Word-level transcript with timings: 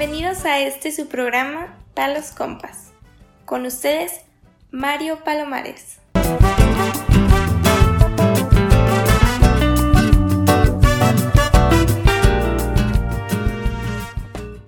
Bienvenidos 0.00 0.46
a 0.46 0.58
este 0.60 0.92
su 0.92 1.08
programa 1.08 1.76
Palos 1.92 2.30
Compas. 2.30 2.94
Con 3.44 3.66
ustedes, 3.66 4.22
Mario 4.70 5.18
Palomares. 5.26 6.00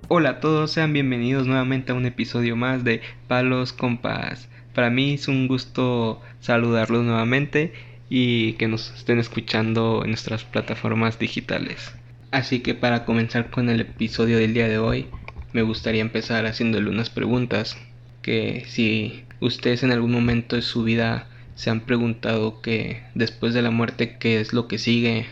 Hola 0.08 0.28
a 0.28 0.40
todos, 0.40 0.70
sean 0.70 0.92
bienvenidos 0.92 1.46
nuevamente 1.46 1.92
a 1.92 1.94
un 1.94 2.04
episodio 2.04 2.54
más 2.54 2.84
de 2.84 3.00
Palos 3.26 3.72
Compas. 3.72 4.50
Para 4.74 4.90
mí 4.90 5.14
es 5.14 5.28
un 5.28 5.48
gusto 5.48 6.20
saludarlos 6.40 7.04
nuevamente 7.04 7.72
y 8.10 8.52
que 8.58 8.68
nos 8.68 8.92
estén 8.92 9.18
escuchando 9.18 10.02
en 10.04 10.10
nuestras 10.10 10.44
plataformas 10.44 11.18
digitales. 11.18 11.94
Así 12.32 12.60
que 12.60 12.74
para 12.74 13.06
comenzar 13.06 13.50
con 13.50 13.70
el 13.70 13.80
episodio 13.80 14.36
del 14.36 14.52
día 14.52 14.68
de 14.68 14.78
hoy, 14.78 15.06
me 15.52 15.62
gustaría 15.62 16.00
empezar 16.00 16.46
haciéndole 16.46 16.88
unas 16.88 17.10
preguntas 17.10 17.76
que 18.22 18.64
si 18.68 19.24
ustedes 19.40 19.82
en 19.82 19.92
algún 19.92 20.12
momento 20.12 20.56
de 20.56 20.62
su 20.62 20.84
vida 20.84 21.26
se 21.54 21.70
han 21.70 21.80
preguntado 21.80 22.62
que 22.62 23.02
después 23.14 23.52
de 23.54 23.62
la 23.62 23.70
muerte 23.70 24.16
qué 24.18 24.40
es 24.40 24.52
lo 24.52 24.68
que 24.68 24.78
sigue, 24.78 25.26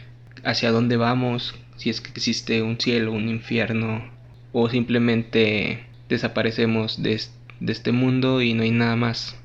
hacia 0.45 0.73
dónde 0.73 0.97
vamos, 0.97 1.55
si 1.77 1.91
es 1.91 2.01
que 2.01 2.11
existe 2.11 2.63
un 2.63 2.79
cielo, 2.79 3.13
un 3.13 3.29
infierno 3.29 4.11
o 4.53 4.69
simplemente 4.69 5.85
desaparecemos 6.09 7.03
de, 7.03 7.21
este 7.67 7.93
mundo 7.93 8.43
y 8.43 8.55
no 8.55 8.63
hay 8.63 8.71
nada 8.71 8.97
más. 8.97 9.37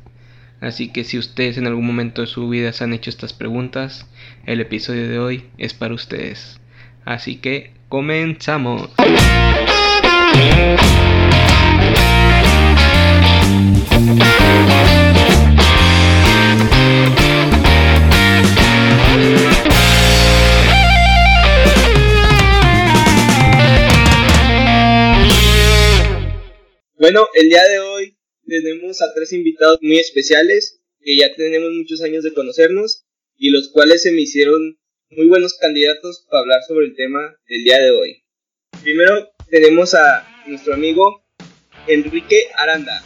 Así 0.62 0.90
que 0.90 1.04
si 1.04 1.18
ustedes 1.18 1.58
en 1.58 1.68
algún 1.68 1.86
momento 1.86 2.22
de 2.22 2.28
su 2.28 2.50
vida 2.50 2.74
se 2.74 2.84
han 2.84 2.94
hecho 2.94 3.10
estas 3.10 3.34
preguntas, 3.34 4.08
el 4.46 4.62
episodio 4.62 5.08
de 5.08 5.20
hoy 5.20 5.44
es 5.58 5.74
para 5.74 5.94
ustedes. 5.94 6.60
Así 7.04 7.36
que 7.36 7.72
comenzamos. 7.88 8.90
Bueno, 26.98 27.28
el 27.36 27.50
día 27.50 27.64
de 27.66 27.80
hoy 27.80 28.18
tenemos 28.48 29.00
a 29.02 29.14
tres 29.14 29.32
invitados 29.32 29.78
muy 29.84 30.00
especiales 30.00 30.82
que 31.02 31.16
ya 31.16 31.36
tenemos 31.36 31.72
muchos 31.72 32.02
años 32.02 32.24
de 32.24 32.34
conocernos 32.34 33.06
y 33.38 33.52
los 33.52 33.70
cuales 33.70 34.02
se 34.02 34.12
me 34.12 34.22
hicieron 34.22 34.80
muy 35.12 35.28
buenos 35.28 35.54
candidatos 35.54 36.26
para 36.28 36.42
hablar 36.42 36.62
sobre 36.68 36.88
el 36.88 36.96
tema 36.96 37.38
del 37.48 37.64
día 37.64 37.80
de 37.80 37.92
hoy. 37.92 38.24
Primero 38.82 39.35
tenemos 39.50 39.94
a 39.94 40.26
nuestro 40.48 40.74
amigo 40.74 41.24
Enrique 41.88 42.44
Aranda. 42.58 43.02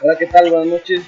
Hola, 0.00 0.16
¿qué 0.18 0.26
tal? 0.26 0.50
Buenas 0.50 0.66
noches. 0.68 1.02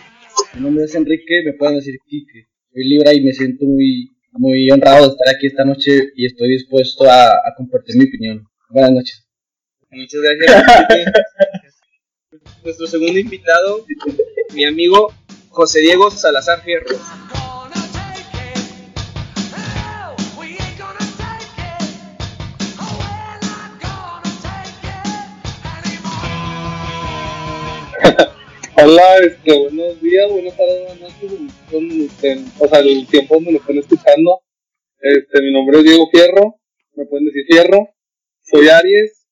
Mi 0.55 0.63
nombre 0.63 0.85
es 0.85 0.95
Enrique, 0.95 1.43
me 1.45 1.53
pueden 1.53 1.77
decir 1.77 1.99
Kike. 2.07 2.49
Soy 2.73 2.85
Libra 2.89 3.13
y 3.13 3.21
me 3.21 3.33
siento 3.33 3.65
muy, 3.65 4.17
muy 4.33 4.71
honrado 4.71 5.07
de 5.07 5.13
estar 5.13 5.35
aquí 5.35 5.47
esta 5.47 5.65
noche 5.65 6.11
y 6.15 6.27
estoy 6.27 6.49
dispuesto 6.51 7.09
a, 7.09 7.31
a 7.31 7.55
compartir 7.57 7.97
mi 7.97 8.05
opinión. 8.05 8.45
Buenas 8.69 8.93
noches. 8.93 9.27
Muchas 9.91 10.21
gracias. 10.21 10.65
Enrique. 10.91 11.13
Nuestro 12.65 12.87
segundo 12.87 13.19
invitado, 13.19 13.87
mi 14.55 14.65
amigo 14.65 15.13
José 15.49 15.81
Diego 15.81 16.11
Salazar 16.11 16.63
Fierro. 16.63 16.97
Hola, 28.77 29.19
este, 29.25 29.59
buenos 29.59 30.01
días, 30.01 30.31
buenas 30.31 30.57
tardes, 30.57 30.87
buenas 30.87 31.01
noches, 31.01 31.33
este, 32.11 32.39
o 32.59 32.69
sea, 32.69 32.79
el 32.81 33.07
tiempo 33.07 33.35
donde 33.35 33.53
me 33.53 33.59
están 33.59 33.79
escuchando. 33.79 34.41
Este, 35.01 35.43
mi 35.43 35.53
nombre 35.53 35.79
es 35.79 35.85
Diego 35.85 36.09
Fierro, 36.11 36.61
me 36.95 37.07
pueden 37.07 37.27
decir 37.27 37.45
Fierro, 37.47 37.89
soy 38.43 38.69
Aries 38.69 39.27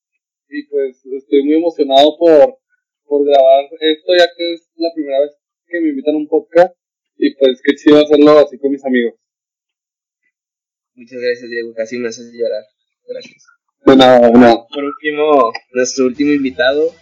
y 0.48 0.62
pues 0.64 1.04
estoy 1.04 1.44
muy 1.44 1.56
emocionado 1.56 2.16
por, 2.18 2.58
por 3.04 3.24
grabar 3.24 3.64
esto 3.80 4.12
ya 4.18 4.26
que 4.36 4.54
es 4.54 4.70
la 4.76 4.92
primera 4.94 5.20
vez 5.20 5.36
que 5.66 5.80
me 5.80 5.90
invitan 5.90 6.14
a 6.14 6.18
un 6.18 6.28
podcast 6.28 6.74
y 7.16 7.34
pues 7.34 7.60
qué 7.62 7.74
chido 7.74 8.02
hacerlo 8.02 8.38
así 8.38 8.58
con 8.58 8.70
mis 8.70 8.84
amigos. 8.84 9.14
Muchas 10.94 11.20
gracias, 11.20 11.48
Diego. 11.48 11.74
Casi 11.74 11.96
me 11.98 12.08
haces 12.08 12.32
llorar. 12.32 12.64
Gracias. 13.06 13.44
De 13.86 13.96
nada, 13.96 14.30
de 14.30 14.38
nada. 14.38 14.66
Por 14.66 14.84
último, 14.84 15.52
nuestro 15.72 16.06
último 16.06 16.32
invitado, 16.32 16.92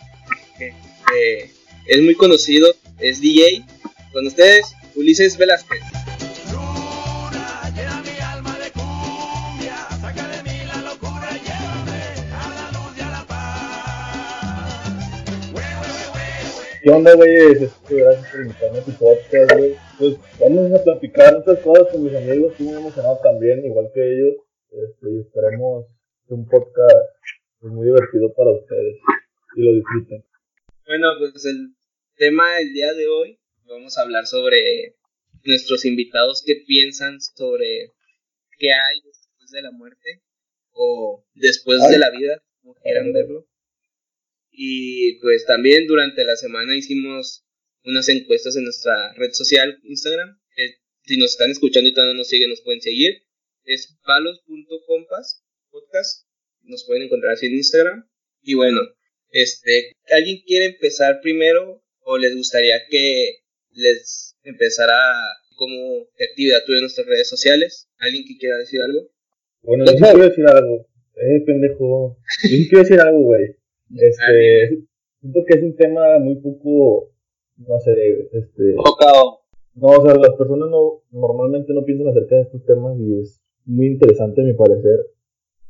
que 0.58 0.66
eh, 0.66 1.50
es 1.88 2.02
muy 2.02 2.14
conocido, 2.14 2.68
es 2.98 3.20
DJ. 3.20 3.64
Con 4.12 4.26
ustedes, 4.26 4.74
Ulises 4.94 5.36
Velázquez. 5.36 5.82
¿Qué 16.82 16.92
onda? 16.92 17.14
Este, 17.14 17.96
gracias 17.96 18.30
por 18.30 18.40
invitarme 18.42 18.78
a 18.78 18.84
tu 18.84 18.92
podcast, 18.92 19.52
güey. 19.54 19.74
Pues 19.98 20.16
vamos 20.38 20.72
a 20.72 20.84
platicar 20.84 21.34
otras 21.34 21.58
cosas 21.58 21.88
con 21.90 22.04
mis 22.04 22.14
amigos. 22.14 22.52
Estoy 22.52 22.66
muy 22.66 22.76
emocionado 22.76 23.18
también, 23.24 23.64
igual 23.64 23.90
que 23.92 24.00
ellos. 24.00 24.36
Este, 24.70 25.10
y 25.10 25.20
esperemos 25.20 25.86
que 26.28 26.34
un 26.34 26.48
podcast 26.48 27.10
pues, 27.60 27.72
muy 27.72 27.86
divertido 27.86 28.32
para 28.34 28.50
ustedes 28.52 28.98
y 29.56 29.62
lo 29.62 29.72
disfruten. 29.72 30.24
Bueno, 30.86 31.08
pues 31.18 31.44
el 31.46 31.75
tema 32.16 32.56
del 32.56 32.72
día 32.72 32.92
de 32.94 33.06
hoy, 33.08 33.38
vamos 33.64 33.96
a 33.96 34.02
hablar 34.02 34.26
sobre 34.26 34.96
nuestros 35.44 35.84
invitados 35.84 36.42
que 36.44 36.56
piensan 36.66 37.20
sobre 37.20 37.92
qué 38.58 38.72
hay 38.72 39.00
después 39.04 39.50
de 39.50 39.62
la 39.62 39.70
muerte 39.70 40.22
o 40.72 41.24
después 41.34 41.86
de 41.88 41.98
la 41.98 42.10
vida, 42.10 42.42
como 42.62 42.74
quieran 42.74 43.12
verlo. 43.12 43.46
Y 44.50 45.18
pues 45.20 45.44
también 45.44 45.86
durante 45.86 46.24
la 46.24 46.36
semana 46.36 46.76
hicimos 46.76 47.44
unas 47.84 48.08
encuestas 48.08 48.56
en 48.56 48.64
nuestra 48.64 49.12
red 49.14 49.32
social 49.32 49.78
Instagram. 49.84 50.40
si 51.04 51.18
nos 51.18 51.32
están 51.32 51.50
escuchando 51.50 51.88
y 51.88 51.92
todavía 51.92 52.14
no 52.14 52.18
nos 52.18 52.28
siguen, 52.28 52.50
nos 52.50 52.62
pueden 52.62 52.80
seguir. 52.80 53.22
Es 53.64 53.96
palos.compas 54.04 55.44
podcast. 55.70 56.26
Nos 56.62 56.84
pueden 56.84 57.04
encontrar 57.04 57.34
así 57.34 57.46
en 57.46 57.54
Instagram. 57.54 58.08
Y 58.42 58.54
bueno, 58.54 58.80
este, 59.30 59.92
¿alguien 60.10 60.42
quiere 60.46 60.66
empezar 60.66 61.20
primero 61.20 61.85
o 62.06 62.16
les 62.18 62.34
gustaría 62.34 62.86
que 62.88 63.42
les 63.72 64.36
empezara 64.44 64.96
como 65.56 66.06
actividad 66.20 66.60
tuve 66.64 66.76
en 66.76 66.82
nuestras 66.82 67.06
redes 67.06 67.28
sociales? 67.28 67.88
¿Alguien 67.98 68.24
que 68.26 68.38
quiera 68.38 68.56
decir 68.58 68.80
algo? 68.80 69.10
Bueno, 69.62 69.84
yo 69.84 69.92
sí 69.92 69.98
quiero 69.98 70.28
decir 70.28 70.46
algo. 70.46 70.86
Eh, 71.16 71.40
pendejo. 71.44 72.16
Yo 72.44 72.56
sí 72.56 72.68
quiero 72.68 72.84
decir 72.84 73.00
algo, 73.00 73.20
güey. 73.20 73.56
Este, 73.94 74.84
siento 75.20 75.44
que 75.46 75.58
es 75.58 75.62
un 75.62 75.76
tema 75.76 76.18
muy 76.18 76.36
poco, 76.36 77.12
no 77.56 77.80
sé, 77.80 77.92
este, 78.32 78.74
Tocado. 78.74 79.40
No, 79.74 79.88
o 79.88 80.06
sea, 80.06 80.14
las 80.14 80.34
personas 80.36 80.70
no 80.70 81.02
normalmente 81.10 81.72
no 81.74 81.84
piensan 81.84 82.08
acerca 82.08 82.36
de 82.36 82.42
estos 82.42 82.64
temas 82.64 82.98
y 82.98 83.20
es 83.20 83.40
muy 83.64 83.86
interesante 83.86 84.40
a 84.40 84.44
mi 84.44 84.54
parecer 84.54 85.00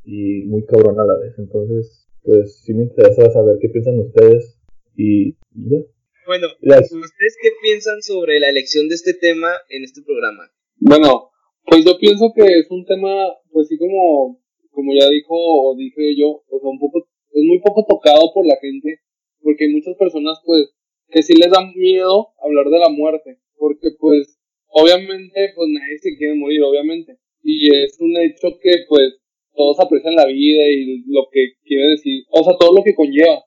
y 0.05 0.43
muy 0.45 0.65
cabrón 0.65 0.99
a 0.99 1.05
la 1.05 1.17
vez. 1.17 1.33
Entonces, 1.37 2.07
pues 2.23 2.59
sí 2.59 2.73
me 2.73 2.83
interesa 2.83 3.29
saber 3.31 3.57
qué 3.59 3.69
piensan 3.69 3.99
ustedes 3.99 4.59
y, 4.95 5.29
y 5.29 5.69
ya. 5.69 5.79
Bueno. 6.27 6.47
¿ustedes 6.59 7.37
qué 7.41 7.49
piensan 7.61 8.01
sobre 8.01 8.39
la 8.39 8.49
elección 8.49 8.89
de 8.89 8.95
este 8.95 9.13
tema 9.13 9.49
en 9.69 9.83
este 9.83 10.01
programa? 10.03 10.51
Bueno, 10.75 11.31
pues 11.65 11.85
yo 11.85 11.97
pienso 11.97 12.33
que 12.35 12.43
es 12.43 12.67
un 12.69 12.85
tema, 12.85 13.31
pues 13.49 13.69
sí 13.69 13.77
como, 13.77 14.37
como 14.71 14.93
ya 14.93 15.07
dijo 15.07 15.33
o 15.33 15.75
dije 15.77 16.19
yo, 16.19 16.43
o 16.49 16.59
sea, 16.59 16.69
un 16.69 16.79
poco, 16.79 17.07
es 17.31 17.43
muy 17.43 17.59
poco 17.59 17.85
tocado 17.87 18.33
por 18.33 18.45
la 18.45 18.57
gente, 18.59 18.99
porque 19.41 19.65
hay 19.65 19.71
muchas 19.71 19.95
personas 19.95 20.39
pues 20.45 20.69
que 21.09 21.23
sí 21.23 21.33
les 21.33 21.49
da 21.49 21.63
miedo 21.73 22.33
hablar 22.43 22.65
de 22.67 22.79
la 22.79 22.89
muerte, 22.89 23.39
porque 23.55 23.91
pues 23.97 24.37
obviamente 24.67 25.53
pues 25.55 25.69
nadie 25.69 25.97
se 25.99 26.17
quiere 26.17 26.35
morir, 26.35 26.61
obviamente, 26.61 27.17
y 27.41 27.73
es 27.73 27.97
un 28.01 28.17
hecho 28.17 28.59
que 28.61 28.83
pues 28.89 29.15
todos 29.55 29.79
aprecian 29.79 30.15
la 30.15 30.25
vida 30.25 30.67
y 30.67 31.03
lo 31.07 31.27
que 31.31 31.53
quiere 31.63 31.91
decir, 31.91 32.23
o 32.29 32.43
sea, 32.43 32.53
todo 32.59 32.75
lo 32.75 32.83
que 32.83 32.93
conlleva. 32.93 33.46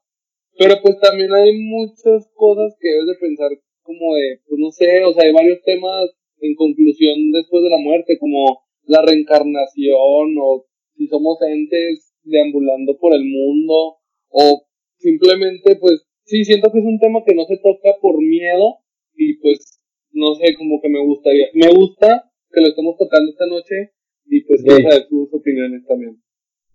Pero 0.59 0.75
pues 0.83 0.99
también 1.01 1.33
hay 1.33 1.57
muchas 1.59 2.29
cosas 2.35 2.77
que 2.81 2.89
debes 2.89 3.07
de 3.07 3.27
pensar 3.27 3.51
como 3.83 4.15
de, 4.15 4.41
pues 4.47 4.59
no 4.59 4.71
sé, 4.71 5.05
o 5.05 5.13
sea, 5.13 5.25
hay 5.25 5.33
varios 5.33 5.63
temas 5.63 6.11
en 6.41 6.55
conclusión 6.55 7.33
después 7.33 7.63
de 7.63 7.71
la 7.71 7.79
muerte, 7.79 8.19
como 8.19 8.63
la 8.85 9.03
reencarnación 9.03 10.37
o 10.41 10.67
si 10.97 11.07
somos 11.07 11.39
entes 11.43 12.13
deambulando 12.23 12.99
por 12.99 13.15
el 13.15 13.25
mundo 13.25 13.97
o 14.29 14.67
simplemente 14.99 15.77
pues 15.77 16.07
sí 16.25 16.45
siento 16.45 16.71
que 16.71 16.79
es 16.79 16.85
un 16.85 16.99
tema 16.99 17.21
que 17.27 17.35
no 17.35 17.45
se 17.45 17.57
toca 17.57 17.97
por 18.01 18.19
miedo 18.19 18.79
y 19.15 19.39
pues 19.39 19.81
no 20.13 20.35
sé, 20.35 20.55
como 20.57 20.81
que 20.81 20.89
me 20.89 21.01
gustaría, 21.01 21.47
me 21.55 21.71
gusta 21.73 22.31
que 22.53 22.61
lo 22.61 22.69
estemos 22.69 22.97
tocando 22.99 23.31
esta 23.31 23.47
noche 23.47 23.93
Y 24.27 24.43
pues 24.43 24.63
quiero 24.63 24.89
saber 24.89 25.07
sus 25.09 25.33
opiniones 25.35 25.85
también. 25.87 26.21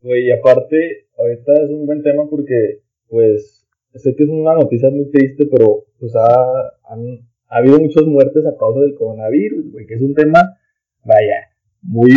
Güey, 0.01 0.27
y 0.27 0.31
aparte, 0.31 1.07
ahorita 1.17 1.53
es 1.63 1.69
un 1.69 1.85
buen 1.85 2.03
tema 2.03 2.29
porque, 2.29 2.81
pues, 3.07 3.64
sé 3.99 4.15
que 4.15 4.23
es 4.23 4.29
una 4.29 4.53
noticia 4.55 4.89
muy 4.89 5.09
triste, 5.11 5.45
pero, 5.51 5.85
pues, 5.99 6.13
ha, 6.15 6.73
han- 6.89 7.27
ha 7.47 7.57
habido 7.57 7.79
muchas 7.79 8.03
muertes 8.05 8.45
a 8.45 8.57
causa 8.57 8.81
del 8.81 8.95
coronavirus, 8.95 9.71
güey, 9.71 9.85
que 9.85 9.95
es 9.95 10.01
un 10.01 10.13
tema, 10.15 10.57
vaya, 11.03 11.49
muy, 11.81 12.11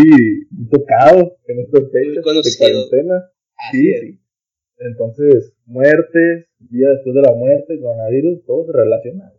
muy 0.50 0.68
tocado 0.70 1.36
en 1.46 1.60
estas 1.60 1.90
fechas 1.92 2.24
de 2.24 2.58
cuarentena. 2.58 3.30
Sí, 3.70 3.92
sí. 4.00 4.18
Entonces, 4.78 5.52
muertes, 5.66 6.46
día 6.58 6.88
después 6.90 7.14
de 7.14 7.22
la 7.22 7.32
muerte, 7.34 7.78
coronavirus, 7.80 8.44
todo 8.46 8.66
se 8.66 8.72
relaciona. 8.72 9.32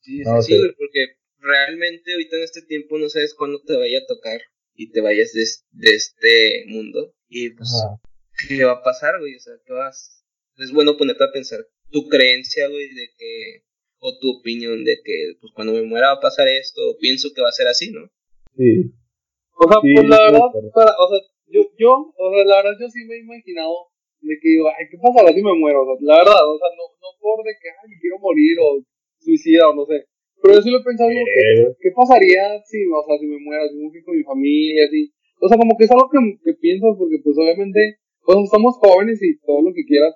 Sí, 0.00 0.22
No, 0.22 0.40
Sí, 0.40 0.56
güey, 0.56 0.70
porque 0.78 1.06
realmente 1.40 2.12
ahorita 2.12 2.36
en 2.36 2.42
este 2.44 2.62
tiempo 2.62 2.98
no 2.98 3.08
sabes 3.08 3.34
cuándo 3.34 3.60
te 3.66 3.76
vaya 3.76 3.98
a 3.98 4.06
tocar 4.06 4.40
y 4.74 4.90
te 4.92 5.00
vayas 5.00 5.32
de 5.32 5.90
este 5.90 6.64
mundo. 6.68 7.12
Y 7.28 7.50
pues, 7.50 7.70
Ajá. 7.84 8.00
¿qué 8.48 8.64
va 8.64 8.72
a 8.72 8.82
pasar, 8.82 9.18
güey? 9.18 9.34
O 9.34 9.40
sea, 9.40 9.54
¿qué 9.66 9.72
vas? 9.72 10.24
Es 10.58 10.72
bueno 10.72 10.96
ponerte 10.96 11.24
a 11.24 11.32
pensar 11.32 11.60
tu 11.90 12.08
creencia, 12.08 12.68
güey, 12.68 12.88
de 12.88 13.08
que, 13.16 13.62
o 13.98 14.18
tu 14.18 14.38
opinión 14.38 14.84
de 14.84 14.98
que, 15.04 15.34
pues 15.40 15.52
cuando 15.54 15.72
me 15.72 15.82
muera 15.82 16.08
va 16.08 16.18
a 16.18 16.20
pasar 16.20 16.48
esto, 16.48 16.80
o 16.90 16.98
pienso 16.98 17.30
que 17.34 17.42
va 17.42 17.48
a 17.48 17.58
ser 17.58 17.66
así, 17.68 17.90
¿no? 17.90 18.08
Sí. 18.56 18.92
O 19.56 19.64
sea, 19.68 19.80
Sí, 19.82 19.94
pues 19.94 20.08
la 20.08 20.20
verdad, 20.26 20.48
para, 20.74 20.92
o 20.92 21.06
sea, 21.08 21.20
yo, 21.48 21.60
yo, 21.78 22.12
o 22.12 22.26
sea, 22.32 22.44
la 22.44 22.56
verdad 22.62 22.76
yo 22.80 22.88
sí 22.88 23.04
me 23.06 23.16
he 23.16 23.20
imaginado 23.20 23.88
de 24.20 24.34
que 24.40 24.48
digo, 24.48 24.68
ay, 24.68 24.84
¿qué 24.90 24.98
pasará 24.98 25.32
si 25.32 25.42
me 25.42 25.54
muero? 25.54 25.82
O 25.82 25.86
sea, 25.86 25.96
la 26.00 26.18
verdad, 26.18 26.42
o 26.42 26.58
sea, 26.58 26.70
no, 26.76 26.84
no 27.00 27.08
por 27.20 27.44
de 27.44 27.54
que, 27.56 27.68
ay, 27.70 27.86
me 27.88 28.00
quiero 28.00 28.18
morir 28.18 28.56
o 28.60 28.82
suicida 29.20 29.68
o 29.70 29.74
no 29.74 29.86
sé. 29.86 30.04
Pero 30.42 30.54
yo 30.54 30.62
sí 30.62 30.70
lo 30.70 30.80
he 30.80 30.84
pensado 30.84 31.08
como 31.08 31.24
que, 31.24 31.40
Eh, 31.40 31.76
¿qué 31.80 31.90
pasaría 31.96 32.60
si, 32.68 32.84
o 32.84 33.00
sea, 33.06 33.16
si 33.18 33.26
me 33.26 33.38
muero, 33.40 33.68
si 33.68 33.76
me 33.76 33.90
fui 33.90 34.02
con 34.02 34.16
mi 34.16 34.24
familia, 34.24 34.84
así? 34.84 35.12
O 35.40 35.48
sea, 35.48 35.56
como 35.56 35.76
que 35.76 35.84
es 35.84 35.90
algo 35.90 36.08
que, 36.10 36.18
que 36.44 36.54
piensas 36.60 36.96
porque 36.98 37.20
pues 37.22 37.36
obviamente, 37.38 38.00
o 38.24 38.32
sea, 38.32 38.44
somos 38.46 38.76
jóvenes 38.76 39.22
y 39.22 39.38
todo 39.40 39.62
lo 39.62 39.72
que 39.72 39.84
quieras, 39.84 40.14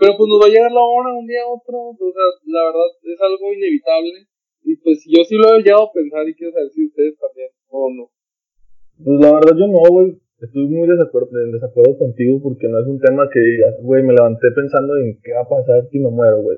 pero 0.00 0.16
pues 0.16 0.26
nos 0.26 0.40
va 0.40 0.46
a 0.48 0.54
llegar 0.54 0.72
la 0.72 0.80
hora 0.80 1.12
un 1.12 1.26
día 1.28 1.44
a 1.44 1.52
otro, 1.52 1.92
o 1.92 1.96
sea, 1.96 2.26
la 2.48 2.64
verdad 2.72 2.88
es 3.04 3.20
algo 3.20 3.52
inevitable. 3.52 4.26
Y 4.64 4.76
pues 4.76 5.04
yo 5.06 5.22
sí 5.24 5.36
lo 5.36 5.54
he 5.56 5.62
llegado 5.62 5.88
a 5.88 5.92
pensar 5.92 6.28
y 6.28 6.34
quiero 6.34 6.52
saber 6.52 6.70
si 6.72 6.86
ustedes 6.86 7.16
también 7.20 7.48
o 7.68 7.90
no. 7.92 8.10
Pues 9.04 9.20
la 9.20 9.32
verdad 9.32 9.52
yo 9.56 9.66
no, 9.68 9.80
güey. 9.88 10.16
Estoy 10.40 10.68
muy 10.68 10.88
desacuerdo, 10.88 11.28
en 11.44 11.52
desacuerdo 11.52 11.98
contigo 11.98 12.40
porque 12.42 12.66
no 12.66 12.80
es 12.80 12.86
un 12.86 12.98
tema 12.98 13.28
que 13.30 13.40
digas, 13.40 13.74
güey, 13.82 14.02
me 14.02 14.14
levanté 14.14 14.50
pensando 14.56 14.96
en 14.96 15.20
qué 15.22 15.32
va 15.34 15.42
a 15.42 15.48
pasar 15.48 15.86
si 15.90 15.98
me 15.98 16.08
muero, 16.08 16.40
güey. 16.40 16.56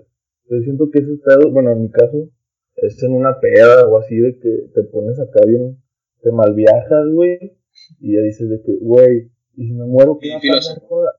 Yo 0.48 0.60
siento 0.62 0.88
que 0.92 1.00
ese 1.02 1.18
pedo, 1.18 1.50
bueno, 1.50 1.72
en 1.72 1.82
mi 1.82 1.90
caso, 1.90 2.28
es 2.76 3.02
en 3.02 3.12
una 3.14 3.40
peda 3.40 3.86
o 3.88 3.98
así 3.98 4.16
de 4.16 4.38
que 4.38 4.68
te 4.74 4.82
pones 4.84 5.18
acá 5.18 5.40
bien, 5.46 5.82
te 6.22 6.30
malviajas, 6.30 7.08
güey, 7.12 7.38
y 8.00 8.14
ya 8.14 8.20
dices 8.22 8.48
de 8.50 8.62
que, 8.62 8.76
güey, 8.80 9.30
¿y 9.56 9.66
si 9.66 9.72
me 9.72 9.84
muero 9.84 10.16
qué 10.20 10.30
va 10.30 10.36
a 10.36 10.40
pasar 10.40 10.82
con 10.88 11.04
la- 11.04 11.12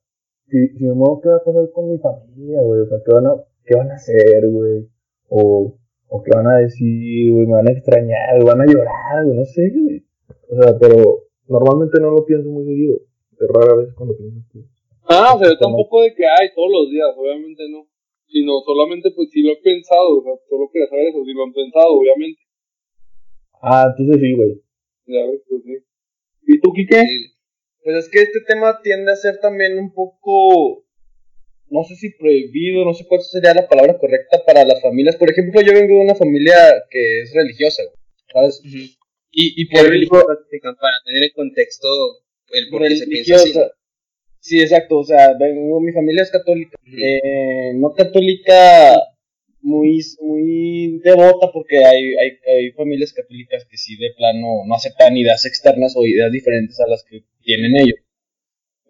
si, 0.53 0.67
si 0.77 0.83
me 0.85 0.93
muero 0.93 1.19
qué 1.19 1.29
va 1.29 1.37
a 1.37 1.43
pasar 1.43 1.65
con 1.73 1.89
mi 1.89 1.97
familia, 1.97 2.61
güey? 2.61 2.81
O 2.81 2.85
sea, 2.85 2.99
¿qué 3.03 3.11
van 3.11 3.25
a, 3.25 3.33
qué 3.65 3.75
van 3.75 3.89
a 3.89 3.95
hacer, 3.95 4.47
güey? 4.47 4.85
O, 5.29 5.73
o 6.09 6.21
qué 6.21 6.29
van 6.29 6.45
a 6.45 6.57
decir, 6.61 7.33
güey, 7.33 7.47
me 7.47 7.53
van 7.53 7.69
a 7.69 7.71
extrañar, 7.71 8.37
van 8.45 8.61
a 8.61 8.65
llorar, 8.69 9.25
güey, 9.25 9.35
no 9.35 9.45
sé, 9.45 9.73
güey. 9.73 10.05
O 10.53 10.61
sea, 10.61 10.77
pero 10.77 11.25
normalmente 11.49 11.99
no 11.99 12.11
lo 12.11 12.23
pienso 12.25 12.49
muy 12.49 12.65
seguido. 12.65 13.01
Es 13.33 13.47
rara 13.49 13.81
vez 13.81 13.93
cuando 13.97 14.15
pienso 14.15 14.45
así. 14.45 14.61
Ah, 15.09 15.33
o 15.33 15.39
sea, 15.39 15.49
yo 15.49 15.57
tampoco 15.57 16.03
de 16.03 16.13
que 16.13 16.23
hay 16.23 16.53
todos 16.53 16.69
los 16.69 16.89
días, 16.91 17.09
obviamente 17.17 17.63
no. 17.69 17.89
Sino 18.27 18.61
solamente, 18.61 19.09
pues 19.15 19.29
sí 19.31 19.41
lo 19.41 19.53
he 19.53 19.57
pensado, 19.57 20.19
o 20.19 20.23
sea, 20.23 20.33
solo 20.49 20.69
quería 20.71 20.87
saber 20.87 21.07
eso, 21.07 21.25
si 21.25 21.33
lo 21.33 21.43
han 21.43 21.53
pensado, 21.53 21.97
obviamente. 21.97 22.41
Ah, 23.59 23.89
entonces 23.89 24.21
sí, 24.21 24.35
güey. 24.35 24.61
Ya 25.07 25.25
ves, 25.25 25.41
pues 25.49 25.63
sí. 25.63 25.77
¿Y 26.45 26.59
tú, 26.61 26.71
Kike? 26.73 27.01
Sí. 27.01 27.32
Pues 27.83 27.97
es 27.97 28.09
que 28.09 28.21
este 28.21 28.41
tema 28.47 28.79
tiende 28.81 29.11
a 29.11 29.15
ser 29.15 29.39
también 29.39 29.77
un 29.77 29.93
poco, 29.93 30.85
no 31.69 31.83
sé 31.83 31.95
si 31.95 32.11
prohibido, 32.11 32.85
no 32.85 32.93
sé 32.93 33.05
cuál 33.07 33.21
sería 33.21 33.53
la 33.53 33.67
palabra 33.67 33.97
correcta 33.97 34.43
para 34.45 34.63
las 34.63 34.81
familias. 34.81 35.17
Por 35.17 35.29
ejemplo, 35.29 35.61
yo 35.61 35.73
vengo 35.73 35.95
de 35.95 36.01
una 36.01 36.15
familia 36.15 36.55
que 36.89 37.21
es 37.21 37.33
religiosa, 37.33 37.83
¿sabes? 38.31 38.61
Y, 39.31 39.61
y 39.61 39.67
¿Qué 39.67 39.75
por 39.75 39.87
para 39.89 40.97
tener 41.05 41.23
el 41.23 41.33
contexto 41.33 41.87
el 42.51 42.69
por 42.69 42.87
qué 42.87 42.95
se 42.95 43.07
piensa 43.07 43.35
así? 43.35 43.53
Sí, 44.39 44.61
exacto, 44.61 44.97
o 44.97 45.03
sea, 45.03 45.33
vengo, 45.39 45.79
mi 45.79 45.93
familia 45.93 46.23
es 46.23 46.31
católica. 46.31 46.77
Eh, 46.85 47.71
no 47.75 47.93
católica 47.93 49.01
muy, 49.63 49.99
muy 50.21 50.99
devota 51.03 51.49
porque 51.51 51.83
hay, 51.83 52.13
hay, 52.15 52.31
hay 52.53 52.71
familias 52.71 53.13
católicas 53.13 53.65
que 53.65 53.77
sí 53.77 53.95
de 53.95 54.13
plano 54.15 54.63
no 54.67 54.75
aceptan 54.75 55.17
ideas 55.17 55.45
externas 55.45 55.95
o 55.95 56.05
ideas 56.05 56.31
diferentes 56.31 56.79
a 56.79 56.87
las 56.87 57.03
que 57.03 57.23
tienen 57.41 57.75
ellos. 57.77 57.99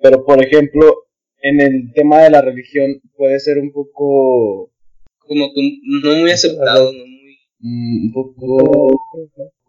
Pero 0.01 0.25
por 0.25 0.43
ejemplo, 0.43 1.05
en 1.41 1.61
el 1.61 1.93
tema 1.93 2.23
de 2.23 2.31
la 2.31 2.41
religión 2.41 3.01
puede 3.15 3.39
ser 3.39 3.59
un 3.59 3.71
poco, 3.71 4.71
Como 5.19 5.53
que 5.53 5.79
no 6.01 6.15
muy 6.15 6.31
aceptado, 6.31 6.91
no 6.91 7.05
muy... 7.05 7.37
mm, 7.59 8.05
un 8.07 8.13
poco, 8.13 8.87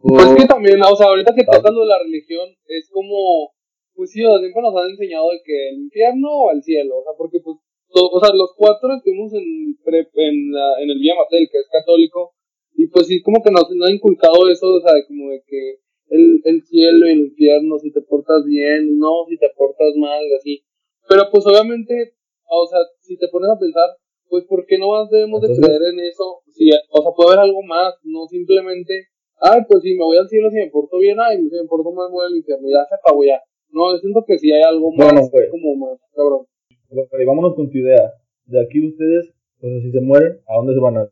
Pues 0.01 0.27
que 0.37 0.47
también, 0.47 0.81
o 0.83 0.97
sea, 0.97 1.09
ahorita 1.09 1.35
que 1.35 1.45
tocas 1.45 1.73
lo 1.73 1.81
de 1.83 1.87
la 1.87 1.99
religión, 1.99 2.49
es 2.67 2.89
como, 2.91 3.53
pues 3.95 4.11
sí, 4.11 4.25
o 4.25 4.31
sea, 4.31 4.39
siempre 4.39 4.63
nos 4.63 4.75
han 4.77 4.91
enseñado 4.91 5.31
de 5.31 5.41
que 5.45 5.69
el 5.71 5.83
infierno 5.83 6.29
o 6.31 6.51
el 6.53 6.63
cielo, 6.63 6.99
o 6.99 7.03
sea, 7.05 7.13
porque 7.19 7.41
pues, 7.41 7.57
to- 7.95 8.11
o 8.11 8.19
sea, 8.21 8.35
los 8.35 8.51
cuatro 8.57 8.93
estuvimos 8.97 9.33
en, 9.35 9.77
pre- 9.85 10.11
en, 10.15 10.53
la- 10.53 10.83
en 10.83 10.91
el 10.91 10.99
Vía 10.99 11.15
Matel, 11.15 11.49
que 11.51 11.59
es 11.59 11.69
católico, 11.71 12.35
y 12.75 12.89
pues 12.89 13.07
sí, 13.07 13.23
como 13.23 13.43
que 13.43 13.51
nos, 13.51 13.71
nos 13.71 13.89
ha 13.89 13.93
inculcado 13.93 14.51
eso, 14.51 14.67
o 14.67 14.81
sea, 14.81 14.95
de 14.95 15.07
como 15.07 15.31
de 15.31 15.43
que 15.47 15.79
el, 16.11 16.41
el 16.45 16.63
cielo 16.65 17.07
y 17.07 17.13
el 17.13 17.21
infierno, 17.31 17.79
si 17.79 17.93
te 17.93 18.03
portas 18.03 18.45
bien, 18.45 18.99
no, 18.99 19.25
si 19.29 19.39
te 19.39 19.49
portas 19.57 19.95
mal, 19.97 20.23
así. 20.37 20.63
Pero 21.09 21.23
pues 21.31 21.47
obviamente, 21.47 22.15
o 22.51 22.67
sea, 22.67 22.81
si 23.01 23.17
te 23.17 23.29
pones 23.29 23.51
a 23.51 23.59
pensar, 23.59 23.89
pues 24.29 24.45
¿por 24.45 24.67
qué 24.67 24.77
no 24.79 24.91
más 24.91 25.09
debemos 25.11 25.41
de 25.43 25.49
creer 25.63 25.83
en 25.95 26.01
eso? 26.01 26.41
Si, 26.49 26.69
o 26.91 27.03
sea, 27.03 27.13
puede 27.15 27.31
haber 27.31 27.41
algo 27.47 27.63
más, 27.63 27.95
no 28.05 28.27
simplemente 28.27 29.07
ay, 29.41 29.61
pues 29.69 29.83
si 29.83 29.95
me 29.95 30.05
voy 30.05 30.17
al 30.17 30.29
cielo, 30.29 30.49
si 30.51 30.57
me 30.57 30.71
porto 30.71 30.99
bien, 30.99 31.19
ay, 31.21 31.37
si 31.37 31.43
me 31.55 31.65
porto 31.69 31.91
mal, 31.93 32.11
voy 32.11 32.25
al 32.27 32.37
infierno, 32.37 32.69
ya 32.69 32.85
se 32.89 32.95
acabó 32.95 33.25
ya. 33.25 33.41
No, 33.71 33.93
yo 33.93 33.99
siento 33.99 34.25
que 34.27 34.39
sí 34.39 34.51
hay 34.53 34.63
algo 34.63 34.91
más, 34.93 35.13
como 35.51 35.75
más, 35.77 35.99
cabrón. 36.15 36.47
Güey, 36.95 37.25
vámonos 37.27 37.55
con 37.55 37.71
tu 37.71 37.79
idea. 37.79 38.13
De 38.47 38.61
aquí 38.63 38.87
ustedes, 38.87 39.31
pues 39.61 39.83
si 39.83 39.91
se 39.91 40.01
mueren, 40.01 40.39
¿a 40.47 40.55
dónde 40.55 40.75
se 40.75 40.81
van 40.81 40.97
a 40.99 41.09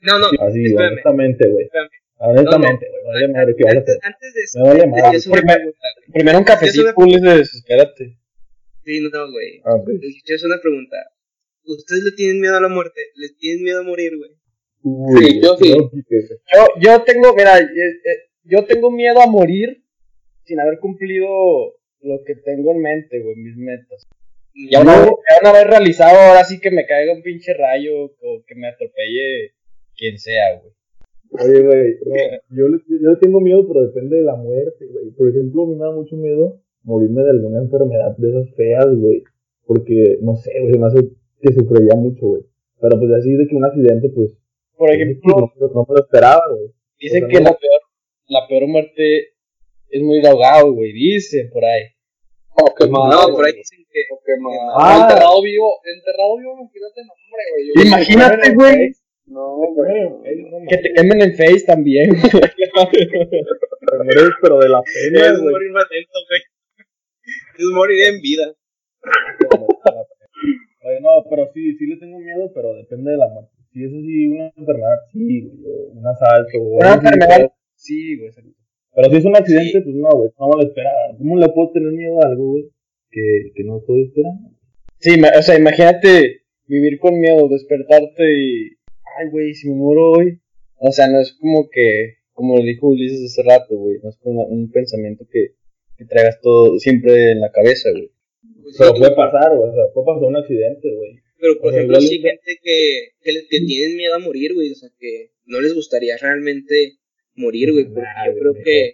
No, 0.00 0.18
no, 0.18 0.26
Así, 0.40 0.64
espérame. 0.64 0.92
honestamente, 0.92 1.48
güey. 1.48 1.68
Honestamente, 2.20 2.86
güey. 2.90 3.04
Vale 3.14 3.28
madre, 3.28 3.54
¿qué 3.56 3.64
vas 3.64 3.74
a 3.74 3.78
Antes, 3.78 3.96
hacer? 3.96 4.12
antes 4.14 4.34
de 4.34 4.40
eso, 4.42 4.58
Me 4.60 4.68
vale 4.68 4.86
madre. 4.86 5.18
Primero- 6.12 6.38
un 6.38 6.44
cafecito, 6.44 6.92
Ulises, 6.96 7.54
espérate. 7.54 8.18
Sí, 8.84 9.00
no, 9.00 9.30
güey. 9.30 9.60
Ah. 9.64 9.76
Yo 9.86 10.34
es 10.34 10.44
una 10.44 10.60
pregunta. 10.60 10.96
¿Ustedes 11.64 12.02
le 12.04 12.12
tienen 12.12 12.40
miedo 12.40 12.56
a 12.56 12.60
la 12.62 12.68
muerte? 12.68 13.00
¿Les 13.16 13.36
tienen 13.36 13.62
miedo 13.62 13.80
a 13.80 13.84
morir, 13.84 14.16
güey? 14.16 14.30
Uy, 14.82 15.24
Sí, 15.26 15.40
yo 15.42 15.56
sí. 15.56 15.74
Yo, 15.74 16.66
yo 16.80 17.02
tengo, 17.02 17.34
mira, 17.34 17.58
eh, 17.58 17.62
eh, 17.64 18.18
yo 18.44 18.64
tengo 18.64 18.90
miedo 18.90 19.20
a 19.20 19.26
morir 19.26 19.84
sin 20.44 20.60
haber 20.60 20.78
cumplido 20.78 21.26
lo 22.00 22.24
que 22.24 22.36
tengo 22.36 22.72
en 22.72 22.80
mente, 22.80 23.20
güey, 23.20 23.36
mis 23.36 23.56
metas. 23.56 24.06
Ya 24.70 24.82
No. 24.82 24.90
una 25.42 25.52
vez 25.52 25.66
realizado, 25.68 26.18
ahora 26.18 26.42
sí 26.44 26.58
que 26.60 26.70
me 26.70 26.84
caiga 26.86 27.12
un 27.12 27.22
pinche 27.22 27.54
rayo 27.54 28.06
o 28.06 28.42
que 28.46 28.54
me 28.56 28.68
atropelle 28.68 29.52
quien 29.96 30.18
sea, 30.18 30.60
güey. 30.60 30.72
Oye, 31.30 31.62
güey, 31.62 31.94
no, 32.06 32.56
yo, 32.56 32.68
le, 32.68 32.78
yo 33.02 33.18
tengo 33.18 33.40
miedo, 33.40 33.66
pero 33.68 33.86
depende 33.86 34.16
de 34.16 34.22
la 34.22 34.34
muerte, 34.34 34.86
güey. 34.86 35.10
Por 35.10 35.28
ejemplo, 35.28 35.62
a 35.64 35.66
mí 35.68 35.74
me 35.76 35.84
da 35.84 35.92
mucho 35.92 36.16
miedo 36.16 36.60
morirme 36.82 37.22
de 37.22 37.30
alguna 37.30 37.58
enfermedad 37.60 38.16
de 38.16 38.30
esas 38.30 38.54
feas, 38.56 38.86
güey. 38.96 39.22
Porque, 39.66 40.18
no 40.22 40.34
sé, 40.36 40.50
güey, 40.60 40.72
se 40.72 40.78
me 40.78 40.86
hace 40.86 40.98
que 41.40 41.52
sufriría 41.52 41.94
mucho, 41.96 42.26
güey. 42.26 42.42
Pero 42.80 42.98
pues 42.98 43.12
así 43.12 43.30
de 43.34 43.46
que 43.46 43.54
un 43.54 43.64
accidente, 43.64 44.08
pues, 44.08 44.36
Por 44.76 44.90
ejemplo, 44.90 45.52
no, 45.60 45.68
no 45.68 45.86
me 45.88 45.94
lo 45.96 46.00
esperaba, 46.04 46.42
güey. 46.50 46.70
dicen 46.98 47.24
o 47.24 47.26
sea, 47.26 47.38
que 47.38 47.44
no- 47.44 47.50
la 47.50 47.56
peor, 47.58 47.80
la 48.28 48.48
peor 48.48 48.66
muerte 48.68 49.18
es 49.90 50.02
morir 50.02 50.26
ahogado, 50.26 50.72
güey, 50.72 50.92
dicen 50.92 51.50
por 51.50 51.64
ahí. 51.64 51.82
O 52.60 52.74
quemado. 52.74 53.08
No, 53.28 53.34
por 53.34 53.44
ahí 53.44 53.52
dicen 53.54 53.84
que... 53.90 54.00
O 54.10 54.20
quemado. 54.24 54.58
Ah. 54.78 54.98
enterrado 55.02 55.42
vivo, 55.42 55.80
enterrado 55.84 56.36
vivo, 56.38 56.52
imagínate, 56.58 57.00
no, 57.04 57.12
hombre, 57.14 57.44
güey. 57.50 57.62
yo- 57.66 57.82
Imagínate, 57.86 58.54
güey, 58.54 58.92
No, 59.26 59.56
güey. 59.74 60.66
que 60.68 60.76
te 60.78 60.92
quemen 60.94 61.22
en 61.22 61.34
Face 61.36 61.64
también. 61.66 62.10
Te 62.10 63.96
mueres, 64.04 64.30
pero 64.42 64.58
de 64.58 64.68
la 64.68 64.82
pena, 64.82 65.26
Es 65.26 65.38
morir 65.40 65.70
más 65.72 65.84
lento, 65.90 66.18
güey. 66.28 66.40
Es 67.58 67.66
morir 67.74 68.02
en 68.08 68.20
vida. 68.20 68.54
Oye, 70.84 71.00
no, 71.00 71.10
pero 71.28 71.48
sí, 71.52 71.74
sí 71.76 71.86
le 71.86 71.96
tengo 71.98 72.18
miedo, 72.18 72.50
pero 72.54 72.74
depende 72.74 73.10
de 73.12 73.16
la 73.18 73.28
muerte. 73.28 73.50
Si 73.72 73.84
es 73.84 73.90
así, 73.92 74.26
una 74.28 74.50
enfermedad, 74.56 74.96
sí, 75.12 75.40
güey, 75.42 75.64
o 75.66 75.90
un 75.92 76.06
asalto, 76.06 76.58
Una 76.60 76.94
enfermedad, 76.94 77.52
sí, 77.74 78.16
güey. 78.18 78.30
Pero 78.98 79.10
si 79.10 79.16
es 79.18 79.24
un 79.24 79.36
accidente, 79.36 79.80
pues 79.82 79.94
no, 79.94 80.08
güey, 80.10 80.30
no 80.40 80.48
me 80.48 80.56
lo 80.62 80.68
esperaba. 80.68 81.16
¿Cómo 81.16 81.38
le 81.38 81.48
puedo 81.50 81.70
tener 81.70 81.92
miedo 81.92 82.18
a 82.20 82.26
algo, 82.26 82.50
güey, 82.50 82.64
que, 83.12 83.52
que 83.54 83.62
no 83.62 83.78
estoy 83.78 84.02
esperando? 84.06 84.50
Sí, 84.98 85.16
ma- 85.20 85.30
o 85.38 85.42
sea, 85.42 85.56
imagínate 85.56 86.40
vivir 86.66 86.98
con 86.98 87.20
miedo, 87.20 87.48
despertarte 87.48 88.24
y, 88.36 88.70
ay, 89.20 89.30
güey, 89.30 89.54
si 89.54 89.68
me 89.68 89.76
muero 89.76 90.10
hoy. 90.10 90.40
O 90.80 90.90
sea, 90.90 91.06
no 91.06 91.20
es 91.20 91.32
como 91.34 91.68
que, 91.70 92.14
como 92.32 92.56
lo 92.56 92.64
dijo 92.64 92.88
Ulises 92.88 93.22
hace 93.30 93.42
rato, 93.48 93.76
güey, 93.76 93.98
no 94.02 94.10
es 94.10 94.16
como 94.18 94.44
un 94.46 94.68
pensamiento 94.72 95.24
que, 95.30 95.54
que 95.96 96.04
traigas 96.04 96.40
todo 96.40 96.78
siempre 96.80 97.30
en 97.32 97.40
la 97.40 97.52
cabeza, 97.52 97.90
güey. 97.92 98.10
Pues 98.64 98.76
Pero 98.78 98.94
sí, 98.94 98.98
puede 98.98 99.14
pasar, 99.14 99.56
güey. 99.56 99.70
O 99.70 99.74
sea, 99.74 99.84
puede 99.94 100.06
pasar 100.06 100.24
un 100.24 100.36
accidente, 100.36 100.92
güey. 100.92 101.14
Pero, 101.40 101.58
por 101.60 101.68
O 101.68 101.70
sea, 101.70 101.78
ejemplo, 101.80 101.98
igual 101.98 102.08
sí 102.08 102.16
y- 102.16 102.22
gente 102.22 102.58
que, 102.62 103.08
que, 103.22 103.32
les- 103.32 103.48
que 103.48 103.60
tienen 103.60 103.96
miedo 103.96 104.14
a 104.14 104.18
morir, 104.18 104.54
güey. 104.54 104.72
O 104.72 104.74
sea, 104.74 104.88
que 104.98 105.30
no 105.46 105.60
les 105.60 105.72
gustaría 105.74 106.16
realmente 106.16 106.98
morir, 107.38 107.72
güey. 107.72 107.84
Porque 107.84 108.00
Nah, 108.00 108.26
yo 108.26 108.32
güey, 108.32 108.40
creo 108.40 108.64
que... 108.64 108.92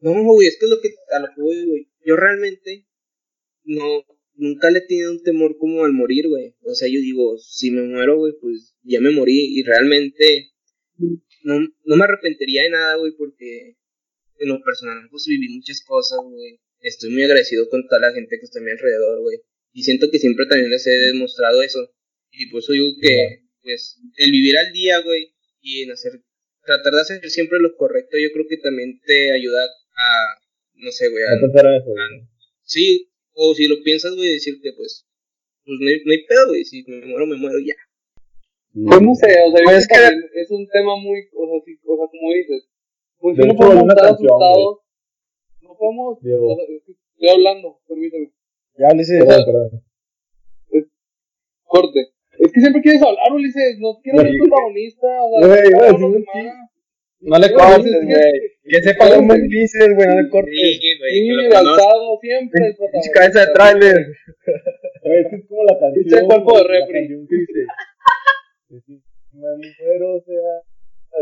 No, 0.00 0.22
güey, 0.24 0.48
es 0.48 0.58
que 0.58 0.66
es 0.66 0.70
lo 0.70 0.80
que, 0.80 0.90
a 1.12 1.20
lo 1.20 1.28
que 1.34 1.40
voy, 1.40 1.64
güey. 1.64 1.88
Yo 2.04 2.16
realmente 2.16 2.86
no... 3.64 4.04
Nunca 4.38 4.70
le 4.70 4.80
he 4.80 4.86
tenido 4.86 5.12
un 5.12 5.22
temor 5.22 5.56
como 5.56 5.82
al 5.86 5.94
morir, 5.94 6.28
güey. 6.28 6.54
O 6.60 6.74
sea, 6.74 6.88
yo 6.88 7.00
digo, 7.00 7.38
si 7.38 7.70
me 7.70 7.82
muero, 7.82 8.18
güey, 8.18 8.34
pues 8.38 8.76
ya 8.82 9.00
me 9.00 9.10
morí. 9.10 9.58
Y 9.58 9.62
realmente 9.62 10.50
no, 11.42 11.60
no 11.84 11.96
me 11.96 12.04
arrepentiría 12.04 12.64
de 12.64 12.70
nada, 12.70 12.96
güey, 12.96 13.12
porque 13.16 13.76
en 14.38 14.48
lo 14.48 14.62
personal, 14.62 15.08
pues 15.10 15.26
viví 15.26 15.48
muchas 15.54 15.82
cosas, 15.86 16.18
güey. 16.22 16.60
Estoy 16.80 17.10
muy 17.10 17.22
agradecido 17.22 17.68
con 17.68 17.86
toda 17.86 18.00
la 18.00 18.12
gente 18.12 18.36
que 18.38 18.44
está 18.44 18.58
a 18.58 18.62
mi 18.62 18.70
alrededor, 18.70 19.20
güey. 19.22 19.38
Y 19.72 19.82
siento 19.82 20.10
que 20.10 20.18
siempre 20.18 20.46
también 20.46 20.70
les 20.70 20.86
he 20.86 20.90
demostrado 20.90 21.62
eso. 21.62 21.90
Y 22.30 22.50
por 22.50 22.60
eso 22.60 22.72
digo 22.72 22.88
que, 23.00 23.44
pues, 23.62 24.00
el 24.16 24.30
vivir 24.30 24.58
al 24.58 24.72
día, 24.72 25.00
güey, 25.00 25.32
y 25.60 25.82
en 25.82 25.92
hacer, 25.92 26.12
tratar 26.66 26.92
de 26.94 27.00
hacer 27.00 27.30
siempre 27.30 27.58
lo 27.60 27.74
correcto, 27.76 28.18
yo 28.18 28.28
creo 28.32 28.46
que 28.48 28.58
también 28.58 29.00
te 29.06 29.32
ayuda 29.32 29.64
a, 29.64 30.34
no 30.74 30.90
sé, 30.92 31.08
güey, 31.08 31.24
a, 31.24 31.36
No 31.36 31.40
pensar 31.42 31.66
en 31.66 31.74
eso, 31.80 31.90
güey. 31.90 32.28
sí, 32.62 33.10
o 33.32 33.54
si 33.54 33.66
lo 33.68 33.76
piensas, 33.82 34.14
güey, 34.14 34.34
decirte, 34.34 34.72
pues, 34.76 35.06
pues 35.64 35.78
no 35.80 35.88
hay, 35.88 36.02
no 36.04 36.12
hay 36.12 36.26
pedo, 36.26 36.48
güey, 36.48 36.64
si 36.64 36.84
me 36.86 37.06
muero, 37.06 37.26
me 37.26 37.36
muero 37.36 37.58
ya. 37.60 37.74
Pues 38.74 39.00
no 39.00 39.14
sé, 39.14 39.26
o 39.26 39.50
sea, 39.50 39.60
yo 39.60 39.64
Pues 39.64 39.86
creo 39.88 40.08
es 40.08 40.20
que 40.34 40.40
es 40.42 40.50
un 40.50 40.68
tema 40.68 40.96
muy, 40.96 41.20
o 41.32 41.46
sea, 41.48 41.60
sí, 41.64 41.78
o 41.86 41.96
sea 41.96 42.06
como 42.12 42.32
dices, 42.34 42.68
pues 43.18 43.36
si 43.36 43.42
no 43.48 43.54
podemos 43.56 43.88
estar 43.88 44.08
canción, 44.08 44.28
asustados, 44.28 44.78
no 45.62 45.76
podemos, 45.78 46.20
Diego. 46.20 46.52
o 46.52 46.56
sea, 46.56 46.64
estoy 46.76 47.28
hablando, 47.30 47.80
permíteme, 47.88 48.32
Ya 48.78 48.88
de 48.88 49.24
Perdón, 49.24 49.44
perdón. 49.46 49.84
corte. 51.64 52.15
Es 52.38 52.52
que 52.52 52.60
siempre 52.60 52.82
quieres 52.82 53.02
hablar, 53.02 53.32
Ulises, 53.32 53.78
no 53.78 53.98
quieres 54.02 54.22
ser 54.22 54.32
protagonista, 54.38 55.06
o 55.22 55.40
sea, 55.40 55.48
Güey, 55.48 55.70
no 55.70 56.08
más. 56.08 56.70
No 57.20 57.38
le 57.38 57.52
cortes, 57.52 58.04
güey. 58.04 58.32
Que 58.68 58.82
sepa 58.82 59.08
cómo 59.14 59.34
dices, 59.34 59.88
güey, 59.94 60.08
no 60.08 60.20
le 60.22 60.28
cortes. 60.28 60.54
Sí, 60.54 60.80
güey, 60.98 61.46
alzado, 61.46 62.18
siempre 62.20 62.66
el 62.66 62.74
Pinche 62.74 62.78
protagonista. 62.78 63.12
cabeza 63.18 63.40
de 63.46 63.52
tráiler. 63.54 63.96
Güey, 65.02 65.20
es 65.20 65.48
como 65.48 65.64
la 65.64 65.78
canción. 65.80 66.04
Pinche 66.04 66.24
cuerpo 66.26 66.58
de 66.58 66.64
refri. 66.68 67.08
me 69.32 69.48
muero 69.78 70.20
sea 70.26 70.54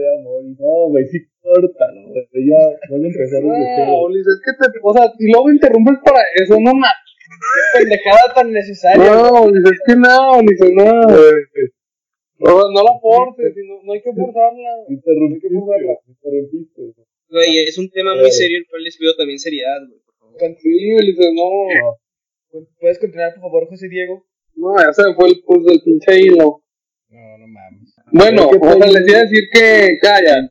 de 0.01 0.19
amor. 0.19 0.43
Y 0.45 0.51
no, 0.59 0.89
güey, 0.91 1.05
sí, 1.07 1.19
córtalo, 1.41 2.01
güey. 2.09 2.27
Ya 2.49 2.59
vuelve 2.91 3.07
a 3.07 3.11
empezar 3.11 3.43
desde 3.43 3.65
Ah, 3.71 3.75
cero. 3.79 4.03
Ulises, 4.07 4.35
es 4.35 4.41
que 4.43 4.53
te, 4.73 4.79
o 4.83 4.93
sea, 4.93 5.13
y 5.19 5.33
luego 5.33 5.51
interrumpes 5.53 5.99
para 6.05 6.21
eso, 6.43 6.59
no 6.61 6.75
ma. 6.75 6.89
Qué 7.25 7.79
pendejada 7.79 8.35
tan 8.35 8.53
necesaria. 8.53 9.05
No, 9.05 9.43
Ulises, 9.45 9.73
es 9.73 9.81
que 9.87 9.97
no, 9.97 10.39
Ulises, 10.39 10.71
no. 10.73 10.85
Güey, 11.07 11.45
O 12.41 12.47
sea, 12.47 12.71
no 12.75 12.83
la 12.83 12.99
forces, 13.01 13.55
sino- 13.55 13.81
no 13.83 13.93
hay 13.93 14.03
que 14.03 14.13
forzarla. 14.13 14.71
Interrumpiste, 14.89 15.47
Hay 15.49 15.53
que 15.55 15.59
forzarla. 15.61 15.95
interrumpiste. 16.07 16.83
Güey, 17.31 17.59
es 17.61 17.79
un 17.79 17.91
tema 17.91 18.15
muy 18.15 18.31
serio, 18.31 18.59
el 18.59 18.67
cual 18.69 18.83
les 18.85 18.97
pido 18.97 19.15
también 19.17 19.39
seriedad, 19.39 19.81
güey, 19.89 20.01
por 20.05 20.15
favor. 20.39 20.57
Sí, 20.61 20.95
Ulises, 20.95 21.33
no. 21.35 21.49
No, 22.53 22.69
¿Puedes 22.79 22.99
continuar, 22.99 23.33
por 23.35 23.43
favor, 23.43 23.67
José 23.69 23.89
Diego? 23.89 24.25
No, 24.55 24.77
ya 24.79 24.93
se 24.93 25.03
me 25.09 25.15
fue 25.15 25.29
el 25.29 25.43
pulso 25.43 25.71
del 25.71 25.83
pinche 25.83 26.21
hilo. 26.21 26.63
No, 27.09 27.39
no 27.39 27.47
mames. 27.49 27.95
Bueno, 28.13 28.51
¿Qué 28.51 28.59
o 28.61 28.79
sea, 28.79 28.87
les 28.87 29.09
iba 29.09 29.19
a 29.19 29.23
decir 29.23 29.45
que, 29.53 29.99
calla. 30.01 30.51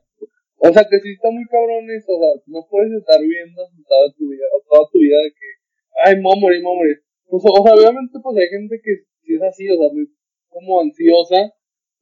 O 0.57 0.71
sea, 0.71 0.83
que 0.89 0.99
sí 0.99 1.11
está 1.11 1.29
muy 1.31 1.43
cabrón 1.47 1.87
eso, 1.91 2.11
o 2.11 2.19
sea, 2.19 2.41
no 2.47 2.65
puedes 2.69 2.91
estar 2.93 3.19
viviendo 3.21 3.61
asustado 3.63 4.11
tu 4.17 4.27
vida, 4.29 4.43
o 4.55 4.63
toda 4.67 4.89
tu 4.91 4.99
vida 4.99 5.17
de 5.19 5.31
que, 5.31 5.47
ay, 6.05 6.15
me 6.17 6.23
voy 6.23 6.37
a 6.37 6.41
morir, 6.41 6.59
me 6.59 6.69
voy 6.69 6.75
a 6.75 6.81
morir. 6.81 6.97
Pues, 7.27 7.43
o 7.45 7.63
sea, 7.63 7.73
obviamente, 7.73 8.19
pues 8.21 8.37
hay 8.37 8.49
gente 8.49 8.75
que 8.83 8.93
sí 9.21 9.35
es 9.35 9.41
así, 9.41 9.69
o 9.69 9.77
sea, 9.77 9.89
muy 9.93 10.07
como 10.49 10.81
ansiosa, 10.81 11.53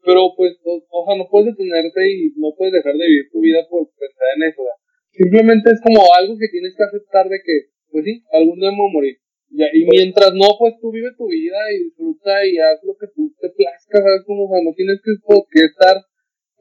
pero 0.04 0.34
pues, 0.36 0.60
o, 0.66 0.84
o 0.90 1.06
sea, 1.06 1.16
no 1.16 1.28
puedes 1.30 1.56
detenerte 1.56 2.02
y 2.04 2.34
no 2.36 2.52
puedes 2.58 2.74
dejar 2.74 2.94
de 2.96 3.08
vivir 3.08 3.32
tu 3.32 3.40
vida 3.40 3.64
por 3.70 3.88
pensar 3.96 4.28
en 4.36 4.44
eso, 4.44 4.62
o 4.62 4.66
sea, 4.66 4.78
simplemente 5.12 5.72
es 5.72 5.80
como 5.82 6.04
algo 6.14 6.36
que 6.38 6.52
tienes 6.52 6.76
que 6.76 6.84
aceptar 6.84 7.30
de 7.30 7.40
que, 7.44 7.72
pues 7.92 8.06
sí, 8.06 8.24
algún 8.32 8.60
día 8.60 8.72
me 8.72 8.78
voy 8.78 8.90
a 8.90 8.94
morir. 8.94 9.16
Ya, 9.52 9.68
y 9.74 9.84
mientras 9.84 10.32
no, 10.34 10.56
pues 10.58 10.80
tú 10.80 10.92
vive 10.92 11.12
tu 11.18 11.28
vida 11.28 11.60
y 11.76 11.84
disfruta 11.92 12.46
y 12.48 12.58
haz 12.58 12.80
lo 12.84 12.96
que 12.96 13.08
tú 13.14 13.36
te 13.36 13.50
plazca, 13.50 14.00
¿sabes? 14.00 14.24
Como, 14.26 14.48
o 14.48 14.50
sea, 14.50 14.64
no 14.64 14.72
tienes 14.74 15.02
que, 15.04 15.12
estar, 15.12 16.00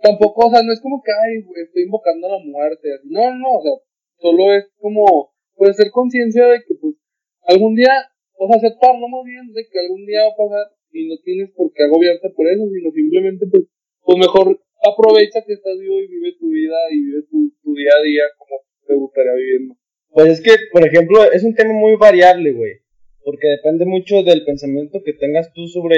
tampoco, 0.02 0.46
o 0.46 0.50
sea, 0.50 0.62
no 0.62 0.72
es 0.72 0.80
como 0.80 1.00
que, 1.00 1.12
ay, 1.14 1.38
estoy 1.62 1.84
invocando 1.84 2.26
a 2.26 2.38
la 2.38 2.42
muerte, 2.42 2.92
así. 2.92 3.06
no, 3.10 3.30
no, 3.30 3.58
o 3.58 3.62
sea, 3.62 3.72
solo 4.18 4.52
es 4.52 4.66
como, 4.78 5.30
pues, 5.54 5.76
ser 5.76 5.90
conciencia 5.92 6.48
de 6.48 6.58
que, 6.66 6.74
algún 7.46 7.74
día, 7.74 7.92
o 8.38 8.46
sea, 8.48 8.56
aceptarlo 8.56 9.08
más 9.08 9.24
bien, 9.24 9.52
de 9.52 9.66
que 9.70 9.78
algún 9.80 10.06
día 10.06 10.24
va 10.24 10.32
a 10.32 10.36
pasar 10.36 10.66
y 10.92 11.08
no 11.08 11.16
tienes 11.24 11.50
por 11.50 11.72
qué 11.72 11.84
agobiarte 11.84 12.30
por 12.30 12.46
eso, 12.46 12.68
sino 12.68 12.90
simplemente, 12.90 13.46
pues, 13.46 13.64
pues 14.02 14.18
mejor 14.18 14.58
aprovecha 14.82 15.44
que 15.46 15.54
estás 15.54 15.78
vivo 15.78 16.00
y 16.00 16.08
vive 16.08 16.36
tu 16.38 16.48
vida 16.48 16.76
y 16.90 17.04
vive 17.04 17.22
tu, 17.30 17.52
tu 17.62 17.74
día 17.74 17.92
a 17.98 18.02
día 18.02 18.24
como 18.38 18.56
te 18.86 18.94
gustaría 18.94 19.34
vivirlo. 19.34 19.76
Pues 20.10 20.28
es 20.28 20.40
que, 20.40 20.52
por 20.72 20.86
ejemplo, 20.86 21.30
es 21.30 21.44
un 21.44 21.54
tema 21.54 21.72
muy 21.72 21.96
variable, 21.96 22.52
güey. 22.52 22.80
Porque 23.22 23.48
depende 23.48 23.84
mucho 23.84 24.22
del 24.22 24.44
pensamiento 24.44 25.02
que 25.04 25.12
tengas 25.12 25.52
tú 25.52 25.68
sobre 25.68 25.96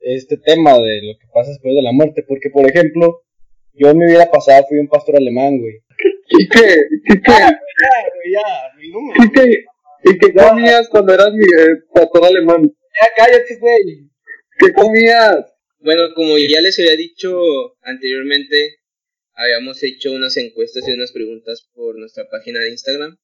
este 0.00 0.38
tema 0.38 0.78
de 0.78 1.02
lo 1.02 1.18
que 1.18 1.26
pasa 1.32 1.50
después 1.50 1.74
de 1.74 1.82
la 1.82 1.92
muerte. 1.92 2.24
Porque, 2.26 2.48
por 2.48 2.66
ejemplo, 2.66 3.22
yo 3.74 3.90
en 3.90 3.98
mi 3.98 4.06
vida 4.06 4.30
pasada 4.30 4.64
fui 4.68 4.78
un 4.78 4.88
pastor 4.88 5.16
alemán, 5.16 5.58
güey. 5.58 5.82
¿Y 6.38 6.48
qué? 6.48 6.74
¿Y 6.90 7.20
qué? 7.20 7.32
Ya, 7.32 7.50
güey, 7.50 8.32
ya, 8.32 8.78
mi 8.78 8.90
número. 8.90 9.24
¿Y 9.24 9.32
qué? 9.32 9.64
¿Y 10.04 10.18
qué 10.18 10.34
comías 10.34 10.88
cuando 10.90 11.14
eras 11.14 11.32
mi 11.32 11.44
eh, 11.44 11.82
pastor 11.94 12.26
alemán? 12.26 12.62
Ya, 12.62 13.08
cállate, 13.16 13.56
güey. 13.58 14.10
¿Qué 14.58 14.72
comías? 14.74 15.46
Bueno, 15.78 16.12
como 16.14 16.36
ya 16.36 16.60
les 16.60 16.78
había 16.78 16.96
dicho 16.96 17.76
anteriormente, 17.80 18.80
habíamos 19.32 19.82
hecho 19.82 20.12
unas 20.12 20.36
encuestas 20.36 20.86
y 20.86 20.92
unas 20.92 21.10
preguntas 21.12 21.68
por 21.72 21.98
nuestra 21.98 22.28
página 22.30 22.60
de 22.60 22.70
Instagram. 22.70 23.16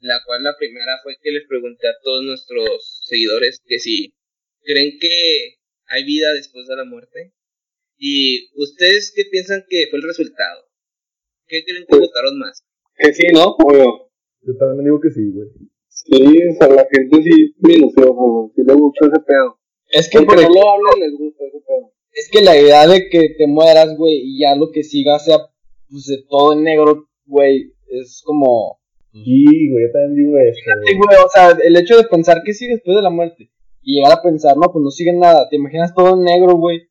La 0.00 0.20
cual 0.26 0.42
la 0.42 0.54
primera 0.58 0.98
fue 1.02 1.16
que 1.22 1.32
les 1.32 1.46
pregunté 1.48 1.88
a 1.88 1.96
todos 2.02 2.22
nuestros 2.22 3.00
seguidores 3.04 3.62
que 3.64 3.78
si 3.78 4.14
creen 4.62 4.98
que 5.00 5.56
hay 5.86 6.04
vida 6.04 6.34
después 6.34 6.66
de 6.66 6.76
la 6.76 6.84
muerte. 6.84 7.32
Y 7.96 8.50
ustedes 8.60 9.12
qué 9.16 9.24
piensan 9.30 9.64
que 9.66 9.86
fue 9.88 9.98
el 9.98 10.04
resultado? 10.06 10.68
¿Qué 11.46 11.64
creen 11.64 11.86
que 11.88 11.98
votaron 11.98 12.38
más? 12.38 12.62
Que 12.98 13.14
sí, 13.14 13.28
¿no? 13.32 13.56
Obvio. 13.58 14.10
Yo 14.42 14.56
también 14.58 14.84
digo 14.84 15.00
que 15.00 15.10
sí, 15.10 15.30
güey. 15.32 15.48
Sí, 16.08 16.22
o 16.22 16.54
sea, 16.54 16.68
la 16.68 16.86
gente 16.90 17.22
sí 17.22 17.54
minuciosa, 17.58 18.10
güey. 18.10 18.50
Sí 18.54 18.62
le 18.64 18.74
gusta 18.74 19.06
ese 19.06 19.20
pedo. 19.26 19.58
Es 19.90 20.08
que, 20.08 20.18
Porque 20.18 20.42
por 20.42 20.42
no 20.42 20.54
lo 20.54 20.70
hablan, 20.70 21.00
les 21.00 21.18
gusta 21.18 21.44
ese 21.44 21.58
pedo. 21.66 21.92
es 22.12 22.30
que 22.30 22.40
la 22.42 22.56
idea 22.56 22.86
de 22.86 23.08
que 23.08 23.34
te 23.36 23.46
mueras, 23.46 23.96
güey, 23.96 24.20
y 24.24 24.40
ya 24.40 24.54
lo 24.54 24.70
que 24.70 24.82
siga 24.84 25.18
sea, 25.18 25.38
pues, 25.90 26.06
de 26.06 26.24
todo 26.28 26.52
en 26.52 26.62
negro, 26.62 27.08
güey, 27.26 27.72
es 27.88 28.22
como... 28.24 28.78
Sí, 29.12 29.70
güey, 29.70 29.86
yo 29.86 29.92
también 29.92 30.14
digo 30.14 30.38
eso. 30.38 30.60
Sí, 30.84 30.94
güey. 30.94 31.06
güey, 31.06 31.18
o 31.24 31.28
sea, 31.28 31.56
el 31.64 31.76
hecho 31.76 31.96
de 31.96 32.04
pensar 32.04 32.42
que 32.44 32.52
sigue 32.52 32.74
después 32.74 32.96
de 32.96 33.02
la 33.02 33.10
muerte 33.10 33.50
y 33.82 33.96
llegar 33.96 34.12
a 34.12 34.22
pensar, 34.22 34.56
no, 34.56 34.70
pues 34.72 34.82
no 34.82 34.90
sigue 34.90 35.12
nada, 35.12 35.48
te 35.48 35.56
imaginas 35.56 35.94
todo 35.94 36.14
en 36.14 36.24
negro, 36.24 36.56
güey, 36.56 36.82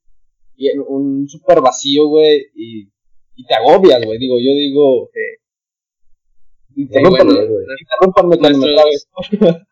y 0.55 0.69
en 0.69 0.79
un 0.79 1.27
super 1.27 1.61
vacío, 1.61 2.07
güey, 2.07 2.47
y, 2.55 2.89
y 3.35 3.45
te 3.45 3.53
agobias, 3.53 4.03
güey, 4.03 4.17
digo, 4.17 4.37
yo 4.39 4.53
digo, 4.53 5.09
interrúmpanme, 6.75 7.33
bueno, 7.33 7.49
güey. 7.53 7.65
interrúmpanme 7.79 8.37
cuando 8.37 8.59
me 8.59 8.73
nuestros-. 8.73 9.29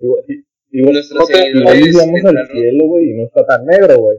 Igual, 0.00 0.24
igual, 0.70 0.94
no 1.14 1.26
te- 1.26 1.50
igual 1.50 1.80
llegamos 1.80 2.24
al 2.24 2.46
cielo, 2.48 2.84
güey, 2.86 3.10
y 3.10 3.14
no 3.14 3.24
está 3.24 3.46
tan 3.46 3.64
negro, 3.64 3.98
güey. 3.98 4.18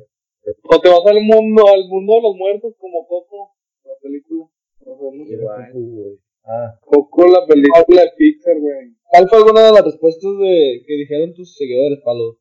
O 0.64 0.80
te 0.82 0.90
vas 0.90 1.06
al 1.06 1.22
mundo, 1.22 1.64
al 1.68 1.88
mundo 1.88 2.16
de 2.16 2.22
los 2.22 2.36
muertos 2.36 2.74
como 2.80 3.06
Coco, 3.08 3.52
la 3.86 3.92
película. 4.02 4.46
O 4.86 4.98
sea, 4.98 5.10
no 5.14 5.26
sé. 5.26 5.34
Igual. 5.34 5.72
güey. 5.74 6.18
Ah, 6.46 6.74
Coco, 6.82 7.28
la 7.28 7.46
película 7.46 8.02
de 8.02 8.12
Pixar, 8.18 8.58
güey. 8.58 8.96
¿Cuál 9.12 9.30
fue 9.30 9.38
alguna 9.40 9.62
de 9.68 9.72
las 9.74 9.86
respuestas 9.86 10.32
de, 10.40 10.82
que 10.88 10.94
dijeron 10.96 11.34
tus 11.36 11.56
seguidores, 11.56 12.00
Palo? 12.04 12.40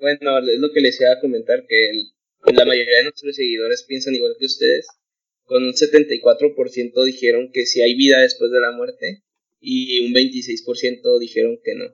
Bueno, 0.00 0.38
es 0.38 0.58
lo 0.58 0.72
que 0.72 0.80
les 0.80 1.00
iba 1.00 1.12
a 1.12 1.20
comentar, 1.20 1.64
que 1.68 1.90
el- 1.90 2.56
la 2.56 2.64
mayoría 2.64 2.96
de 2.98 3.02
nuestros 3.04 3.36
seguidores 3.36 3.84
piensan 3.86 4.14
igual 4.14 4.32
que 4.38 4.46
ustedes. 4.46 4.88
Con 5.50 5.64
un 5.64 5.72
74% 5.72 7.04
dijeron 7.04 7.50
que 7.52 7.66
sí 7.66 7.82
hay 7.82 7.96
vida 7.96 8.20
después 8.20 8.52
de 8.52 8.60
la 8.60 8.70
muerte 8.70 9.24
y 9.58 9.98
un 10.06 10.14
26% 10.14 11.18
dijeron 11.18 11.58
que 11.64 11.74
no. 11.74 11.86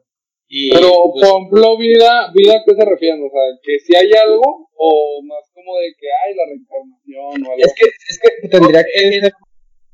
Y, 0.47 0.69
Pero, 0.71 0.93
pues, 1.11 1.25
por 1.25 1.41
ejemplo, 1.41 1.79
vida, 1.79 2.31
vida, 2.35 2.53
¿a 2.53 2.65
qué 2.67 2.75
se 2.77 2.85
refieren? 2.85 3.25
O 3.25 3.31
sea, 3.31 3.41
que 3.63 3.79
si 3.81 3.97
hay 3.97 4.13
algo, 4.13 4.69
o 4.77 5.23
más 5.23 5.43
como 5.55 5.79
de 5.79 5.89
que 5.99 6.07
hay 6.07 6.35
la 6.37 6.45
reencarnación 6.45 7.47
o 7.49 7.53
algo. 7.53 7.65
Es 7.65 7.73
que, 7.73 7.87
es 7.87 8.21
que 8.21 8.49
tendría 8.49 8.85
que 8.85 9.31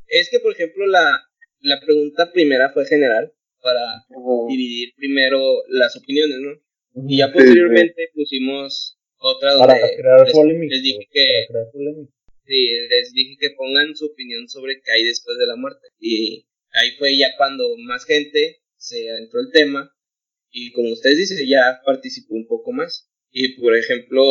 es, 0.08 0.28
que, 0.28 0.40
por 0.40 0.52
ejemplo, 0.52 0.84
la, 0.88 1.22
la 1.60 1.80
pregunta 1.80 2.32
primera 2.32 2.70
fue 2.72 2.84
general 2.84 3.32
para 3.62 4.04
dividir 4.48 4.92
primero 4.96 5.62
las 5.68 5.96
opiniones, 5.96 6.38
¿no? 6.40 7.08
Y 7.08 7.18
ya 7.18 7.28
Sí, 7.28 7.32
posteriormente 7.34 8.08
pusimos 8.12 8.98
otra 9.18 9.56
para 9.56 9.78
donde 9.78 9.96
crear 9.96 10.20
les, 10.24 10.32
polémica. 10.32 10.74
les 10.74 10.82
dije 10.82 10.96
güey, 10.96 11.08
que 11.12 11.46
Para 11.48 11.70
crear 11.70 11.72
polémica. 11.72 12.12
Sí, 12.44 12.70
les 12.88 13.12
dije 13.12 13.36
que 13.38 13.50
pongan 13.50 13.94
su 13.96 14.06
opinión 14.06 14.48
sobre 14.48 14.80
qué 14.82 14.92
hay 14.92 15.04
después 15.04 15.38
de 15.38 15.46
la 15.46 15.56
muerte. 15.56 15.88
Y 15.98 16.46
ahí 16.72 16.92
fue 16.98 17.16
ya 17.16 17.36
cuando 17.36 17.76
más 17.78 18.04
gente 18.04 18.62
se 18.76 19.10
adentró 19.10 19.40
el 19.40 19.52
tema 19.52 19.94
y 20.50 20.72
como 20.72 20.92
ustedes 20.92 21.16
dicen, 21.16 21.46
ya 21.48 21.80
participó 21.84 22.34
un 22.34 22.46
poco 22.46 22.72
más. 22.72 23.08
Y 23.30 23.60
por 23.60 23.76
ejemplo, 23.76 24.22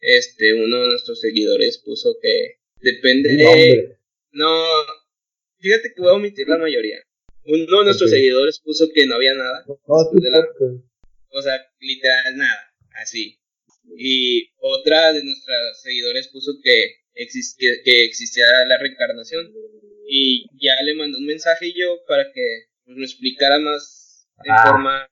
este, 0.00 0.54
uno 0.54 0.82
de 0.82 0.88
nuestros 0.88 1.20
seguidores 1.20 1.78
puso 1.78 2.16
que 2.20 2.58
depende 2.76 3.34
de... 3.34 3.96
No, 4.32 4.64
fíjate 5.58 5.92
que 5.94 6.02
voy 6.02 6.10
a 6.10 6.14
omitir 6.14 6.46
la 6.48 6.58
mayoría. 6.58 6.98
Uno 7.44 7.78
de 7.78 7.84
nuestros 7.86 8.10
seguidores 8.10 8.60
puso 8.60 8.90
que 8.92 9.06
no 9.06 9.14
había 9.14 9.34
nada. 9.34 9.64
o 11.30 11.42
sea, 11.42 11.58
literal 11.80 12.36
nada, 12.36 12.74
así. 13.02 13.38
Y 13.96 14.50
otra 14.58 15.12
de 15.12 15.24
nuestros 15.24 15.80
seguidores 15.82 16.28
puso 16.28 16.52
que, 16.62 16.96
que, 17.58 18.04
existía 18.04 18.46
la 18.66 18.78
reencarnación. 18.78 19.52
Y 20.08 20.46
ya 20.60 20.80
le 20.82 20.94
mandó 20.94 21.18
un 21.18 21.26
mensaje 21.26 21.72
yo 21.72 21.98
para 22.06 22.32
que 22.32 22.66
me 22.86 23.04
explicara 23.04 23.58
más 23.58 24.26
en 24.44 24.52
ah. 24.52 24.64
forma 24.66 25.10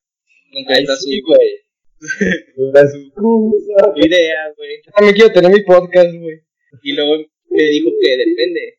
concreta 0.53 0.97
su, 0.97 1.11
idea, 3.97 4.53
güey. 4.57 4.83
También 4.95 5.15
quiero 5.15 5.33
tener 5.33 5.51
mi 5.51 5.63
podcast, 5.63 6.15
güey. 6.15 6.43
Y 6.83 6.93
luego 6.93 7.27
me 7.51 7.65
dijo 7.65 7.91
que 8.01 8.17
depende. 8.17 8.79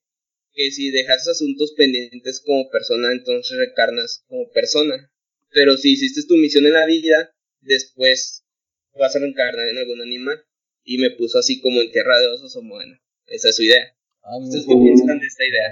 Que 0.54 0.72
si 0.72 0.92
dejas 0.92 1.28
asuntos 1.28 1.74
pendientes 1.78 2.42
como 2.46 2.70
persona, 2.70 3.12
entonces 3.12 3.58
reencarnas 3.58 4.24
como 4.28 4.50
persona. 4.52 5.12
Pero 5.52 5.78
si 5.78 5.94
hiciste 5.94 6.22
tu 6.28 6.36
misión 6.36 6.66
en 6.66 6.74
la 6.74 6.86
vida, 6.86 7.34
después 7.62 8.46
vas 8.98 9.16
a 9.16 9.20
reencarnar 9.20 9.70
en 9.70 9.78
algún 9.78 10.02
animal. 10.02 10.44
Y 10.84 10.98
me 10.98 11.12
puso 11.12 11.40
así 11.40 11.62
como 11.62 11.82
en 11.82 11.92
tierra 11.92 12.20
de 12.20 12.28
osos 12.28 12.56
o 12.56 12.62
bueno. 12.64 12.98
Esa 13.30 13.50
es 13.50 13.56
su 13.56 13.64
idea. 13.64 13.86
Ah, 14.24 14.38
¿Ustedes 14.38 14.66
qué 14.68 14.76
piensan 14.76 15.20
de 15.20 15.26
esta 15.26 15.44
idea? 15.46 15.68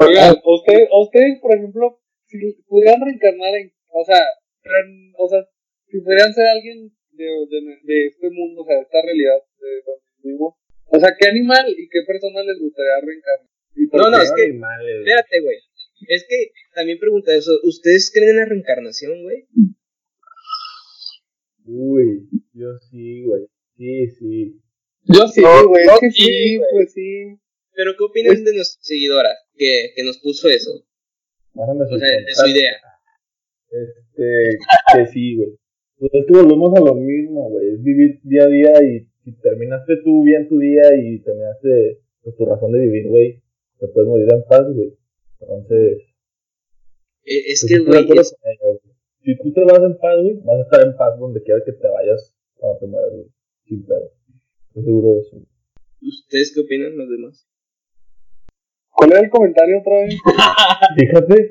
Oigan, 0.00 0.36
ustedes, 0.44 0.88
ustedes, 0.90 1.40
por 1.40 1.54
ejemplo, 1.54 2.00
si 2.26 2.38
pudieran 2.66 3.00
reencarnar 3.00 3.54
en, 3.56 3.72
o 3.88 4.04
sea, 4.04 4.22
o 5.18 5.28
sea, 5.28 5.44
si 5.86 6.00
pudieran 6.00 6.32
ser 6.32 6.46
alguien 6.46 6.90
de, 7.12 7.24
de, 7.24 7.58
de, 7.82 8.06
este 8.06 8.30
mundo, 8.30 8.62
o 8.62 8.66
sea, 8.66 8.76
de 8.76 8.82
esta 8.82 9.02
realidad 9.02 9.38
de 9.60 9.68
donde 9.84 10.02
vivimos, 10.22 10.54
o 10.86 10.98
sea, 10.98 11.10
¿qué 11.18 11.28
animal 11.28 11.66
y 11.68 11.88
qué 11.88 12.00
persona 12.06 12.42
les 12.42 12.58
gustaría 12.58 13.00
reencarnar? 13.04 13.52
No, 13.92 14.10
no, 14.10 14.22
es 14.22 14.32
que, 14.32 14.44
espérate, 14.48 15.40
güey. 15.40 15.56
Es 16.08 16.26
que 16.28 16.52
también 16.74 16.98
pregunta 16.98 17.34
eso, 17.34 17.52
¿ustedes 17.62 18.10
creen 18.12 18.30
en 18.30 18.36
la 18.36 18.44
reencarnación, 18.46 19.22
güey? 19.22 19.46
Uy, 21.64 22.28
yo 22.52 22.76
sí, 22.90 23.22
güey. 23.22 23.46
Sí, 23.76 24.08
sí. 24.18 24.60
Yo 25.04 25.26
sí, 25.28 25.42
güey. 25.42 25.84
que 26.00 26.10
sí, 26.10 26.60
pues 26.70 26.92
sí. 26.92 27.38
Pero, 27.74 27.92
¿qué 27.96 28.04
opinan 28.04 28.44
de 28.44 28.54
nuestra 28.54 28.82
seguidora 28.82 29.30
que, 29.56 29.92
que 29.96 30.04
nos 30.04 30.18
puso 30.18 30.48
eso? 30.48 30.70
o 31.54 31.98
sea, 31.98 32.08
de 32.08 32.34
su 32.34 32.46
idea. 32.46 32.72
Este, 33.70 34.58
que 34.94 35.06
sí, 35.06 35.36
güey. 35.36 35.58
Pues 35.98 36.12
es 36.14 36.26
que 36.26 36.32
volvemos 36.32 36.74
a 36.76 36.80
lo 36.80 36.94
mismo, 36.94 37.48
güey. 37.50 37.74
Es 37.74 37.82
vivir 37.82 38.20
día 38.22 38.44
a 38.44 38.48
día 38.48 38.72
y 38.82 39.08
si 39.24 39.32
terminaste 39.40 39.94
tú 40.04 40.24
bien 40.24 40.48
tu 40.48 40.58
día 40.58 40.82
y 40.94 41.20
terminaste 41.20 42.00
pues, 42.22 42.36
tu 42.36 42.44
razón 42.44 42.72
de 42.72 42.80
vivir, 42.80 43.08
güey, 43.08 43.42
te 43.78 43.88
puedes 43.88 44.08
morir 44.08 44.28
en 44.32 44.44
paz, 44.44 44.66
güey. 44.72 44.96
Entonces. 45.40 45.98
E, 47.24 47.52
es 47.52 47.66
pues, 47.66 47.72
que, 47.72 47.78
güey. 47.78 48.06
Si 49.24 49.38
tú 49.38 49.52
te 49.52 49.64
vas 49.64 49.78
en 49.78 49.96
paz, 49.98 50.16
güey, 50.20 50.40
vas 50.44 50.58
a 50.58 50.62
estar 50.62 50.86
en 50.86 50.96
paz 50.96 51.18
donde 51.18 51.42
quiera 51.42 51.62
que 51.64 51.72
te 51.72 51.88
vayas 51.88 52.34
cuando 52.56 52.78
te 52.80 52.86
mueras, 52.86 53.12
güey. 53.12 53.26
Sin 53.66 53.86
pedo. 53.86 54.10
Estoy 54.72 54.84
seguro 54.84 55.12
de 55.12 55.20
eso. 55.20 55.36
¿Ustedes 56.00 56.52
qué 56.54 56.60
opinan 56.60 56.96
los 56.96 57.10
demás? 57.10 57.46
¿Cuál 58.88 59.12
era 59.12 59.20
el 59.20 59.28
comentario 59.28 59.80
otra 59.80 59.98
vez? 60.00 60.14
Fíjate. 60.98 61.50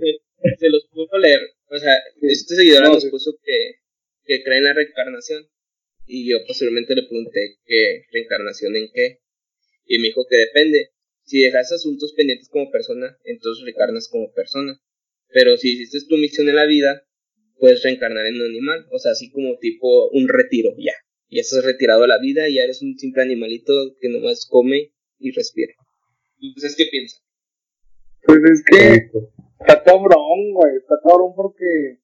Se, 0.57 0.69
los 0.69 0.88
puedo 0.91 1.19
leer. 1.19 1.39
O 1.69 1.77
sea, 1.77 1.97
este 2.19 2.55
seguidor 2.55 2.81
nos 2.88 3.05
puso 3.05 3.38
que, 3.43 3.75
que 4.25 4.43
cree 4.43 4.57
en 4.57 4.63
la 4.63 4.73
reencarnación. 4.73 5.47
Y 6.07 6.31
yo 6.31 6.38
posteriormente 6.47 6.95
le 6.95 7.03
pregunté 7.03 7.57
que 7.63 8.05
reencarnación 8.12 8.75
en 8.75 8.89
qué. 8.91 9.19
Y 9.86 9.99
me 9.99 10.07
dijo 10.07 10.25
que 10.27 10.38
depende. 10.38 10.89
Si 11.23 11.41
dejas 11.41 11.71
asuntos 11.71 12.13
pendientes 12.13 12.49
como 12.49 12.71
persona, 12.71 13.15
entonces 13.23 13.63
reencarnas 13.63 14.10
como 14.10 14.34
persona. 14.34 14.81
Pero 15.27 15.57
si 15.57 15.73
hiciste 15.73 16.10
tu 16.10 16.17
misión 16.17 16.49
en 16.49 16.55
la 16.55 16.65
vida, 16.65 17.03
puedes 17.60 17.84
reencarnar 17.84 18.25
en 18.25 18.38
un 18.38 18.47
animal. 18.47 18.88
O 18.91 18.97
sea, 18.97 19.12
así 19.12 19.29
como 19.29 19.60
tipo 19.60 20.10
un 20.10 20.27
retiro, 20.27 20.73
ya. 20.79 20.95
Ya 21.32 21.41
estás 21.41 21.63
retirado 21.63 22.02
de 22.02 22.10
la 22.10 22.20
vida 22.20 22.48
y 22.48 22.56
ya 22.56 22.63
eres 22.63 22.82
un 22.82 22.98
simple 22.98 23.24
animalito 23.24 23.72
que 24.02 24.10
nomás 24.10 24.46
come 24.46 24.91
y 25.17 25.32
respira. 25.32 25.74
¿Ustedes 26.41 26.76
qué 26.76 26.86
piensan? 26.91 27.24
Pues 28.26 28.39
es 28.44 28.63
que 28.67 29.10
está 29.60 29.82
cabrón, 29.84 30.54
güey, 30.54 30.76
está 30.76 30.96
cabrón 31.08 31.34
porque, 31.36 32.04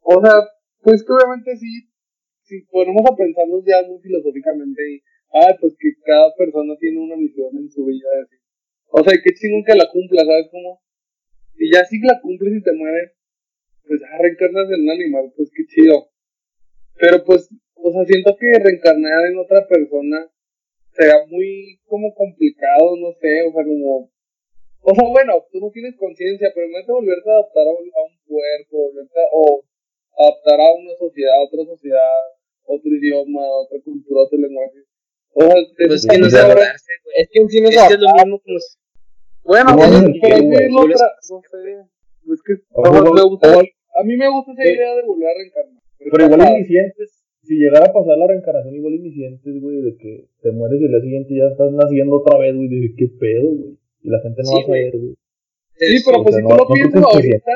o 0.00 0.22
sea, 0.22 0.34
pues 0.82 1.02
que 1.02 1.12
obviamente 1.12 1.56
sí, 1.56 1.90
si 2.44 2.62
ponemos 2.70 3.02
a 3.10 3.16
pensarnos 3.16 3.64
ya 3.66 3.82
muy 3.86 4.00
filosóficamente 4.00 4.80
y, 4.94 5.02
ah, 5.34 5.56
pues 5.60 5.74
que 5.78 5.90
cada 6.04 6.32
persona 6.36 6.76
tiene 6.78 7.00
una 7.00 7.16
misión 7.16 7.50
en 7.58 7.70
su 7.70 7.84
vida, 7.84 8.08
así. 8.22 8.36
O 8.92 9.02
sea, 9.02 9.18
qué 9.22 9.34
chingón 9.34 9.64
que 9.64 9.74
la 9.74 9.90
cumpla, 9.90 10.24
¿sabes 10.24 10.46
cómo? 10.50 10.80
Y 11.58 11.72
ya 11.72 11.84
si 11.84 11.98
la 12.00 12.20
cumples 12.20 12.54
y 12.56 12.62
te 12.62 12.72
mueres, 12.72 13.12
pues 13.86 14.00
ya 14.00 14.18
reencarnas 14.18 14.70
en 14.70 14.82
un 14.82 14.90
animal, 14.90 15.32
pues 15.36 15.50
qué 15.54 15.66
chido. 15.66 16.10
Pero 16.98 17.24
pues, 17.24 17.48
o 17.82 17.92
sea, 17.92 18.04
siento 18.04 18.36
que 18.38 18.58
reencarnar 18.58 19.26
en 19.26 19.38
otra 19.38 19.66
persona 19.66 20.28
será 20.92 21.24
muy 21.26 21.80
como 21.86 22.14
complicado, 22.14 22.96
no 22.96 23.12
sé, 23.20 23.42
o 23.42 23.52
sea, 23.52 23.64
como 23.64 24.10
o 24.82 24.94
sea, 24.94 25.04
bueno, 25.08 25.44
tú 25.52 25.60
no 25.60 25.70
tienes 25.70 25.94
conciencia, 25.96 26.50
pero 26.54 26.66
en 26.66 26.72
vez 26.72 26.86
de 26.86 26.92
volverte 26.92 27.28
a 27.28 27.34
adaptar 27.34 27.68
a 27.68 27.70
un, 27.70 27.90
cuerpo, 28.24 28.88
volverte 28.88 29.20
o 29.32 29.62
adaptar 30.16 30.60
a 30.60 30.72
una 30.72 30.94
sociedad, 30.96 31.36
a 31.36 31.44
otra 31.44 31.64
sociedad, 31.64 32.16
otro 32.64 32.88
idioma, 32.88 33.44
otra 33.60 33.78
cultura, 33.84 34.22
otro 34.22 34.38
lenguaje. 34.38 34.80
O 35.34 35.42
sea, 35.42 35.54
pues 35.86 36.04
es, 36.04 36.06
que 36.08 36.18
no 36.18 36.26
es 36.26 36.34
adaptarse, 36.34 36.92
güey. 37.04 37.14
Es 37.20 37.28
que 37.30 37.40
encima 37.40 37.68
es, 37.68 37.76
es, 37.76 37.90
es 37.90 38.00
lo 38.00 38.08
mismo 38.14 38.40
como... 38.40 38.58
Bueno, 39.44 39.76
pues, 39.76 39.90
pero 39.90 40.34
es 40.34 40.46
que 40.46 40.66
es 40.66 40.72
otra, 40.72 41.08
no 41.32 41.44
sé, 41.44 41.72
es 42.32 42.42
que 42.42 42.52
me 43.12 43.22
gusta, 43.22 43.48
a 43.58 44.04
mí 44.04 44.16
me 44.16 44.28
gusta 44.30 44.52
esa 44.52 44.64
idea 44.64 44.94
de 44.94 45.02
volver 45.02 45.28
a 45.28 45.34
reencarnar. 45.34 45.82
Pero 45.98 46.24
igual 46.24 46.56
inicientes, 46.56 47.19
si 47.42 47.56
llegara 47.56 47.86
a 47.86 47.92
pasar 47.92 48.18
la 48.18 48.26
reencarnación 48.26 48.74
igual 48.74 48.94
inicientes, 48.94 49.60
güey, 49.60 49.80
de 49.82 49.96
que 49.96 50.28
te 50.42 50.52
mueres 50.52 50.80
y 50.80 50.84
el 50.84 50.90
día 50.90 51.00
siguiente 51.00 51.34
ya 51.36 51.48
estás 51.48 51.72
naciendo 51.72 52.16
otra 52.16 52.38
vez, 52.38 52.54
güey, 52.54 52.68
de 52.68 52.94
qué 52.96 53.08
pedo, 53.18 53.48
güey. 53.48 53.78
Y 54.02 54.08
la 54.08 54.20
gente 54.20 54.42
no 54.44 54.52
va 54.52 54.60
a 54.60 54.66
saber, 54.66 54.96
güey. 54.96 55.14
Sí, 55.76 56.02
pero 56.04 56.22
pues 56.22 56.36
si 56.36 56.42
tú 56.42 56.48
lo 56.48 56.66
piensas 56.68 57.02
ahorita, 57.02 57.52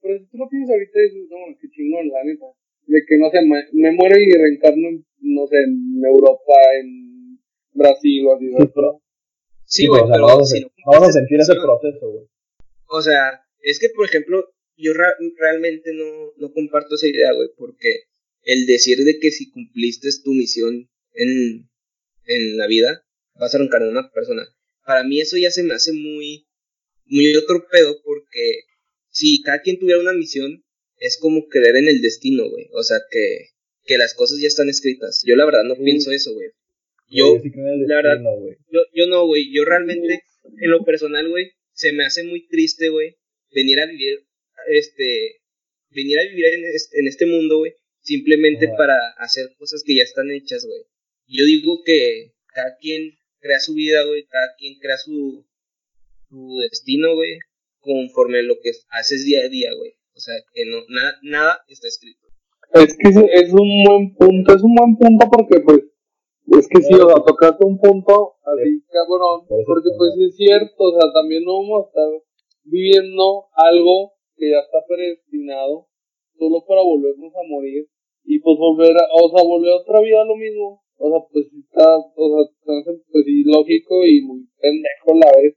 pero 0.00 0.18
si 0.18 0.26
tú 0.26 0.38
lo 0.38 0.48
piensas 0.48 0.74
ahorita, 0.74 1.00
dices, 1.00 1.26
no, 1.30 1.58
qué 1.60 1.68
chingón, 1.70 2.08
la 2.08 2.24
neta. 2.24 2.46
De 2.86 3.02
que, 3.06 3.18
no 3.18 3.28
sé, 3.30 3.38
me, 3.44 3.92
muero 3.92 4.14
y 4.16 4.30
reencarno, 4.32 4.88
en, 4.88 5.04
no 5.20 5.46
sé, 5.46 5.56
en 5.58 6.00
Europa, 6.02 6.54
en 6.80 7.38
Brasil 7.74 8.26
o 8.26 8.34
así, 8.34 8.46
Sí, 8.48 8.70
pero, 8.74 9.02
sí, 9.64 9.86
güey, 9.88 10.02
pero, 10.10 10.24
vamos, 10.24 10.48
si 10.48 10.60
no, 10.60 10.68
vamos 10.86 11.08
a 11.10 11.12
sentir 11.12 11.38
ese 11.40 11.54
proceso, 11.54 12.10
güey. 12.10 12.24
O 12.86 13.02
sea, 13.02 13.42
es 13.60 13.78
que, 13.78 13.88
por 13.94 14.06
ejemplo, 14.06 14.42
yo 14.76 14.92
realmente 14.94 15.92
no, 15.92 16.32
no 16.38 16.52
comparto 16.52 16.94
esa 16.94 17.08
idea, 17.08 17.32
güey, 17.34 17.48
porque 17.58 18.07
el 18.48 18.66
decir 18.66 18.98
de 19.04 19.18
que 19.18 19.30
si 19.30 19.50
cumpliste 19.50 20.08
tu 20.24 20.32
misión 20.32 20.88
en, 21.14 21.68
en 22.26 22.56
la 22.56 22.66
vida, 22.66 23.04
vas 23.34 23.54
a 23.54 23.58
reencarnar 23.58 23.88
a 23.88 23.92
una 23.92 24.10
persona 24.10 24.46
para 24.88 25.04
mí 25.04 25.20
eso 25.20 25.36
ya 25.36 25.50
se 25.50 25.62
me 25.62 25.74
hace 25.74 25.92
muy, 25.92 26.46
muy 27.04 27.36
otro 27.36 27.68
pedo 27.70 28.00
porque 28.02 28.62
si 29.10 29.42
cada 29.42 29.60
quien 29.60 29.78
tuviera 29.78 30.00
una 30.00 30.14
misión, 30.14 30.64
es 30.96 31.18
como 31.18 31.46
creer 31.46 31.76
en 31.76 31.88
el 31.88 32.00
destino, 32.00 32.48
güey. 32.48 32.68
O 32.72 32.82
sea, 32.82 32.96
que, 33.10 33.50
que 33.84 33.98
las 33.98 34.14
cosas 34.14 34.40
ya 34.40 34.48
están 34.48 34.70
escritas. 34.70 35.22
Yo 35.26 35.36
la 35.36 35.44
verdad 35.44 35.64
no 35.64 35.76
pienso 35.76 36.10
eso, 36.10 36.32
güey. 36.32 36.48
Yo, 37.10 37.38
la 37.86 37.96
verdad, 37.96 38.18
yo, 38.72 38.80
yo 38.94 39.06
no, 39.08 39.26
güey. 39.26 39.52
Yo 39.52 39.66
realmente, 39.66 40.22
en 40.58 40.70
lo 40.70 40.82
personal, 40.86 41.28
güey, 41.28 41.52
se 41.74 41.92
me 41.92 42.06
hace 42.06 42.22
muy 42.24 42.48
triste, 42.48 42.88
güey, 42.88 43.14
venir 43.52 43.80
a 43.80 43.86
vivir, 43.86 44.24
este, 44.68 45.36
venir 45.90 46.18
a 46.18 46.24
vivir 46.24 46.46
en 46.46 46.64
este, 46.64 46.98
en 46.98 47.08
este 47.08 47.26
mundo, 47.26 47.58
güey, 47.58 47.74
simplemente 48.08 48.68
para 48.76 48.96
hacer 49.18 49.52
cosas 49.58 49.82
que 49.84 49.94
ya 49.94 50.02
están 50.02 50.30
hechas, 50.30 50.64
güey. 50.64 50.82
Yo 51.26 51.44
digo 51.44 51.82
que 51.84 52.32
cada 52.54 52.76
quien 52.80 53.12
crea 53.38 53.60
su 53.60 53.74
vida, 53.74 54.02
güey, 54.04 54.24
cada 54.26 54.56
quien 54.56 54.78
crea 54.80 54.96
su, 54.96 55.44
su 56.30 56.58
destino, 56.70 57.14
güey, 57.14 57.38
conforme 57.80 58.38
a 58.38 58.42
lo 58.42 58.56
que 58.62 58.70
haces 58.88 59.26
día 59.26 59.44
a 59.44 59.48
día, 59.48 59.74
güey. 59.76 59.92
O 60.16 60.20
sea, 60.20 60.34
que 60.54 60.64
no, 60.64 60.78
nada, 60.88 61.18
nada 61.22 61.60
está 61.68 61.86
escrito. 61.86 62.26
Es 62.74 62.96
que 62.96 63.08
es 63.08 63.52
un 63.52 63.84
buen 63.84 64.14
punto, 64.16 64.54
es 64.56 64.62
un 64.62 64.74
buen 64.74 64.96
punto 64.96 65.28
porque, 65.30 65.60
pues, 65.60 65.80
es 66.58 66.68
que 66.68 66.80
sí, 66.82 66.94
o 66.94 67.08
sea, 67.08 67.22
tocaste 67.24 67.64
un 67.64 67.78
punto 67.78 68.36
así, 68.44 68.82
cabrón, 68.88 69.46
porque, 69.48 69.90
pues, 69.96 70.12
es 70.28 70.36
cierto, 70.36 70.82
o 70.82 70.92
sea, 70.98 71.12
también 71.12 71.44
no 71.44 71.60
vamos 71.60 71.84
a 71.84 71.88
estar 71.88 72.08
viviendo 72.64 73.46
algo 73.52 74.14
que 74.36 74.50
ya 74.50 74.60
está 74.60 74.78
predestinado 74.88 75.88
solo 76.38 76.64
para 76.66 76.82
volvernos 76.82 77.32
a 77.34 77.48
morir 77.48 77.88
y, 78.28 78.38
pues, 78.40 78.56
volver 78.58 78.92
a, 78.92 79.04
o 79.16 79.32
sea, 79.32 79.42
volver 79.42 79.72
a 79.72 79.80
otra 79.80 80.00
vida 80.00 80.24
lo 80.24 80.36
mismo 80.36 80.84
o 80.98 81.06
sea, 81.10 81.20
pues 81.30 81.46
está, 81.46 81.86
o 81.94 82.26
sea, 82.66 82.94
pues 83.12 83.24
sí, 83.24 83.44
lógico 83.46 84.04
y 84.04 84.20
muy 84.22 84.42
pendejo 84.58 85.14
a 85.14 85.26
la 85.26 85.30
vez. 85.38 85.54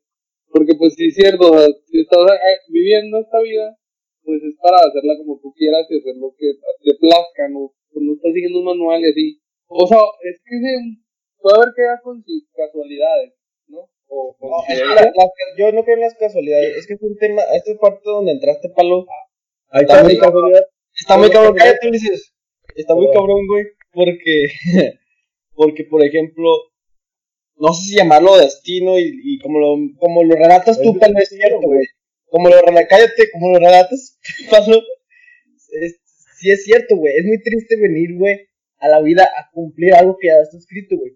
Porque 0.53 0.75
pues 0.77 0.93
sí 0.93 1.07
es 1.07 1.15
cierto, 1.15 1.51
o 1.51 1.57
sea, 1.57 1.67
si 1.85 2.01
estás 2.01 2.21
viviendo 2.69 3.19
esta 3.19 3.41
vida, 3.41 3.75
pues 4.23 4.43
es 4.43 4.55
para 4.61 4.77
hacerla 4.85 5.17
como 5.17 5.39
tú 5.41 5.51
quieras 5.53 5.87
y 5.89 5.97
hacer 5.97 6.15
lo 6.17 6.35
que 6.37 6.53
te 6.83 6.93
plazca, 6.99 7.49
¿no? 7.49 7.73
Pues 7.91 8.05
no 8.05 8.13
estás 8.13 8.33
siguiendo 8.33 8.59
un 8.59 8.65
manual 8.65 9.01
y 9.01 9.09
así. 9.09 9.41
O 9.67 9.87
sea, 9.87 9.97
es 10.21 10.37
que 10.43 10.59
se, 10.59 10.71
puede 11.39 11.55
haber 11.57 11.73
que 11.73 11.83
con 12.03 12.23
casualidades, 12.53 13.33
¿no? 13.67 13.89
O 14.09 14.35
no, 14.41 14.57
es 14.67 14.77
que 14.77 14.85
la, 14.85 15.07
la, 15.07 15.25
yo 15.57 15.71
no 15.71 15.83
creo 15.83 15.95
en 15.95 16.01
las 16.01 16.15
casualidades, 16.15 16.75
es 16.75 16.85
que 16.85 16.93
es 16.95 17.01
un 17.01 17.17
tema, 17.17 17.41
esta 17.55 17.71
es 17.71 17.79
parte 17.79 18.01
donde 18.03 18.33
entraste, 18.33 18.69
Palo. 18.75 19.05
Ahí 19.69 19.83
está, 19.83 20.03
muy 20.03 20.17
casualidad. 20.19 20.67
Está 20.93 21.17
muy 21.17 21.29
cabrón, 21.29 21.55
cállate, 21.55 21.87
Ulises. 21.87 22.35
Está 22.75 22.95
muy 22.95 23.07
cabrón, 23.11 23.47
güey, 23.47 23.65
porque, 23.91 24.47
porque, 25.53 25.83
por 25.85 26.03
ejemplo, 26.05 26.49
no 27.55 27.73
sé 27.73 27.89
si 27.89 27.95
llamarlo 27.97 28.37
destino 28.37 28.97
y, 28.97 29.11
y 29.23 29.39
como 29.39 29.59
lo, 29.59 29.77
como 29.99 30.23
lo 30.23 30.35
relatas 30.35 30.81
tú, 30.81 30.97
tal 30.99 31.13
vez 31.13 31.31
es 31.31 31.37
cierto, 31.37 31.61
güey. 31.61 31.85
Como 32.27 32.49
lo 32.49 32.61
relatas, 32.61 32.89
cállate, 32.89 33.31
como 33.31 33.51
lo 33.51 33.59
relatas, 33.59 34.19
Pablo, 34.49 34.81
es, 35.81 35.99
sí 36.39 36.51
es 36.51 36.63
cierto, 36.63 36.95
güey. 36.97 37.15
Es 37.17 37.25
muy 37.25 37.41
triste 37.41 37.75
venir, 37.75 38.17
güey, 38.17 38.47
a 38.77 38.87
la 38.87 39.01
vida 39.01 39.23
a 39.23 39.49
cumplir 39.51 39.93
algo 39.93 40.17
que 40.19 40.27
ya 40.27 40.41
está 40.41 40.57
escrito, 40.57 40.97
güey. 40.97 41.13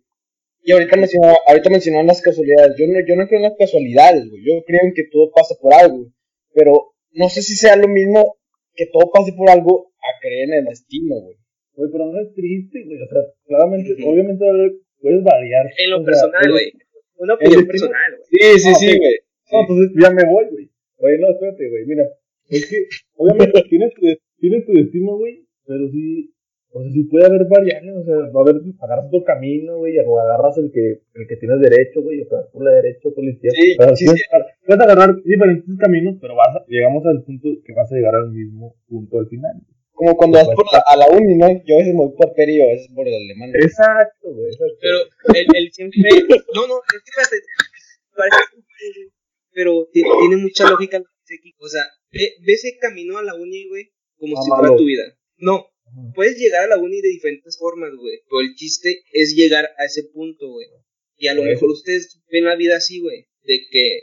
Y 0.62 0.72
ahorita 0.72 0.98
mencionó, 0.98 1.36
ahorita 1.48 1.70
mencionó 1.70 2.04
las 2.04 2.22
casualidades. 2.22 2.76
Yo 2.78 2.88
no, 2.88 3.00
yo 3.08 3.16
no 3.16 3.28
creo 3.28 3.38
en 3.38 3.44
las 3.44 3.58
casualidades, 3.58 4.28
güey. 4.30 4.44
Yo 4.44 4.64
creo 4.66 4.82
en 4.84 4.94
que 4.94 5.04
todo 5.12 5.32
pasa 5.32 5.56
por 5.62 5.74
algo, 5.74 5.98
güey. 5.98 6.12
Pero 6.54 6.96
no 7.12 7.30
sé 7.30 7.44
si 7.44 7.56
sea 7.56 7.76
lo 7.76 7.88
mismo 7.88 8.38
que 8.74 8.88
todo 8.88 9.12
pase 9.12 9.34
por 9.34 9.50
algo 9.50 9.92
a 10.00 10.20
creer 10.20 10.50
en 10.50 10.54
el 10.56 10.66
destino, 10.66 11.16
güey. 11.16 11.38
Güey, 11.76 11.92
pero 11.92 12.06
no 12.12 12.20
es 12.20 12.34
triste, 12.34 12.84
güey. 12.86 13.02
O 13.02 13.08
sea, 13.08 13.22
claramente, 13.46 13.96
obviamente 14.06 14.46
puedes 15.02 15.24
variar. 15.24 15.66
En 15.78 15.92
lo 15.92 16.04
personal, 16.04 16.50
güey. 16.52 16.72
Una 17.18 17.34
opinión 17.36 17.66
personal, 17.66 18.12
güey. 18.18 18.28
Sí, 18.30 18.60
sí, 18.60 18.74
sí, 18.76 18.98
güey. 18.98 19.16
No, 19.52 19.62
entonces 19.62 19.92
ya 20.02 20.10
me 20.12 20.24
voy, 20.26 20.46
güey. 20.52 20.70
Güey, 20.98 21.20
no, 21.20 21.30
espérate, 21.30 21.70
güey. 21.70 21.86
Mira, 21.86 22.04
es 22.50 22.70
que, 22.70 22.88
obviamente, 23.16 23.64
tienes 23.70 23.94
tu, 23.94 24.02
tienes 24.40 24.66
tu 24.66 24.74
destino, 24.74 25.18
güey, 25.18 25.46
pero 25.66 25.88
sí, 25.90 26.32
o 26.72 26.82
sea, 26.82 26.92
sí 26.92 27.04
puede 27.04 27.26
haber 27.26 27.46
variables, 27.48 27.96
o 27.96 28.04
sea, 28.04 28.16
va 28.32 28.40
a 28.40 28.44
haber, 28.44 28.62
agarras 28.82 29.06
otro 29.08 29.24
camino, 29.24 29.78
güey, 29.78 29.98
o 30.00 30.20
agarras 30.20 30.58
el 30.58 30.72
que, 30.72 31.00
el 31.14 31.28
que 31.28 31.36
tienes 31.38 31.60
derecho, 31.62 32.02
güey, 32.02 32.22
o 32.22 32.26
sea, 32.28 32.40
por 32.52 32.64
la 32.64 32.72
derecho, 32.72 33.14
policía. 33.14 33.52
Sí, 33.52 33.76
o 33.80 33.84
sea, 33.84 33.96
sí, 33.96 34.06
puedes, 34.06 34.22
sí. 34.22 34.28
puedes 34.66 34.82
agarrar 34.82 35.16
diferentes 35.24 35.78
caminos, 35.78 36.16
pero 36.20 36.36
vas 36.36 36.56
a- 36.56 36.66
llegamos 36.68 37.06
al 37.06 37.24
punto 37.24 37.50
que 37.64 37.74
vas 37.74 37.92
a 37.92 37.96
llegar 37.96 38.16
al 38.16 38.32
mismo 38.32 38.76
punto 38.88 39.20
al 39.20 39.28
final. 39.28 39.54
Como 39.96 40.16
cuando 40.18 40.38
vas 40.38 40.48
por 40.54 40.66
la, 40.74 40.84
a 40.88 40.96
la 40.98 41.08
uni, 41.08 41.36
¿no? 41.36 41.48
Yo 41.66 41.76
a 41.76 41.80
veces 41.80 41.94
me 41.94 42.02
voy 42.06 42.14
por 42.18 42.34
Peri 42.36 42.60
o 42.60 42.66
a 42.66 42.74
veces 42.74 42.88
por 42.94 43.08
el 43.08 43.16
alemán. 43.16 43.50
Exacto, 43.56 44.28
güey, 44.34 44.48
exacto. 44.52 44.76
Pero 44.82 44.98
el, 45.34 45.56
el 45.56 45.72
siempre. 45.72 46.02
No, 46.54 46.68
no, 46.68 46.76
es 46.94 47.02
que 47.04 47.12
parece 47.16 47.36
pero 49.52 49.88
ti- 49.92 50.04
tiene 50.20 50.38
mucha 50.38 50.70
lógica. 50.70 51.00
lo 51.00 51.06
que 51.06 51.12
dice 51.28 51.42
Kiko. 51.42 51.66
O 51.66 51.70
sea, 51.70 51.84
ve, 52.12 52.34
ve 52.46 52.54
ese 52.54 52.78
camino 52.80 53.18
a 53.18 53.24
la 53.24 53.36
uni, 53.36 53.68
güey, 53.70 53.92
como 54.18 54.42
si 54.42 54.50
Amalo. 54.50 54.64
fuera 54.68 54.78
tu 54.78 54.86
vida. 54.86 55.04
No, 55.38 55.68
puedes 56.14 56.38
llegar 56.38 56.66
a 56.66 56.68
la 56.68 56.78
uni 56.78 57.02
de 57.02 57.10
diferentes 57.10 57.58
formas, 57.58 57.92
güey. 57.96 58.20
Pero 58.30 58.42
el 58.42 58.54
chiste 58.56 59.02
es 59.14 59.34
llegar 59.36 59.70
a 59.78 59.86
ese 59.86 60.04
punto, 60.14 60.50
güey. 60.50 60.68
Y 61.18 61.28
a 61.28 61.34
lo 61.34 61.44
mejor 61.44 61.70
ustedes 61.70 62.20
ven 62.30 62.44
la 62.46 62.56
vida 62.56 62.76
así, 62.78 63.00
güey. 63.00 63.28
De 63.44 63.62
que 63.72 64.02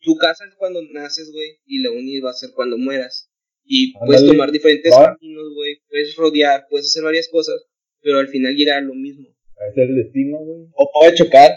tu 0.00 0.16
casa 0.16 0.44
es 0.46 0.54
cuando 0.56 0.80
naces, 0.92 1.30
güey. 1.32 1.58
Y 1.66 1.80
la 1.82 1.90
uni 1.90 2.20
va 2.20 2.30
a 2.30 2.34
ser 2.34 2.50
cuando 2.54 2.78
mueras. 2.78 3.30
Y 3.64 3.94
puedes 3.98 4.26
tomar 4.26 4.50
diferentes 4.52 4.92
caminos, 4.94 5.54
güey. 5.54 5.78
Puedes 5.88 6.16
rodear, 6.16 6.66
puedes 6.68 6.86
hacer 6.86 7.02
varias 7.02 7.28
cosas. 7.28 7.66
Pero 8.00 8.18
al 8.18 8.28
final 8.28 8.54
a 8.70 8.80
lo 8.82 8.94
mismo. 8.94 9.28
Es 9.68 9.76
el 9.76 9.94
destino, 9.96 10.38
güey. 10.38 10.68
O 10.74 10.90
puede 10.92 11.14
chocar. 11.14 11.50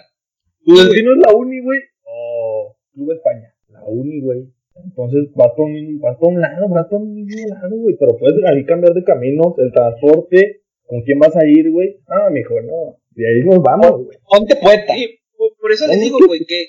Tu 0.64 0.76
Sí, 0.76 0.84
destino 0.84 1.14
es 1.14 1.20
la 1.26 1.34
uni, 1.34 1.62
güey, 1.62 1.80
o 2.04 2.78
Club 2.94 3.12
España. 3.12 3.54
La 3.70 3.84
uni, 3.86 4.22
güey. 4.22 4.48
Entonces 4.84 5.32
vas 5.36 5.52
por 5.56 5.66
un, 5.66 6.00
vas 6.00 6.18
por 6.18 6.30
un 6.34 6.42
lado, 6.42 6.70
vas 6.70 6.88
por 6.88 7.02
un 7.02 7.14
mismo 7.14 7.48
lado, 7.50 7.76
güey. 7.76 7.96
Pero 8.00 8.18
puedes 8.18 8.44
ahí 8.46 8.66
cambiar 8.66 8.94
de 8.94 9.04
caminos, 9.04 9.54
el 9.58 9.72
transporte, 9.72 10.62
con 10.84 11.02
quién 11.02 11.20
vas 11.20 11.36
a 11.36 11.46
ir, 11.46 11.72
güey. 11.72 12.00
Ah, 12.08 12.30
mijo, 12.32 12.62
no. 12.62 13.00
De 13.12 13.28
ahí 13.28 13.44
nos 13.44 13.62
vamos, 13.62 14.06
güey. 14.06 14.18
Ponte. 14.30 14.56
Sí, 14.94 15.20
por, 15.36 15.56
por 15.60 15.72
eso 15.72 15.88
les 15.88 16.00
digo, 16.02 16.20
güey, 16.26 16.46
que, 16.46 16.66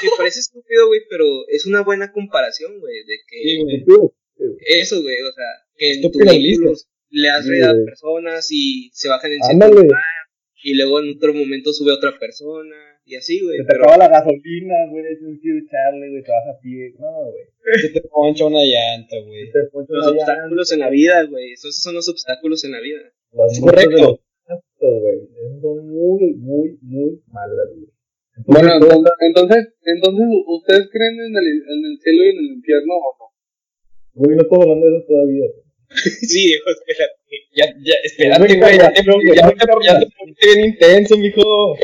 que 0.00 0.08
parece 0.16 0.40
estúpido, 0.40 0.86
güey, 0.88 1.00
pero 1.10 1.24
es 1.48 1.66
una 1.66 1.82
buena 1.82 2.12
comparación, 2.12 2.80
güey, 2.80 2.94
de 3.04 3.16
que 3.28 3.36
Sí, 3.42 3.84
güey. 4.46 4.58
Eso, 4.80 5.02
güey, 5.02 5.16
o 5.22 5.32
sea, 5.32 5.46
que 5.76 5.92
en 5.92 6.02
tu 6.02 6.10
vehículo 6.18 6.72
le 7.10 7.28
has 7.28 7.44
Sí, 7.44 7.50
reído 7.50 7.70
a 7.70 7.84
personas 7.84 8.46
y 8.50 8.90
se 8.92 9.08
bajan 9.08 9.32
en 9.32 9.42
cierto 9.42 9.82
lugar 9.82 10.02
y 10.62 10.74
luego 10.74 11.00
en 11.00 11.16
otro 11.16 11.32
momento 11.34 11.72
sube 11.72 11.92
otra 11.92 12.18
persona 12.18 12.76
y 13.04 13.16
así, 13.16 13.40
güey, 13.40 13.58
Se 13.58 13.64
te 13.64 13.68
pero 13.72 13.84
acaba 13.84 13.96
la 13.96 14.08
gasolina, 14.08 14.74
güey. 14.90 15.02
Tienes 15.18 15.40
que 15.42 15.58
echarle, 15.66 16.10
güey. 16.10 16.22
Te 16.22 16.30
vas 16.30 16.46
a 16.46 16.60
pie. 16.60 16.94
No, 16.98 17.10
güey. 17.32 17.80
Se 17.80 17.88
te 17.88 18.00
poncha 18.02 18.46
una 18.46 18.62
llanta, 18.62 19.16
güey. 19.26 19.50
Los 19.88 20.06
obstáculos 20.06 20.72
en 20.72 20.78
la 20.80 20.90
vida, 20.90 21.24
güey, 21.24 21.52
esos 21.52 21.74
son 21.80 21.94
los 21.94 22.08
obstáculos 22.08 22.64
en 22.64 22.72
la 22.72 22.80
vida. 22.80 23.00
Las 23.32 23.52
Es 23.52 23.60
correcto. 23.60 23.90
los 23.90 24.60
güey. 24.78 25.16
Esas 25.26 25.60
Son 25.60 25.88
muy, 25.88 26.34
muy, 26.34 26.78
muy 26.82 27.22
malas, 27.32 27.68
güey. 27.74 27.88
Bueno, 28.46 28.74
Entonces, 28.74 28.96
entonces, 28.96 29.12
entonces, 29.20 29.74
entonces, 29.84 30.26
¿ustedes 30.46 30.88
creen 30.90 31.14
en 31.20 31.36
el, 31.36 31.46
en 31.46 31.80
el 31.90 31.98
cielo 32.00 32.24
y 32.24 32.28
en 32.30 32.38
el 32.38 32.46
infierno 32.56 32.94
o 32.94 33.16
no? 33.18 33.29
Güey, 34.14 34.36
no 34.36 34.42
estamos 34.42 34.64
hablando 34.64 34.86
de 34.86 34.96
eso 34.96 35.06
todavía. 35.06 35.46
sí, 36.28 36.52
hijo, 36.52 36.70
espérate. 36.70 37.14
Ya, 37.54 37.66
ya, 37.82 37.94
espérate, 38.04 38.56
güey. 38.56 38.78
Ya 38.78 38.92
te, 38.92 39.02
ya, 39.02 39.50
te, 39.50 39.86
ya 39.86 40.00
te 40.00 40.06
pusiste 40.06 40.46
bien 40.54 40.66
intenso, 40.66 41.16
mijo. 41.18 41.76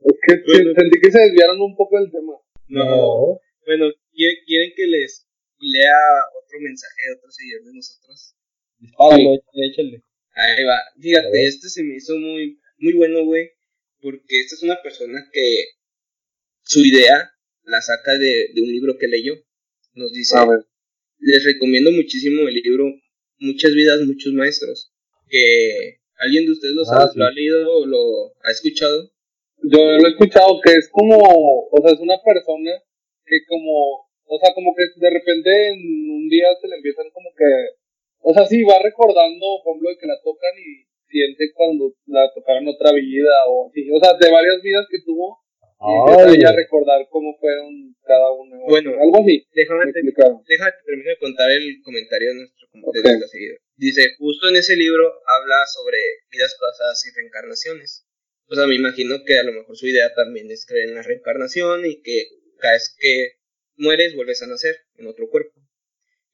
Es 0.00 0.16
que 0.26 0.34
Bueno. 0.46 0.72
sentí 0.76 1.00
que 1.00 1.10
se 1.10 1.20
desviaron 1.20 1.60
un 1.60 1.76
poco 1.76 1.98
del 1.98 2.10
tema. 2.10 2.34
No. 2.68 3.40
Bueno, 3.66 3.90
¿quieren, 4.12 4.72
que 4.74 4.86
les 4.86 5.26
lea 5.58 5.96
otro 6.42 6.60
mensaje 6.60 7.02
de 7.06 7.14
otro 7.16 7.30
seguidor 7.30 7.64
de 7.64 7.74
nosotros? 7.74 8.34
Dispáralo, 8.78 9.34
échale, 9.34 9.66
échale. 9.66 10.02
Ahí 10.32 10.64
va. 10.64 10.78
Fíjate, 11.00 11.46
este 11.46 11.68
se 11.68 11.82
me 11.82 11.96
hizo 11.96 12.16
muy, 12.16 12.58
muy 12.78 12.92
bueno, 12.94 13.24
güey. 13.24 13.50
Porque 14.00 14.40
esta 14.40 14.54
es 14.54 14.62
una 14.62 14.80
persona 14.80 15.28
que 15.32 15.64
su 16.62 16.84
idea 16.84 17.30
la 17.64 17.82
saca 17.82 18.12
de, 18.16 18.50
de 18.54 18.62
un 18.62 18.68
libro 18.68 18.96
que 18.98 19.08
leyó. 19.08 19.34
Nos 19.98 20.12
dice, 20.12 20.38
les 21.18 21.44
recomiendo 21.44 21.90
muchísimo 21.90 22.46
el 22.46 22.54
libro 22.54 22.84
Muchas 23.40 23.72
vidas, 23.74 24.00
muchos 24.06 24.32
maestros. 24.32 24.90
Que 25.28 25.98
alguien 26.18 26.46
de 26.46 26.52
ustedes 26.52 26.74
lo, 26.74 26.82
Ah, 26.90 27.06
sí. 27.06 27.18
lo 27.18 27.24
ha 27.24 27.30
leído 27.30 27.58
o 27.70 27.86
lo 27.86 28.34
ha 28.42 28.50
escuchado. 28.50 29.10
Yo 29.62 29.78
lo 29.78 30.06
he 30.06 30.10
escuchado 30.10 30.58
que 30.62 30.74
es 30.74 30.88
como, 30.90 31.18
o 31.18 31.78
sea, 31.82 31.92
es 31.94 32.00
una 32.00 32.18
persona 32.22 32.72
que 33.26 33.38
como, 33.46 34.06
o 34.26 34.38
sea, 34.42 34.54
como 34.54 34.74
que 34.74 34.82
de 34.96 35.10
repente 35.10 35.50
en 35.68 36.10
un 36.10 36.28
día 36.28 36.46
se 36.60 36.68
le 36.68 36.76
empiezan 36.76 37.10
como 37.10 37.30
que, 37.36 37.46
o 38.22 38.34
sea, 38.34 38.46
sí, 38.46 38.62
va 38.62 38.78
recordando, 38.82 39.62
por 39.62 39.74
ejemplo, 39.74 39.90
de 39.90 39.98
que 39.98 40.06
la 40.06 40.18
tocan 40.22 40.54
y 40.58 40.86
siente 41.10 41.52
cuando 41.54 41.94
la 42.06 42.30
tocaron 42.34 42.66
otra 42.68 42.92
vida 42.92 43.34
o 43.48 43.68
así, 43.68 43.86
o 43.90 43.98
sea, 44.02 44.14
de 44.18 44.30
varias 44.30 44.62
vidas 44.62 44.86
que 44.90 45.02
tuvo 45.02 45.38
y 45.80 45.94
empieza 45.94 46.28
Ay, 46.28 46.34
ella 46.36 46.48
a 46.50 46.56
recordar 46.56 47.06
cómo 47.10 47.36
fueron 47.38 47.94
cada 48.02 48.32
una. 48.32 48.56
o 48.58 48.66
Bueno, 48.68 48.90
algo 49.00 49.22
así. 49.22 49.46
Déjame 49.52 49.86
me 49.86 49.92
te-. 49.92 50.00
Déjame 50.02 50.70
que 50.72 50.84
termine 50.86 51.10
de 51.10 51.18
contar 51.18 51.50
el 51.50 51.80
comentario 51.82 52.28
de 52.30 52.34
nuestro 52.34 52.68
Ok. 52.82 52.94
de 52.94 53.02
nuestro 53.02 53.28
seguidor. 53.28 53.58
Dice, 53.76 54.02
justo 54.18 54.48
en 54.48 54.56
ese 54.56 54.76
libro 54.76 55.04
habla 55.06 55.56
sobre 55.72 55.98
vidas 56.30 56.56
pasadas 56.60 57.04
y 57.06 57.14
reencarnaciones. 57.14 58.06
O 58.50 58.54
sea, 58.54 58.66
me 58.66 58.74
imagino 58.74 59.24
que 59.24 59.38
a 59.38 59.42
lo 59.44 59.52
mejor 59.52 59.76
su 59.76 59.86
idea 59.86 60.12
también 60.14 60.50
es 60.50 60.64
creer 60.66 60.88
en 60.88 60.94
la 60.94 61.02
reencarnación 61.02 61.84
y 61.86 62.00
que 62.02 62.26
cada 62.58 62.74
vez 62.74 62.94
que 62.98 63.32
mueres 63.76 64.14
vuelves 64.16 64.42
a 64.42 64.46
nacer 64.46 64.74
en 64.96 65.06
otro 65.06 65.28
cuerpo. 65.28 65.52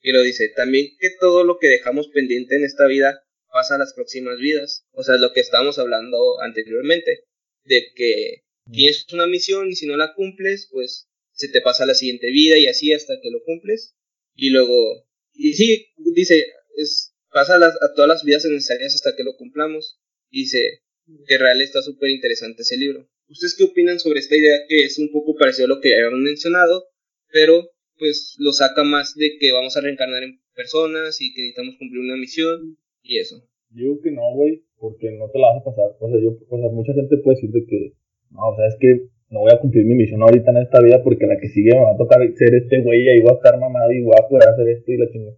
Y 0.00 0.12
lo 0.12 0.22
dice, 0.22 0.48
también 0.48 0.88
que 0.98 1.11
todo 1.18 1.44
lo 1.44 1.59
que 1.59 1.68
dejamos 1.68 2.09
pendiente 2.09 2.57
en 2.57 2.64
esta 2.64 2.87
vida 2.87 3.24
pasa 3.52 3.74
a 3.74 3.78
las 3.78 3.94
próximas 3.94 4.38
vidas. 4.38 4.87
O 4.92 5.02
sea, 5.02 5.16
lo 5.16 5.33
que 5.33 5.40
estábamos 5.40 5.78
hablando 5.78 6.40
anteriormente, 6.40 7.24
de 7.64 7.83
que 7.94 8.43
tienes 8.70 9.07
una 9.12 9.27
misión 9.27 9.68
y 9.70 9.74
si 9.77 9.87
no 9.87 9.96
la 9.96 10.14
cumples, 10.14 10.68
pues 10.70 11.09
se 11.33 11.48
te 11.48 11.61
pasa 11.61 11.85
a 11.85 11.87
la 11.87 11.94
siguiente 11.94 12.31
vida 12.31 12.59
y 12.59 12.66
así 12.66 12.92
hasta 12.92 13.14
que 13.20 13.31
lo 13.31 13.42
cumples. 13.44 13.94
Y 14.35 14.50
luego, 14.50 15.07
y 15.33 15.55
sí, 15.55 15.87
dice, 16.14 16.44
es, 16.77 17.14
pasa 17.31 17.57
a, 17.57 17.59
las- 17.59 17.81
a 17.83 17.92
todas 17.94 18.09
las 18.09 18.24
vidas 18.24 18.44
necesarias 18.44 18.94
hasta 18.94 19.14
que 19.16 19.24
lo 19.24 19.37
cumplamos. 19.37 19.98
Y 20.31 20.42
dice 20.42 20.81
que 21.27 21.38
real 21.38 21.61
está 21.61 21.83
súper 21.83 22.11
interesante 22.11 22.62
ese 22.62 22.77
libro. 22.77 23.09
¿Ustedes 23.29 23.55
qué 23.57 23.64
opinan 23.64 23.98
sobre 24.00 24.20
esta 24.20 24.37
idea 24.37 24.59
que 24.68 24.85
es 24.85 24.98
un 24.98 25.11
poco 25.12 25.35
parecido 25.37 25.66
a 25.66 25.68
lo 25.68 25.81
que 25.81 25.90
ya 25.90 25.96
habían 26.07 26.22
mencionado, 26.22 26.85
pero 27.33 27.70
pues 27.98 28.35
lo 28.38 28.53
saca 28.53 28.85
más 28.85 29.14
de 29.14 29.37
que 29.38 29.53
vamos 29.53 29.77
a 29.77 29.81
reencarnar 29.81 30.22
en 30.24 30.40
personas 30.55 31.20
y 31.20 31.33
que 31.33 31.42
necesitamos 31.42 31.77
cumplir 31.79 32.00
una 32.00 32.16
misión 32.16 32.77
y 33.03 33.18
eso? 33.18 33.48
Digo 33.70 34.00
que 34.03 34.11
no, 34.11 34.22
güey, 34.35 34.64
porque 34.77 35.11
no 35.12 35.31
te 35.31 35.38
la 35.38 35.48
vas 35.48 35.62
a 35.62 35.64
pasar. 35.64 35.96
O 36.00 36.09
sea, 36.11 36.20
yo, 36.20 36.37
o 36.48 36.59
sea, 36.59 36.68
mucha 36.70 36.92
gente 36.92 37.16
puede 37.18 37.37
decir 37.37 37.50
de 37.50 37.64
que, 37.66 37.92
no, 38.34 38.48
o 38.50 38.56
sea, 38.56 38.66
es 38.68 38.76
que 38.78 39.08
no 39.30 39.40
voy 39.40 39.52
a 39.52 39.58
cumplir 39.58 39.84
mi 39.86 39.94
misión 39.94 40.22
ahorita 40.22 40.50
en 40.50 40.58
esta 40.58 40.80
vida 40.82 41.02
porque 41.02 41.26
la 41.26 41.38
que 41.40 41.48
sigue 41.48 41.72
me 41.74 41.80
va 41.82 41.92
a 41.92 41.96
tocar 41.96 42.20
ser 42.36 42.54
este 42.54 42.82
güey 42.82 43.02
y 43.02 43.08
ahí 43.08 43.20
voy 43.20 43.30
a 43.32 43.34
estar 43.34 43.58
mamado 43.58 43.90
y 43.92 44.02
voy 44.02 44.14
a 44.18 44.28
poder 44.28 44.48
hacer 44.48 44.68
esto 44.68 44.92
y 44.92 44.98
la 44.98 45.10
chingada. 45.10 45.36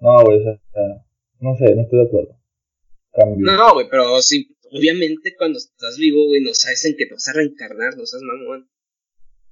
No, 0.00 0.24
güey, 0.24 0.38
o 0.38 0.42
sea, 0.42 0.58
no 1.40 1.56
sé, 1.56 1.74
no 1.74 1.82
estoy 1.82 1.98
de 2.00 2.06
acuerdo. 2.06 2.36
Cambio. 3.12 3.46
No, 3.46 3.74
güey, 3.74 3.86
pero 3.90 4.20
sí, 4.22 4.54
obviamente 4.70 5.34
cuando 5.36 5.58
estás 5.58 5.98
vivo, 5.98 6.26
güey, 6.26 6.40
no 6.42 6.52
sabes 6.54 6.84
en 6.84 6.96
qué 6.96 7.06
te 7.06 7.14
vas 7.14 7.28
a 7.28 7.32
reencarnar, 7.32 7.96
no 7.96 8.04
seas 8.06 8.22
mamón. 8.22 8.68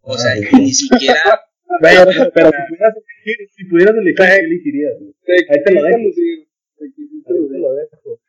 O 0.03 0.15
Ah, 0.15 0.19
sea, 0.19 0.35
sí. 0.37 0.47
ni 0.57 0.73
siquiera 0.73 1.41
Pero, 1.81 2.05
pero 2.35 2.51
si 2.51 2.63
pudieras 2.69 2.95
elegir, 2.97 3.49
si 3.55 3.65
pudieras 3.65 3.95
elegir, 3.97 4.17
¿qué 4.17 4.45
elegirías? 4.45 4.93
Ahí 5.51 5.63
te 5.65 5.73
lo 5.75 5.83
dejo. 5.83 5.99
lucir. 5.99 6.49
Te 6.79 6.87
te 6.89 7.59
lo 7.59 7.75
dejo. 7.75 8.21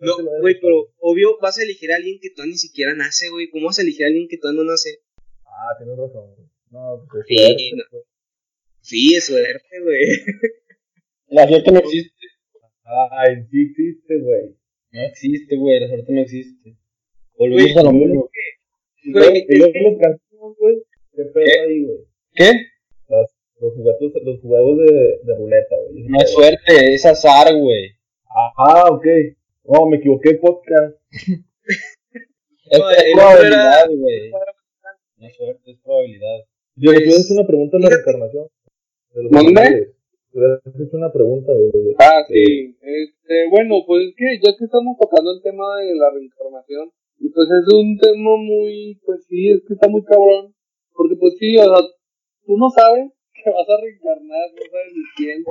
No, 0.00 0.16
güey, 0.40 0.58
pero 0.60 0.88
obvio 0.98 1.38
vas 1.40 1.58
a 1.58 1.62
elegir 1.62 1.92
a 1.92 1.96
alguien 1.96 2.18
que 2.20 2.30
todavía 2.30 2.52
ni 2.52 2.58
siquiera 2.58 2.94
nace, 2.94 3.28
güey. 3.30 3.50
¿Cómo 3.50 3.66
vas 3.66 3.78
a 3.78 3.82
elegir 3.82 4.04
a 4.04 4.08
alguien 4.08 4.28
que 4.28 4.38
todavía 4.38 4.62
no 4.64 4.70
nace? 4.70 5.00
Ah, 5.44 5.76
tienes 5.78 5.96
razón, 5.98 6.34
güey. 6.34 6.48
No, 6.70 7.06
pues 7.10 7.24
Sí, 7.28 7.36
suerte, 7.36 7.70
no. 7.76 7.82
pues. 7.90 8.04
Sí, 8.80 9.14
es 9.14 9.26
suerte, 9.26 9.80
güey. 9.82 10.06
La 11.28 11.46
suerte 11.48 11.70
no 11.72 11.78
existe. 11.80 12.26
Ay, 13.12 13.44
sí 13.50 13.62
existe, 13.70 14.18
güey. 14.18 14.56
No 14.92 15.02
existe, 15.02 15.56
güey. 15.56 15.80
La 15.80 15.88
suerte 15.88 16.12
no 16.12 16.20
existe. 16.22 16.76
Volvemos 17.36 17.72
Güey, 17.72 17.78
a 17.78 17.82
lo 17.82 17.92
mismo. 17.92 18.30
Güey, 19.12 19.46
Y 19.48 19.58
luego 19.58 19.72
los 20.00 20.56
güey. 20.58 20.82
¿Qué 21.14 21.24
pedo 21.24 21.62
ahí, 21.68 21.84
güey? 21.84 21.98
¿Qué? 22.34 22.52
Los, 23.08 23.30
los 23.60 23.74
juguetos, 23.74 24.12
los 24.24 24.40
juegos 24.40 24.78
de, 24.78 25.18
de 25.24 25.36
ruleta, 25.36 25.76
güey. 25.88 26.04
No 26.04 26.18
es 26.22 26.32
suerte, 26.32 26.94
es 26.94 27.04
azar, 27.04 27.54
güey. 27.54 27.90
Ah, 28.56 28.86
ok. 28.90 29.06
No, 29.64 29.86
me 29.86 29.96
equivoqué, 29.98 30.34
podcast. 30.36 30.96
Es, 32.70 32.78
No, 32.78 32.88
es 32.90 32.98
otro 32.98 33.12
probabilidad, 33.18 33.88
güey. 33.90 34.30
No 34.30 35.26
es 35.26 35.36
suerte, 35.36 35.70
es 35.72 35.78
probabilidad. 35.82 36.38
Yo 36.76 36.92
Pues, 36.92 37.00
le 37.00 37.10
hecho 37.10 37.34
una 37.34 37.46
pregunta 37.46 37.76
de 37.76 37.82
la 37.82 37.88
reencarnación. 37.90 38.46
De 39.10 39.22
los 39.24 39.32
¿Mande? 39.32 39.48
animales. 39.50 39.96
Tú 40.30 40.38
hubieras 40.38 40.60
hecho 40.66 40.96
una 40.96 41.12
pregunta, 41.12 41.52
güey. 41.52 41.94
Ah, 41.98 42.22
sí. 42.28 42.76
Este, 42.80 43.48
bueno, 43.50 43.82
pues 43.86 44.06
es 44.08 44.14
que 44.14 44.38
ya 44.38 44.54
que 44.56 44.64
estamos 44.66 44.96
tocando 45.00 45.32
el 45.32 45.42
tema 45.42 45.66
de 45.82 45.94
la 45.96 46.10
reencarnación, 46.14 46.92
y 47.18 47.28
pues 47.30 47.48
es 47.50 47.66
un 47.74 47.98
tema 47.98 48.36
muy, 48.38 49.00
pues 49.04 49.26
sí, 49.26 49.50
es 49.50 49.62
que 49.66 49.74
está 49.74 49.88
muy 49.88 50.04
cabrón, 50.04 50.54
porque 50.94 51.16
pues 51.16 51.34
sí, 51.38 51.58
o 51.58 51.64
sea, 51.64 51.82
tú 52.46 52.56
no 52.56 52.70
sabes 52.70 53.10
que 53.34 53.50
vas 53.50 53.66
a 53.68 53.80
reencarnar, 53.82 54.46
no 54.54 54.62
sabes 54.70 54.92
ni 54.94 55.02
quién, 55.16 55.44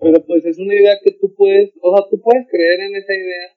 pero 0.00 0.24
pues 0.26 0.44
es 0.44 0.58
una 0.58 0.74
idea 0.74 0.98
que 1.02 1.12
tú 1.12 1.34
puedes, 1.34 1.72
o 1.80 1.96
sea, 1.96 2.06
tú 2.10 2.20
puedes 2.20 2.46
creer 2.50 2.80
en 2.80 2.96
esa 2.96 3.14
idea, 3.14 3.48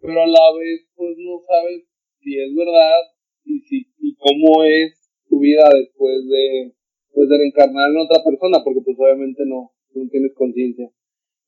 pero 0.00 0.22
a 0.22 0.26
la 0.26 0.46
vez 0.58 0.86
pues 0.94 1.16
no 1.18 1.40
sabes 1.46 1.84
si 2.20 2.38
es 2.38 2.54
verdad 2.54 3.00
y 3.44 3.60
si 3.60 3.86
y 3.98 4.14
cómo 4.16 4.64
es 4.64 5.10
tu 5.28 5.40
vida 5.40 5.68
después 5.72 6.26
de 6.28 6.72
pues 7.16 7.30
de 7.30 7.38
reencarnar 7.38 7.90
en 7.90 7.96
otra 7.96 8.22
persona, 8.22 8.60
porque 8.62 8.82
pues 8.84 8.96
obviamente 9.00 9.42
no, 9.46 9.72
no 9.94 10.10
tienes 10.10 10.34
conciencia. 10.34 10.90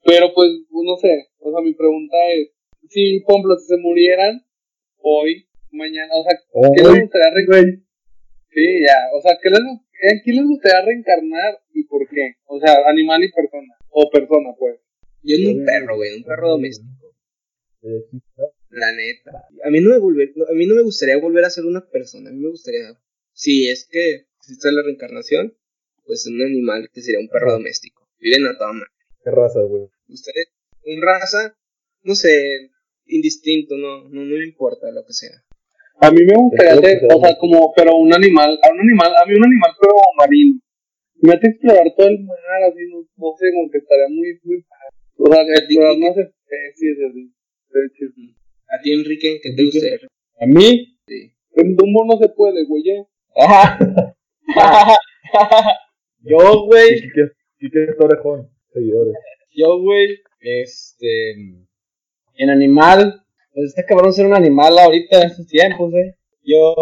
Pero 0.03 0.33
pues, 0.35 0.49
no 0.71 0.97
sé, 0.97 1.29
o 1.41 1.53
sea, 1.53 1.61
mi 1.61 1.75
pregunta 1.75 2.17
es, 2.33 2.57
si, 2.89 3.21
por 3.21 3.35
ejemplo, 3.35 3.57
si 3.59 3.67
se 3.67 3.77
murieran 3.77 4.41
hoy, 4.97 5.47
mañana, 5.71 6.09
o 6.15 6.23
sea, 6.23 6.33
¿qué 6.75 6.83
les 6.83 7.01
gustaría. 7.03 7.85
Sí, 8.49 8.81
ya, 8.81 8.97
o 9.15 9.21
sea, 9.21 9.37
¿qué 9.43 9.51
les, 9.51 9.61
¿en 10.01 10.21
quién 10.21 10.37
les 10.37 10.47
gustaría 10.47 10.85
reencarnar 10.85 11.61
y 11.73 11.85
por 11.85 12.09
qué? 12.09 12.37
O 12.47 12.59
sea, 12.61 12.89
animal 12.89 13.23
y 13.25 13.33
persona, 13.33 13.75
o 13.91 14.11
persona, 14.11 14.51
pues. 14.59 14.81
Yo 15.23 15.37
en 15.37 15.59
un 15.59 15.65
perro, 15.65 15.97
güey, 15.97 16.17
un 16.17 16.25
perro 16.25 16.51
doméstico. 16.51 17.15
Eh. 17.83 18.05
La 18.71 18.93
neta. 18.93 19.47
A 19.65 19.71
mí 19.71 19.81
no 19.81 19.91
me 19.91 19.99
volver, 19.99 20.33
no, 20.37 20.45
a 20.45 20.53
mí 20.53 20.67
no 20.67 20.75
me 20.75 20.83
gustaría 20.83 21.19
volver 21.19 21.45
a 21.45 21.51
ser 21.51 21.65
una 21.65 21.87
persona. 21.89 22.31
A 22.31 22.33
mí 22.33 22.39
me 22.39 22.51
gustaría, 22.51 22.99
si 23.33 23.69
es 23.69 23.89
que 23.91 24.27
existe 24.39 24.73
la 24.73 24.83
reencarnación, 24.83 25.57
pues 26.05 26.27
un 26.27 26.41
animal 26.43 26.89
que 26.93 27.03
sería 27.03 27.21
un 27.21 27.29
perro 27.29 27.53
doméstico. 27.53 28.09
Viven 28.19 28.47
a 28.47 28.57
toda 28.57 28.73
madre. 28.73 28.91
¿Qué 29.23 29.31
raza, 29.31 29.63
güey? 29.63 29.89
Ustedes, 30.09 30.49
un 30.85 31.03
raza, 31.03 31.57
no 32.03 32.15
sé, 32.15 32.71
indistinto, 33.07 33.77
no, 33.77 34.09
no, 34.09 34.25
no 34.25 34.37
me 34.37 34.45
importa 34.45 34.91
lo 34.91 35.05
que 35.05 35.13
sea. 35.13 35.45
A 36.01 36.11
mí 36.11 36.21
me 36.25 36.35
gustaría 36.35 36.77
sea 36.77 37.17
o 37.17 37.21
sea, 37.21 37.37
como, 37.39 37.73
pero 37.75 37.97
un 37.97 38.15
animal, 38.15 38.59
a 38.63 38.73
un 38.73 38.81
animal, 38.81 39.13
a 39.17 39.27
mí 39.27 39.35
un 39.35 39.45
animal 39.45 39.73
pero 39.81 39.95
marino. 40.17 40.61
Me 41.21 41.33
hace 41.35 41.49
explorar 41.49 41.93
todo 41.97 42.07
el 42.07 42.23
mar, 42.25 42.63
así, 42.71 42.87
no, 42.91 42.99
no 43.17 43.35
sé, 43.37 43.51
como 43.53 43.71
que 43.71 43.79
estaría 43.79 44.09
muy, 44.09 44.39
muy 44.45 44.63
padre. 44.63 44.95
O 45.19 45.27
sea, 45.27 45.43
explorar 45.43 45.99
más 45.99 46.17
especies, 46.17 46.99
así. 47.11 47.33
A 48.71 48.81
ti, 48.83 48.93
Enrique, 48.93 49.41
¿qué 49.43 49.53
te 49.53 49.65
gustaría? 49.65 49.99
¿A 50.41 50.47
mí? 50.47 50.99
En 51.55 51.75
Dumbo 51.75 52.05
no 52.07 52.17
se 52.19 52.29
puede, 52.29 52.65
güey, 52.65 52.89
¿eh? 52.89 53.05
Yo, 56.21 56.67
güey. 56.67 57.01
Quique, 57.01 57.31
Quique 57.59 57.87
Torrejón, 57.99 58.49
seguidores. 58.73 59.15
Yo, 59.51 59.81
güey. 59.81 60.19
Este. 60.41 61.33
En 62.37 62.51
animal. 62.51 63.25
Pues 63.53 63.67
está 63.71 63.85
cabrón 63.85 64.13
ser 64.13 64.27
un 64.27 64.35
animal 64.35 64.79
ahorita 64.79 65.21
en 65.23 65.27
estos 65.31 65.47
tiempos, 65.47 65.93
eh. 65.95 66.15
Yo. 66.45 66.75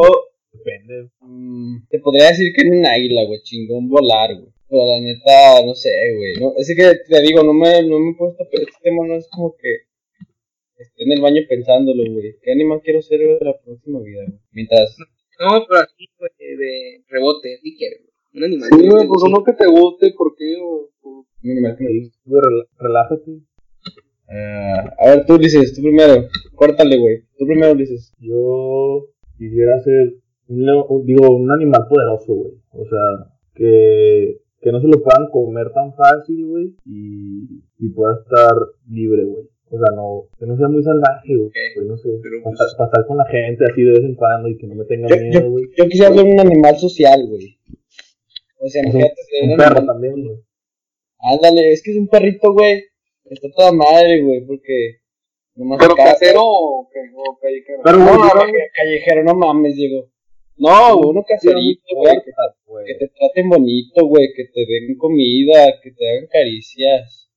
Depende. 0.53 1.11
mm, 1.21 1.87
te 1.91 1.99
podría 2.01 2.29
decir 2.29 2.53
que 2.55 2.63
en 2.67 2.79
un 2.79 2.87
águila, 2.87 3.25
güey. 3.25 3.41
Chingón 3.43 3.89
volar, 3.89 4.35
güey. 4.35 4.49
Pero 4.69 4.83
la 4.87 5.01
neta, 5.01 5.65
no 5.65 5.75
sé, 5.75 5.91
güey. 6.17 6.35
No, 6.41 6.53
es 6.57 6.67
que 6.75 6.95
te 7.09 7.21
digo, 7.23 7.43
no 7.45 7.53
me, 7.53 7.83
no 7.87 7.99
me 7.99 8.11
he 8.11 8.15
puesto. 8.15 8.45
Pero 8.51 8.63
este 8.65 8.79
tema 8.83 9.07
no 9.07 9.15
es 9.17 9.29
como 9.29 9.55
que. 9.57 9.87
Esté 10.79 11.05
en 11.05 11.13
el 11.13 11.21
baño 11.23 11.43
pensándolo, 11.49 12.03
güey. 12.13 12.35
¿Qué 12.43 12.53
animal 12.53 12.81
quiero 12.83 13.01
ser 13.01 13.25
güey, 13.25 13.39
la 13.41 13.57
próxima 13.59 14.01
vida, 14.01 14.25
güey? 14.27 14.39
Mientras. 14.53 14.97
No, 15.41 15.65
pero 15.69 15.81
aquí, 15.81 16.07
güey, 16.19 16.57
de 16.57 17.05
rebote, 17.09 17.61
¿qué 17.63 17.75
quieres? 17.77 18.01
güey? 18.03 18.13
Un 18.35 18.45
animal. 18.45 18.69
Sí, 18.73 18.77
güey, 18.89 19.07
pues 19.07 19.23
guste. 19.23 19.29
uno 19.29 19.45
que 19.45 19.53
te 19.53 19.67
guste, 19.67 20.11
¿por 20.17 20.35
qué? 20.37 20.57
O- 20.61 20.91
o- 21.03 21.27
Un 21.45 21.51
animal 21.51 21.77
que 21.79 21.85
me 21.85 22.01
gusta. 22.01 22.19
Güey, 22.25 22.43
relájate. 22.79 23.31
Ah, 24.29 24.95
a 24.99 25.11
ver, 25.11 25.27
tú, 25.27 25.35
Ulises, 25.35 25.75
tú 25.75 25.83
primero. 25.83 26.27
Córtale, 26.55 26.99
güey. 26.99 27.23
Tú 27.39 27.47
primero, 27.47 27.73
Ulises. 27.73 28.13
Yo 28.19 29.07
quisiera 29.39 29.79
ser 29.81 30.15
un, 30.49 30.69
un- 30.89 31.07
digo, 31.07 31.31
un 31.35 31.51
animal 31.53 31.87
poderoso, 31.89 32.35
güey. 32.35 32.53
O 32.73 32.85
sea, 32.85 33.33
que, 33.55 34.39
que 34.61 34.73
no 34.73 34.81
se 34.81 34.89
lo 34.89 35.03
puedan 35.03 35.29
comer 35.31 35.71
tan 35.73 35.95
fácil, 35.95 36.47
güey. 36.47 36.75
Y, 36.85 37.63
y 37.79 37.89
pueda 37.91 38.17
estar 38.23 38.53
libre, 38.91 39.25
güey. 39.25 39.45
O 39.69 39.79
sea, 39.79 39.95
no, 39.97 40.29
que 40.39 40.47
no 40.47 40.57
sea 40.57 40.69
muy 40.69 40.83
salvaje, 40.83 41.35
güey. 41.37 41.49
Ok. 41.49 41.87
No 41.87 41.97
sé, 41.97 42.09
Pero, 42.23 42.37
pues- 42.43 42.61
estar 42.61 43.07
con 43.07 43.17
la 43.19 43.27
gente 43.27 43.65
así 43.71 43.83
de 43.83 43.91
vez 43.93 44.01
en 44.05 44.15
cuando 44.15 44.49
y 44.49 44.57
que 44.59 44.67
no 44.67 44.75
me 44.75 44.85
tengan 44.85 45.09
Yo, 45.11 45.17
miedo, 45.25 45.51
güey. 45.51 45.65
yo 45.77 45.85
quisiera 45.89 46.13
ser 46.15 46.25
un 46.25 46.41
animal 46.41 46.77
social, 46.79 47.27
güey. 47.29 47.59
O 48.59 48.69
sea, 48.69 48.83
imagínate 48.83 49.15
un 49.43 49.51
un 49.51 49.57
perro 49.57 49.77
animal- 49.79 49.87
también, 49.87 50.25
güey. 50.25 50.37
Ándale, 51.19 51.73
es 51.73 51.83
que 51.83 51.91
es 51.93 51.97
un 51.97 52.09
perrito, 52.09 52.53
güey. 52.53 52.83
Está 53.31 53.49
toda 53.57 53.73
madre, 53.73 54.23
güey, 54.23 54.41
porque. 54.47 54.99
Nomás 55.55 55.79
¿Pero 55.81 55.93
acá- 55.95 56.05
casero 56.13 56.43
o 56.45 56.89
qué? 56.93 57.01
O 57.17 57.39
callejero. 57.41 57.81
Pero, 57.83 57.99
No, 57.99 58.31
callejero, 58.75 59.25
no 59.25 59.35
mames, 59.35 59.75
Diego. 59.75 60.11
No, 60.59 60.97
güey, 60.99 61.11
uno 61.11 61.25
caserito, 61.27 61.83
güey. 61.97 62.17
Que, 62.87 62.95
te 62.95 63.09
traten 63.09 63.49
bonito, 63.49 64.07
güey. 64.07 64.29
Que 64.35 64.45
te 64.45 64.61
den 64.67 64.97
comida, 64.99 65.81
que 65.83 65.91
te 65.93 66.11
hagan 66.11 66.27
caricias. 66.29 67.31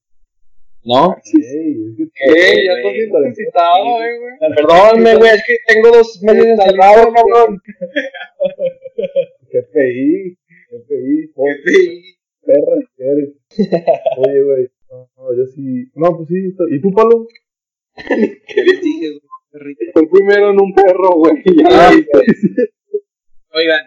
¿No? 0.84 1.16
Ey, 1.26 1.42
es 1.42 1.98
que- 1.98 2.34
¿Qué? 2.34 2.66
Ya 2.66 2.74
estás 2.74 2.94
bien 2.94 3.10
necesitado, 3.24 4.04
eh, 4.04 4.18
güey. 4.20 4.54
Perdóname, 4.56 5.16
güey, 5.18 5.32
es 5.36 5.44
que 5.46 5.56
tengo 5.74 5.90
dos 5.98 6.22
meses 6.24 6.46
encerrado, 6.46 7.12
cabrón. 7.14 7.62
GPI, 9.52 10.38
GPI, 10.72 11.32
Sí. 11.66 12.16
perra 12.46 12.76
eres. 12.98 13.30
Oye, 14.18 14.42
güey. 14.44 14.68
No, 14.90 15.10
no, 15.18 15.36
yo 15.38 15.46
sí. 15.54 15.92
No, 15.96 16.18
pues 16.18 16.30
sí. 16.30 16.54
¿Y 16.76 16.82
tú, 16.82 16.92
Pablo? 16.92 17.28
¿Qué 17.96 18.64
les 18.64 18.82
dije, 18.82 19.10
güey? 19.10 19.22
Perrito. 19.52 19.84
Fue 19.94 20.10
primero 20.10 20.52
en 20.52 20.60
un 20.62 20.74
perro, 20.74 21.10
güey. 21.16 21.36
Ya, 21.58 21.90
Ah, 21.90 21.92
Oigan, 23.52 23.82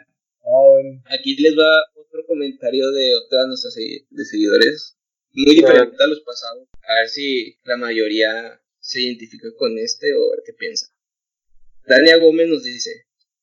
Ah, 0.44 0.66
bueno. 0.72 1.02
aquí 1.06 1.36
les 1.36 1.56
va 1.56 1.82
otro 1.94 2.26
comentario 2.26 2.90
de 2.90 3.14
otra 3.14 3.42
de 3.42 3.46
nuestras 3.48 3.74
de 3.76 4.24
seguidores. 4.24 4.98
Muy 5.34 5.54
diferente 5.54 5.96
a 6.02 6.06
los 6.08 6.20
pasados. 6.20 6.68
A 6.82 6.94
ver 7.00 7.08
si 7.08 7.56
la 7.64 7.76
mayoría 7.76 8.60
se 8.80 9.00
identifica 9.02 9.48
con 9.56 9.78
este 9.78 10.12
o 10.14 10.18
a 10.32 10.36
ver 10.36 10.42
qué 10.44 10.52
piensa. 10.52 10.88
Dania 11.86 12.18
Gómez 12.18 12.48
nos 12.48 12.64
dice, 12.64 12.90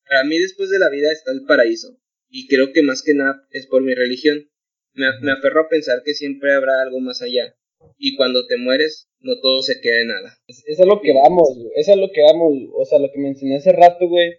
para 0.08 0.24
mí 0.26 0.38
después 0.40 0.70
de 0.70 0.80
la 0.80 0.90
vida 0.90 1.12
está 1.12 1.32
el 1.32 1.46
paraíso. 1.46 1.98
Y 2.30 2.48
creo 2.48 2.74
que 2.74 2.84
más 2.84 3.02
que 3.02 3.14
nada 3.14 3.48
es 3.52 3.66
por 3.66 3.82
mi 3.82 3.96
religión. 3.96 4.50
Me, 4.94 5.06
me 5.22 5.32
aferro 5.32 5.62
a 5.62 5.70
pensar 5.70 6.02
que 6.04 6.14
siempre 6.14 6.54
habrá 6.54 6.82
algo 6.82 7.00
más 7.00 7.22
allá. 7.22 7.56
Y 7.98 8.16
cuando 8.16 8.46
te 8.48 8.58
mueres, 8.58 9.10
no 9.22 9.40
todo 9.42 9.62
se 9.62 9.80
queda 9.82 10.02
en 10.02 10.08
nada. 10.08 10.38
Eso 10.48 10.64
es 10.66 10.86
lo 10.86 11.02
que 11.02 11.14
vamos, 11.14 11.50
güey. 11.56 11.72
Eso 11.76 11.94
es 11.94 11.98
lo 11.98 12.10
que 12.12 12.22
vamos. 12.22 12.54
O 12.74 12.86
sea, 12.86 13.00
lo 13.00 13.10
que 13.12 13.20
mencioné 13.20 13.58
hace 13.58 13.72
rato, 13.72 14.08
güey. 14.08 14.34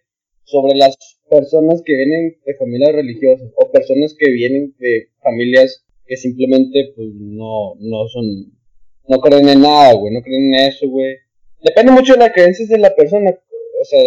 Sobre 0.45 0.75
las 0.77 0.97
personas 1.29 1.83
que 1.85 1.97
vienen 1.97 2.37
de 2.45 2.55
familias 2.55 2.93
religiosas. 2.93 3.51
O 3.57 3.71
personas 3.71 4.15
que 4.19 4.31
vienen 4.31 4.75
de 4.79 5.09
familias 5.23 5.85
que 6.07 6.17
simplemente, 6.17 6.93
pues, 6.97 7.09
no, 7.15 7.75
no 7.79 8.09
son. 8.09 8.53
No 9.09 9.21
creen 9.21 9.49
en 9.49 9.63
nada, 9.63 9.95
güey. 9.95 10.13
No 10.13 10.23
creen 10.23 10.55
en 10.55 10.69
eso, 10.69 10.89
güey. 10.89 11.17
Depende 11.63 11.93
mucho 11.93 12.15
de 12.15 12.21
las 12.21 12.33
creencias 12.33 12.69
de 12.69 12.79
la 12.79 12.95
persona. 12.95 13.31
O 13.31 13.85
sea, 13.85 14.01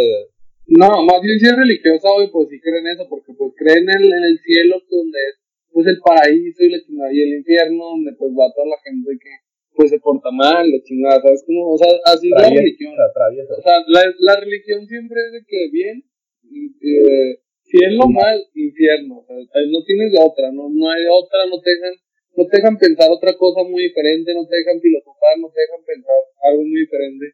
No, 0.68 1.04
más 1.04 1.22
bien 1.22 1.40
si 1.40 1.46
es 1.46 1.56
religiosa, 1.56 2.10
güey, 2.16 2.32
pues 2.32 2.50
sí 2.50 2.60
creen 2.60 2.88
eso, 2.88 3.08
porque 3.10 3.34
pues 3.34 3.54
creen 3.58 3.90
en, 3.90 4.04
en 4.04 4.24
el 4.24 4.40
cielo, 4.40 4.82
donde 4.90 5.20
es 5.20 5.43
pues 5.74 5.88
el 5.88 6.00
paraíso 6.00 6.64
y 6.64 6.70
la 6.70 6.80
chingada, 6.86 7.12
y 7.12 7.22
el 7.22 7.42
infierno, 7.42 7.98
donde 7.98 8.14
pues 8.14 8.32
va 8.32 8.54
toda 8.54 8.68
la 8.68 8.80
gente 8.86 9.18
que 9.18 9.34
pues 9.74 9.90
se 9.90 10.00
porta 10.00 10.30
mal, 10.30 10.70
la 10.70 10.80
chingada, 10.84 11.20
¿sabes? 11.20 11.44
Como, 11.46 11.74
o 11.74 11.78
sea, 11.78 11.90
así 12.06 12.30
es 12.30 12.38
la 12.38 12.50
religión. 12.50 12.94
Traviesa. 13.14 13.54
O 13.58 13.62
sea, 13.62 13.82
la, 13.88 14.06
la 14.20 14.36
religión 14.40 14.86
siempre 14.86 15.18
es 15.26 15.32
de 15.34 15.42
que 15.48 15.70
bien, 15.72 16.04
eh, 16.46 17.42
si 17.64 17.78
Cielo, 17.78 18.06
mal, 18.06 18.38
infierno. 18.54 19.26
O 19.26 19.26
sea, 19.26 19.62
no 19.66 19.84
tienes 19.84 20.12
de 20.12 20.20
otra, 20.22 20.52
no, 20.52 20.70
no 20.70 20.90
hay 20.92 21.02
de 21.02 21.10
otra, 21.10 21.46
no 21.50 21.60
te 21.60 21.72
dejan, 21.72 21.96
no 22.38 22.46
te 22.46 22.58
dejan 22.58 22.78
pensar 22.78 23.10
otra 23.10 23.34
cosa 23.38 23.64
muy 23.64 23.90
diferente, 23.90 24.34
no 24.34 24.46
te 24.46 24.58
dejan 24.58 24.80
filosofar, 24.80 25.40
no 25.40 25.50
te 25.50 25.62
dejan 25.62 25.84
pensar 25.86 26.16
algo 26.44 26.62
muy 26.62 26.82
diferente. 26.82 27.34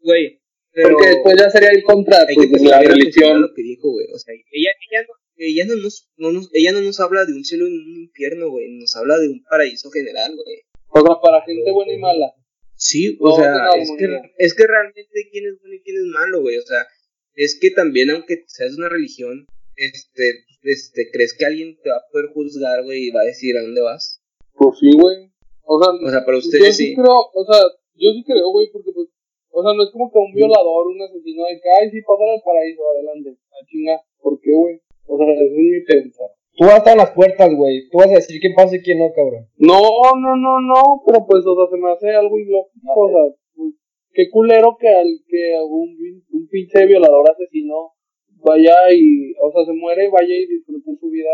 Güey, 0.00 0.40
pero 0.74 0.90
Porque 0.90 1.08
después 1.08 1.36
ya 1.38 1.50
sería 1.50 1.72
ir 1.72 1.82
contra 1.84 2.18
hay 2.26 2.34
pues, 2.34 2.48
que 2.48 2.52
la 2.52 2.58
cuestionar 2.58 2.84
religión. 2.86 3.40
lo 3.42 3.54
que 3.54 3.62
dijo, 3.62 3.90
güey. 3.92 4.06
O 4.12 4.18
sea, 4.18 4.34
ella, 4.34 4.70
ella, 4.90 5.06
no, 5.08 5.14
ella, 5.36 5.64
no 5.66 5.76
nos, 5.76 6.08
no 6.16 6.32
nos, 6.32 6.50
ella 6.52 6.72
no 6.72 6.80
nos 6.80 6.98
habla 7.00 7.24
de 7.24 7.32
un 7.32 7.44
cielo 7.44 7.66
y 7.68 7.78
un 7.78 7.96
infierno, 8.02 8.50
güey. 8.50 8.68
Nos 8.76 8.94
habla 8.96 9.18
de 9.18 9.28
un 9.28 9.42
paraíso 9.44 9.90
general, 9.90 10.34
güey. 10.34 10.62
O 10.88 11.00
sea, 11.00 11.16
para 11.22 11.42
gente 11.44 11.70
buena 11.70 11.92
y 11.92 11.98
mala. 11.98 12.32
Sí, 12.76 13.16
o 13.20 13.30
No, 13.30 13.36
sea, 13.36 13.52
no, 13.52 13.74
es, 13.76 13.90
que, 13.96 14.20
es 14.38 14.54
que 14.54 14.66
realmente 14.66 15.28
quién 15.30 15.46
es 15.46 15.60
bueno 15.60 15.74
y 15.76 15.80
quién 15.82 15.96
es 15.96 16.04
malo, 16.04 16.40
güey. 16.42 16.56
O 16.58 16.62
sea, 16.62 16.86
es 17.34 17.56
que 17.60 17.70
también, 17.70 18.10
aunque 18.10 18.42
seas 18.48 18.76
una 18.76 18.88
religión, 18.88 19.46
este, 19.76 20.44
este, 20.62 21.10
¿crees 21.12 21.34
que 21.34 21.46
alguien 21.46 21.78
te 21.82 21.90
va 21.90 21.96
a 21.96 22.04
poder 22.10 22.26
juzgar, 22.34 22.82
güey, 22.84 23.08
y 23.08 23.10
va 23.10 23.20
a 23.22 23.24
decir 23.26 23.56
a 23.56 23.62
dónde 23.62 23.80
vas? 23.80 24.20
Pues 24.54 24.78
sí, 24.80 24.90
güey. 24.92 25.30
O 25.62 25.82
sea, 25.82 25.92
O 25.94 26.10
sea, 26.10 26.24
para 26.24 26.38
ustedes 26.38 26.76
sí 26.76 26.88
sí. 26.88 26.94
creo, 26.94 27.30
o 27.32 27.44
sea, 27.50 27.60
yo 27.94 28.10
sí 28.12 28.24
creo, 28.26 28.50
güey, 28.50 28.68
porque 28.72 28.90
pues, 28.92 29.08
o 29.54 29.62
sea, 29.62 29.72
no 29.72 29.82
es 29.86 29.90
como 29.94 30.10
que 30.10 30.18
un 30.18 30.34
violador, 30.34 30.90
un 30.90 31.00
asesino 31.00 31.46
de 31.46 31.62
que, 31.62 31.70
ay, 31.70 31.90
sí, 31.90 32.02
pasar 32.02 32.26
al 32.26 32.42
paraíso, 32.42 32.82
adelante, 32.90 33.38
a 33.38 33.66
chinga, 33.66 34.02
¿por 34.18 34.40
qué, 34.42 34.50
güey? 34.50 34.82
O 35.06 35.16
sea, 35.16 35.30
es 35.30 35.52
mi 35.54 35.80
pensar. 35.86 36.26
Tú 36.58 36.66
vas 36.66 36.74
a 36.74 36.78
estar 36.78 36.94
en 36.94 37.02
las 37.06 37.14
puertas, 37.14 37.50
güey. 37.54 37.88
Tú 37.90 37.98
vas 37.98 38.10
a 38.10 38.18
decir 38.18 38.40
quién 38.40 38.54
pasa 38.54 38.74
y 38.74 38.82
quién 38.82 38.98
no, 38.98 39.12
cabrón. 39.14 39.46
No, 39.58 39.78
no, 40.18 40.34
no, 40.34 40.60
no, 40.60 41.02
pero 41.06 41.26
pues, 41.26 41.46
o 41.46 41.54
sea, 41.54 41.66
se 41.70 41.78
me 41.78 41.90
hace 41.90 42.10
algo 42.10 42.38
ilógico, 42.38 42.98
o 42.98 43.08
sea, 43.08 43.24
pues, 43.54 43.74
qué 44.12 44.30
culero 44.30 44.76
que 44.78 44.88
al 44.88 45.10
que 45.26 45.54
un, 45.62 45.94
un 46.30 46.48
pinche 46.48 46.86
violador 46.86 47.30
asesino 47.30 47.94
vaya 48.42 48.74
y, 48.90 49.34
o 49.40 49.50
sea, 49.50 49.64
se 49.64 49.72
muere, 49.72 50.10
vaya 50.10 50.34
y 50.34 50.46
disfrute 50.46 50.98
su 50.98 51.10
vida, 51.10 51.30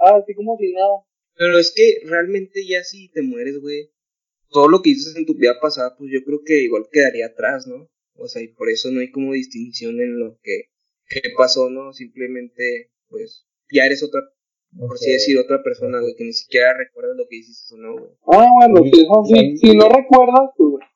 ah, 0.00 0.16
así 0.16 0.34
como 0.34 0.56
si 0.56 0.72
nada. 0.72 1.04
Pero 1.36 1.58
es 1.58 1.72
que 1.74 2.06
realmente 2.08 2.60
ya 2.68 2.82
si 2.82 3.10
te 3.12 3.22
mueres, 3.22 3.60
güey, 3.60 3.90
todo 4.50 4.68
lo 4.68 4.82
que 4.82 4.90
hiciste 4.90 5.18
en 5.18 5.26
tu 5.26 5.34
vida 5.34 5.54
pasada, 5.60 5.94
pues 5.96 6.10
yo 6.12 6.24
creo 6.24 6.40
que 6.44 6.62
igual 6.62 6.86
quedaría 6.90 7.26
atrás, 7.26 7.66
¿no? 7.66 7.88
O 8.14 8.28
sea, 8.28 8.42
y 8.42 8.48
por 8.48 8.70
eso 8.70 8.90
no 8.90 9.00
hay 9.00 9.10
como 9.10 9.32
distinción 9.32 10.00
en 10.00 10.18
lo 10.18 10.38
que, 10.42 10.70
que 11.08 11.20
pasó, 11.36 11.70
¿no? 11.70 11.92
Simplemente, 11.92 12.90
pues, 13.08 13.46
ya 13.70 13.84
eres 13.84 14.02
otra, 14.02 14.20
por 14.78 14.94
así 14.94 15.10
decir, 15.12 15.38
otra 15.38 15.62
persona, 15.62 16.00
güey, 16.00 16.14
que 16.16 16.24
ni 16.24 16.32
siquiera 16.32 16.76
recuerdas 16.76 17.16
lo 17.16 17.26
que 17.28 17.36
hiciste 17.36 17.74
o 17.74 17.78
no, 17.78 17.92
güey. 17.92 18.10
Ah, 18.26 18.46
bueno, 18.58 18.82
Sí, 18.84 18.90
si, 18.92 19.00
eso 19.02 19.24
sí, 19.26 19.34
sí. 19.34 19.68
si 19.68 19.76
no 19.76 19.88
recuerdas, 19.88 20.50
pues, 20.56 20.70
güey. 20.70 20.86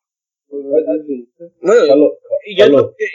Pues. 1.36 1.52
Bueno, 1.60 1.86
Palo, 1.88 2.18
y 2.46 2.56
yo 2.56 2.64
Palo, 2.64 2.76
creo 2.76 2.94
que... 2.96 3.06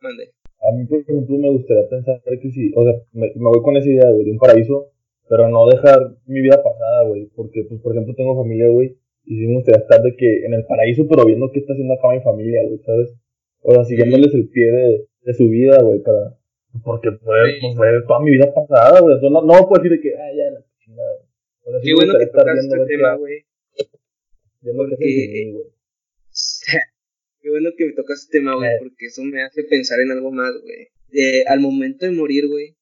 Mande. 0.00 0.32
a 0.60 0.72
mí, 0.76 0.84
por 0.86 1.00
ejemplo, 1.00 1.36
me 1.38 1.50
gustaría 1.50 1.88
pensar 1.88 2.20
que 2.24 2.50
sí, 2.50 2.72
o 2.76 2.84
sea, 2.84 2.92
me, 3.12 3.32
me 3.34 3.48
voy 3.48 3.62
con 3.62 3.76
esa 3.76 3.88
idea, 3.88 4.10
güey, 4.10 4.24
de 4.24 4.32
un 4.32 4.38
paraíso, 4.38 4.90
pero 5.28 5.48
no 5.48 5.66
dejar 5.68 6.16
mi 6.26 6.42
vida 6.42 6.62
pasada, 6.62 7.04
güey, 7.06 7.26
porque, 7.34 7.64
pues, 7.68 7.80
por 7.80 7.92
ejemplo, 7.92 8.14
tengo 8.14 8.36
familia, 8.36 8.68
güey, 8.68 8.98
estar 9.26 10.02
de 10.02 10.16
que 10.16 10.44
en 10.46 10.54
el 10.54 10.64
paraíso, 10.66 11.06
pero 11.08 11.24
viendo 11.26 11.50
qué 11.52 11.60
está 11.60 11.72
haciendo 11.72 11.94
acá 11.94 12.08
mi 12.12 12.20
familia, 12.20 12.62
güey, 12.64 12.78
¿sabes? 12.84 13.14
O 13.62 13.72
sea, 13.74 13.84
siguiéndoles 13.84 14.34
el 14.34 14.48
pie 14.48 14.70
de, 14.70 15.06
de 15.22 15.34
su 15.34 15.48
vida, 15.48 15.80
güey, 15.82 16.00
para... 16.00 16.36
Porque 16.82 17.10
fue, 17.12 17.36
Sí. 17.54 17.58
pues, 17.62 17.76
fue 17.76 17.86
toda 18.06 18.20
mi 18.20 18.32
vida 18.32 18.52
pasada, 18.52 19.00
güey, 19.00 19.16
no, 19.22 19.30
no 19.42 19.68
puedo 19.68 19.82
decir 19.82 19.96
de 19.96 20.00
que, 20.02 20.14
ah, 20.16 20.30
ya, 20.36 20.50
la 20.50 20.60
chingada. 20.84 21.16
O 21.62 21.70
sea, 21.70 21.80
Qué 21.82 21.94
bueno 21.94 22.12
que 22.12 22.24
gustaría 22.24 22.26
estar 22.26 22.40
tocas 22.42 22.54
viendo 22.58 22.76
este 22.82 22.94
tema, 22.96 23.14
güey. 23.16 23.44
porque- 24.76 25.06
sin 25.06 25.32
mí, 25.32 25.52
güey. 25.52 25.64
Qué 27.40 27.50
bueno 27.50 27.70
que 27.76 27.86
me 27.86 27.92
tocas 27.92 28.20
este 28.22 28.38
tema, 28.38 28.56
güey, 28.56 28.68
Eh. 28.70 28.76
porque 28.80 29.06
eso 29.06 29.22
me 29.22 29.42
hace 29.42 29.64
pensar 29.64 30.00
en 30.00 30.10
algo 30.12 30.30
más, 30.32 30.52
güey. 30.62 30.88
Eh, 31.12 31.44
al 31.46 31.60
momento 31.60 32.06
de 32.06 32.12
morir, 32.12 32.48
güey, 32.48 32.74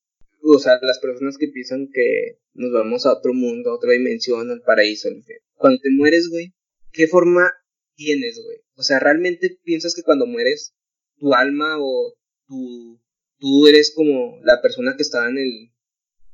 o 0.42 0.58
sea, 0.58 0.78
las 0.82 0.98
personas 0.98 1.38
que 1.38 1.48
piensan 1.48 1.88
que 1.92 2.38
nos 2.54 2.72
vamos 2.72 3.06
a 3.06 3.12
otro 3.12 3.32
mundo, 3.34 3.70
a 3.70 3.76
otra 3.76 3.92
dimensión, 3.92 4.50
al 4.50 4.62
paraíso, 4.62 5.08
al 5.08 5.16
infierno. 5.16 5.46
Cuando 5.54 5.80
te 5.80 5.90
mueres, 5.90 6.28
güey, 6.30 6.52
¿qué 6.92 7.06
forma 7.06 7.50
tienes, 7.94 8.40
güey? 8.42 8.58
O 8.74 8.82
sea, 8.82 8.98
¿realmente 8.98 9.58
piensas 9.62 9.94
que 9.94 10.02
cuando 10.02 10.26
mueres, 10.26 10.74
tu 11.16 11.34
alma 11.34 11.76
o 11.80 12.14
tu, 12.46 13.00
tú 13.38 13.66
eres 13.68 13.92
como 13.94 14.38
la 14.42 14.60
persona 14.60 14.94
que 14.96 15.02
estaba 15.02 15.28
en 15.28 15.38
el, 15.38 15.70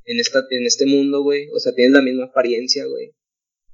en 0.04 0.20
esta, 0.20 0.40
en 0.50 0.66
este 0.66 0.86
mundo, 0.86 1.22
güey? 1.22 1.48
O 1.50 1.60
sea, 1.60 1.74
tienes 1.74 1.92
la 1.92 2.02
misma 2.02 2.26
apariencia, 2.26 2.86
güey. 2.86 3.12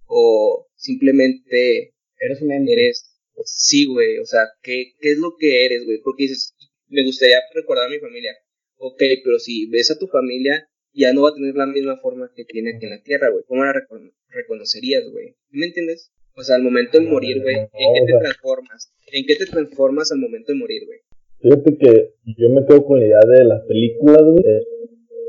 O 0.06 0.68
simplemente 0.76 1.94
Eres 2.24 2.40
un 2.40 2.52
ente. 2.52 2.72
eres, 2.72 3.04
sí, 3.44 3.86
güey, 3.86 4.18
o 4.18 4.24
sea, 4.24 4.48
¿qué, 4.62 4.94
¿qué 5.00 5.12
es 5.12 5.18
lo 5.18 5.36
que 5.38 5.66
eres, 5.66 5.84
güey? 5.84 6.00
Porque 6.02 6.24
dices, 6.24 6.54
me 6.88 7.04
gustaría 7.04 7.38
recordar 7.54 7.86
a 7.86 7.90
mi 7.90 7.98
familia. 7.98 8.32
Ok, 8.78 9.02
pero 9.24 9.38
si 9.38 9.68
ves 9.70 9.90
a 9.90 9.98
tu 9.98 10.06
familia, 10.06 10.68
ya 10.92 11.12
no 11.12 11.22
va 11.22 11.30
a 11.30 11.34
tener 11.34 11.54
la 11.54 11.66
misma 11.66 11.96
forma 11.96 12.30
que 12.34 12.44
tiene 12.44 12.76
aquí 12.76 12.84
en 12.86 12.90
la 12.92 13.02
tierra, 13.02 13.30
güey. 13.30 13.44
¿Cómo 13.46 13.64
la 13.64 13.72
recono- 13.72 14.12
reconocerías, 14.28 15.02
güey? 15.10 15.34
¿Me 15.50 15.66
entiendes? 15.66 16.12
O 16.36 16.42
sea, 16.42 16.56
al 16.56 16.62
momento 16.62 16.98
de 16.98 17.06
morir, 17.06 17.42
güey, 17.42 17.56
¿en 17.56 17.66
qué 17.72 18.12
te 18.12 18.18
transformas? 18.18 18.92
¿En 19.12 19.24
qué 19.26 19.36
te 19.36 19.46
transformas 19.46 20.10
al 20.12 20.18
momento 20.18 20.52
de 20.52 20.58
morir, 20.58 20.82
güey? 20.86 20.98
Fíjate 21.40 21.78
que 21.78 22.14
yo 22.38 22.48
me 22.48 22.64
quedo 22.66 22.84
con 22.84 22.98
la 23.00 23.06
idea 23.06 23.20
de 23.26 23.44
las 23.44 23.62
películas, 23.66 24.22
güey. 24.22 24.44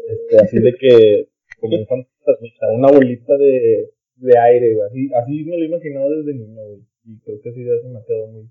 Este, 0.07 0.37
así 0.37 0.59
de 0.59 0.73
que, 0.79 1.27
como 1.59 1.77
un 1.77 1.85
fantasmita, 1.87 2.71
una 2.71 2.91
bolita 2.91 3.37
de, 3.37 3.91
de 4.15 4.37
aire, 4.37 4.73
güey. 4.73 4.87
Así, 4.87 5.09
así 5.13 5.43
me 5.45 5.57
lo 5.57 5.63
he 5.63 5.67
imaginado 5.67 6.09
desde 6.15 6.33
niño, 6.39 6.61
güey. 6.63 6.81
Y 7.05 7.19
creo 7.19 7.41
que 7.41 7.49
esa 7.49 7.59
idea 7.59 7.79
se 7.81 7.87
me 7.89 7.99
ha 7.99 8.03
quedado 8.05 8.27
muy, 8.27 8.49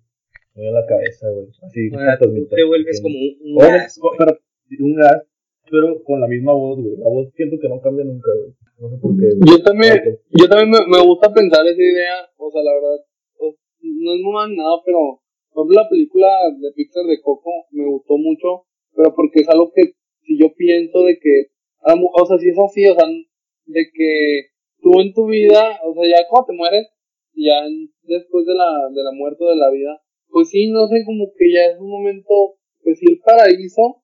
muy 0.55 0.67
en 0.69 0.75
la 0.75 0.87
cabeza, 0.87 1.29
güey. 1.31 1.49
Así, 1.63 1.89
O 1.89 1.99
sea, 1.99 2.19
tú 2.19 2.47
te 2.49 2.65
vuelves 2.65 3.01
como 3.03 3.17
un, 3.19 3.37
un 3.41 3.63
Oye, 3.63 3.71
gas, 3.73 3.99
pero 4.19 4.39
un 4.81 4.95
gas, 4.95 5.23
pero 5.71 6.03
con 6.05 6.21
la 6.21 6.29
misma 6.29 6.53
voz, 6.53 6.81
güey. 6.81 6.97
La 6.97 7.09
voz 7.09 7.29
siento 7.35 7.57
que 7.61 7.69
no 7.69 7.81
cambia 7.81 8.05
nunca, 8.05 8.31
güey. 8.33 8.53
No 8.79 8.91
sé 8.91 8.97
por 9.01 9.17
qué. 9.17 9.29
Yo 9.47 9.63
también, 9.63 10.19
yo 10.31 10.49
también 10.49 10.71
me, 10.71 10.81
me 10.87 11.03
gusta 11.07 11.33
pensar 11.33 11.67
esa 11.67 11.83
idea, 11.83 12.29
o 12.37 12.51
sea, 12.51 12.63
la 12.63 12.75
verdad, 12.75 13.05
pues, 13.39 13.55
no 13.81 14.15
es 14.15 14.21
muy 14.21 14.33
mal 14.33 14.55
nada, 14.55 14.83
pero 14.85 15.25
por 15.55 15.67
ejemplo, 15.67 15.83
la 15.83 15.89
película 15.89 16.29
de 16.59 16.73
Pixar 16.73 17.07
de 17.07 17.21
Coco 17.23 17.67
me 17.71 17.87
gustó 17.87 18.19
mucho, 18.19 18.67
pero 18.93 19.15
porque 19.15 19.41
es 19.41 19.49
algo 19.49 19.71
que 19.73 19.95
si 20.27 20.37
yo 20.37 20.53
pienso 20.57 21.05
de 21.05 21.17
que, 21.21 21.55
o 21.79 22.27
sea, 22.27 22.39
si 22.39 22.49
es 22.49 22.59
así, 22.59 22.85
o 22.89 22.95
sea, 22.95 23.07
de 23.07 23.85
que 23.95 24.51
tú 24.83 25.01
en 25.01 25.15
tu 25.15 25.27
vida, 25.27 25.79
o 25.87 25.95
sea, 25.95 26.03
ya 26.11 26.27
cuando 26.29 26.47
te 26.47 26.53
mueres, 26.55 26.89
ya 27.37 27.63
después 28.03 28.47
de 28.47 28.55
la, 28.55 28.91
de 28.93 29.03
la 29.05 29.13
muerte 29.13 29.45
o 29.45 29.51
de 29.51 29.57
la 29.57 29.71
vida, 29.71 30.03
pues 30.29 30.51
sí, 30.51 30.71
no 30.73 30.89
sé, 30.89 31.05
como 31.07 31.31
que 31.39 31.53
ya 31.53 31.67
es 31.67 31.79
un 31.79 31.91
momento, 31.91 32.59
pues 32.83 32.99
sí, 32.99 33.07
el 33.09 33.21
paraíso, 33.21 34.03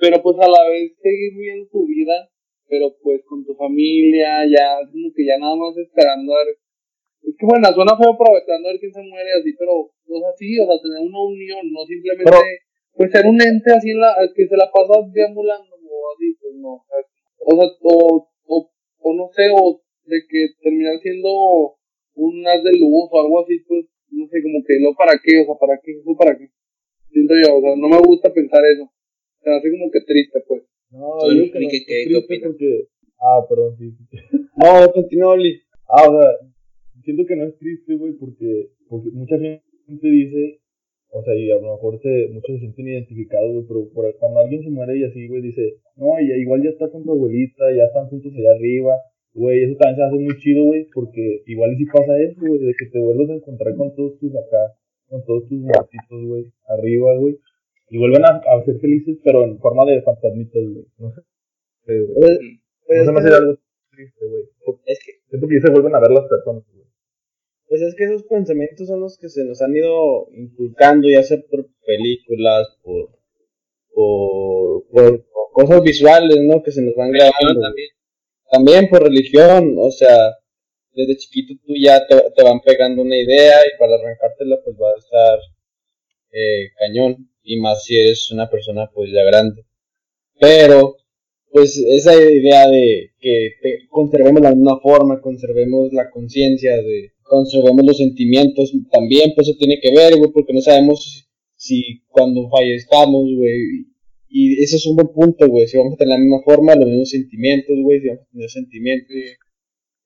pero 0.00 0.22
pues 0.22 0.36
a 0.38 0.48
la 0.48 0.68
vez 0.70 0.92
seguir 1.02 1.32
viviendo 1.36 1.68
tu 1.70 1.86
vida 1.86 2.30
pero 2.70 2.94
pues 3.02 3.20
con 3.26 3.44
tu 3.44 3.52
familia, 3.58 4.46
ya 4.46 4.78
como 4.86 5.10
que 5.12 5.26
ya 5.26 5.36
nada 5.36 5.58
más 5.58 5.76
esperando 5.76 6.32
a 6.32 6.46
ver. 6.46 6.54
Es 7.26 7.34
que 7.36 7.44
bueno, 7.44 7.66
suena 7.74 7.98
feo, 7.98 8.14
esperando 8.14 8.70
a 8.70 8.72
ver 8.72 8.80
quién 8.80 8.94
se 8.94 9.02
muere 9.02 9.30
así, 9.34 9.52
pero, 9.58 9.90
o 9.90 10.18
sea, 10.22 10.32
sí, 10.38 10.56
o 10.56 10.64
sea, 10.64 10.78
tener 10.80 11.02
una 11.02 11.20
unión, 11.20 11.66
no 11.74 11.84
simplemente, 11.84 12.30
Pero- 12.30 12.40
pues 12.94 13.10
ser 13.10 13.26
un 13.26 13.42
ente 13.42 13.74
así 13.74 13.90
en 13.90 14.00
la, 14.00 14.14
que 14.34 14.46
se 14.46 14.56
la 14.56 14.70
pasa 14.70 15.02
deambulando, 15.12 15.74
o 15.74 16.00
así, 16.14 16.32
pues 16.40 16.54
no, 16.62 16.80
¿sabes? 16.88 17.06
o 17.42 17.52
sea, 17.58 17.66
o, 17.82 18.28
o, 18.46 18.70
o 19.02 19.14
no 19.14 19.28
sé, 19.34 19.50
o 19.52 19.82
de 20.06 20.18
que 20.30 20.54
terminar 20.62 20.98
siendo 21.02 21.76
un 22.14 22.46
haz 22.46 22.62
de 22.62 22.72
luz 22.78 23.10
o 23.10 23.20
algo 23.20 23.42
así, 23.42 23.58
pues, 23.66 23.84
no 24.10 24.26
sé, 24.30 24.42
como 24.42 24.62
que, 24.66 24.78
¿lo 24.80 24.94
para 24.94 25.18
qué? 25.22 25.42
O 25.42 25.44
sea, 25.44 25.54
¿para 25.58 25.78
qué? 25.82 25.92
¿Eso 25.98 26.16
para 26.16 26.38
qué? 26.38 26.48
Siento 27.10 27.34
yo, 27.34 27.58
o 27.58 27.60
sea, 27.60 27.74
no 27.76 27.88
me 27.88 27.98
gusta 27.98 28.32
pensar 28.32 28.62
eso. 28.64 28.90
O 29.40 29.42
sea, 29.42 29.56
así 29.56 29.70
como 29.70 29.90
que 29.90 30.00
triste, 30.06 30.38
pues. 30.46 30.62
No, 30.90 31.18
yo 31.26 31.32
digo 31.32 31.52
que 31.52 31.58
no, 31.60 31.64
Enrique, 31.64 31.76
es 31.76 31.84
¿qué- 31.86 31.94
qué 31.94 32.04
triste 32.04 32.24
opinas? 32.24 32.46
porque... 32.50 32.70
Ah, 33.20 33.40
perdón, 33.48 33.76
sí. 33.78 33.90
sí. 33.90 34.16
No, 34.60 34.92
continúa, 34.92 35.32
Oli. 35.34 35.60
Ah, 35.88 36.08
o 36.08 36.20
sea, 36.20 36.30
siento 37.04 37.24
que 37.26 37.36
no 37.36 37.44
es 37.46 37.56
triste, 37.58 37.94
güey, 37.96 38.12
porque, 38.14 38.68
porque 38.88 39.10
mucha 39.12 39.38
gente 39.38 39.62
dice, 40.08 40.60
o 41.10 41.22
sea, 41.24 41.34
y 41.34 41.50
a 41.50 41.54
lo 41.56 41.72
mejor 41.74 41.98
se, 42.02 42.28
muchos 42.32 42.54
se 42.56 42.60
sienten 42.60 42.88
identificados, 42.88 43.52
güey, 43.52 43.64
pero 43.66 43.88
por- 43.94 44.16
cuando 44.18 44.40
alguien 44.40 44.62
se 44.62 44.70
muere 44.70 44.98
y 44.98 45.04
así, 45.04 45.26
güey, 45.28 45.42
dice, 45.42 45.76
no, 45.96 46.20
y 46.20 46.30
igual 46.40 46.62
ya 46.62 46.70
está 46.70 46.90
con 46.90 47.04
tu 47.04 47.12
abuelita, 47.12 47.64
ya 47.74 47.84
están 47.84 48.06
juntos 48.08 48.32
allá 48.36 48.52
arriba, 48.52 48.94
güey, 49.32 49.62
eso 49.64 49.76
también 49.78 49.96
se 49.96 50.02
hace 50.02 50.16
muy 50.22 50.36
chido, 50.38 50.64
güey, 50.64 50.86
porque 50.92 51.42
igual 51.46 51.72
y 51.72 51.76
si 51.78 51.84
pasa 51.86 52.20
eso, 52.20 52.40
güey, 52.46 52.60
de 52.60 52.74
que 52.78 52.86
te 52.92 52.98
vuelvas 53.00 53.30
a 53.30 53.34
encontrar 53.34 53.74
con 53.76 53.94
todos 53.96 54.18
tus 54.18 54.32
acá, 54.36 54.74
con 55.08 55.24
todos 55.24 55.48
tus 55.48 55.58
muertitos, 55.58 56.20
güey, 56.26 56.44
arriba, 56.68 57.16
güey, 57.18 57.38
y 57.90 57.98
vuelven 57.98 58.24
a, 58.24 58.28
a 58.40 58.64
ser 58.64 58.78
felices, 58.80 59.18
pero 59.22 59.44
en 59.44 59.58
forma 59.58 59.84
de 59.84 60.00
fantasmitas, 60.02 60.62
güey, 60.62 60.86
no 60.98 61.10
sé, 61.12 61.20
sí, 61.86 61.92
güey. 61.98 62.14
Pues, 62.14 62.38
pues 62.86 62.98
no 62.98 63.02
es 63.02 63.06
se 63.06 63.12
me 63.12 63.20
que- 63.20 63.26
hace 63.26 63.36
algo 63.36 63.58
triste, 63.90 64.26
güey, 64.26 64.44
es 64.86 64.98
que 65.04 65.12
siento 65.28 65.48
que 65.48 65.54
ya 65.56 65.60
se 65.66 65.70
vuelven 65.70 65.94
a 65.94 66.00
ver 66.00 66.10
las 66.10 66.26
personas, 66.28 66.62
güey. 66.72 66.86
Pues 67.68 67.82
es 67.82 67.94
que 67.94 68.04
esos 68.04 68.24
pensamientos 68.24 68.88
son 68.88 69.00
los 69.00 69.16
que 69.18 69.28
se 69.28 69.44
nos 69.44 69.60
han 69.62 69.76
ido 69.76 70.28
inculcando, 70.32 71.08
ya 71.08 71.22
sea 71.22 71.38
por 71.50 71.68
películas, 71.86 72.66
por, 72.82 73.10
por, 73.94 74.84
por 74.90 75.24
cosas 75.52 75.82
visuales, 75.82 76.38
¿no? 76.46 76.62
Que 76.62 76.72
se 76.72 76.82
nos 76.82 76.94
van 76.96 77.12
grabando. 77.12 77.60
también. 77.60 77.88
También 78.50 78.88
por 78.88 79.02
religión, 79.04 79.76
o 79.78 79.90
sea, 79.92 80.16
desde 80.92 81.16
chiquito 81.16 81.54
tú 81.64 81.74
ya 81.80 82.04
te, 82.08 82.16
te 82.34 82.42
van 82.42 82.60
pegando 82.60 83.02
una 83.02 83.16
idea 83.16 83.58
y 83.64 83.78
para 83.78 83.94
arrancártela 83.94 84.58
pues 84.64 84.76
va 84.76 84.90
a 84.90 84.98
estar 84.98 85.38
eh, 86.32 86.70
cañón, 86.78 87.28
y 87.42 87.58
más 87.60 87.84
si 87.84 87.96
eres 87.98 88.30
una 88.30 88.48
persona 88.48 88.90
pues 88.92 89.10
ya 89.12 89.24
grande. 89.24 89.64
Pero, 90.38 90.96
pues 91.50 91.76
esa 91.76 92.14
idea 92.14 92.68
de 92.68 93.10
que 93.18 93.52
conservemos 93.88 94.40
la 94.42 94.54
misma 94.54 94.80
forma, 94.80 95.20
conservemos 95.20 95.92
la 95.92 96.10
conciencia, 96.10 96.76
de 96.76 97.12
conservemos 97.22 97.84
los 97.84 97.96
sentimientos, 97.98 98.72
también 98.90 99.32
pues 99.34 99.48
eso 99.48 99.56
tiene 99.58 99.78
que 99.80 99.92
ver, 99.94 100.16
güey, 100.16 100.32
porque 100.32 100.52
no 100.52 100.60
sabemos 100.60 101.04
si, 101.04 101.22
si 101.56 102.02
cuando 102.08 102.48
fallezcamos, 102.50 103.24
güey, 103.36 103.86
y 104.28 104.62
ese 104.62 104.76
es 104.76 104.86
un 104.86 104.96
buen 104.96 105.08
punto, 105.08 105.48
güey, 105.48 105.66
si 105.66 105.76
vamos 105.76 105.94
a 105.94 105.96
tener 105.96 106.14
la 106.14 106.18
misma 106.18 106.42
forma, 106.44 106.74
los 106.76 106.88
mismos 106.88 107.10
sentimientos, 107.10 107.76
güey, 107.82 108.00
si 108.00 108.08
vamos 108.08 108.22
a 108.22 108.32
tener 108.32 108.50
sentimientos, 108.50 109.16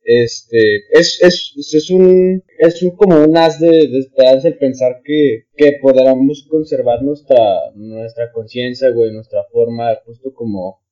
este, 0.05 0.85
es, 0.91 1.19
es, 1.23 1.55
es 1.57 1.91
un, 1.91 2.45
es 2.59 2.83
un, 2.83 2.91
como 2.95 3.25
un 3.25 3.37
haz 3.39 3.59
de, 3.59 3.89
de 3.89 3.99
esperanza 3.99 4.49
el 4.49 4.59
pensar 4.59 5.01
que, 5.03 5.47
que 5.57 5.79
podamos 5.81 6.47
conservar 6.49 7.03
nuestra, 7.03 7.73
nuestra 7.75 8.31
conciencia, 8.31 8.91
güey, 8.91 9.13
nuestra 9.13 9.45
forma, 9.51 9.97
justo 10.05 10.33
como, 10.35 10.83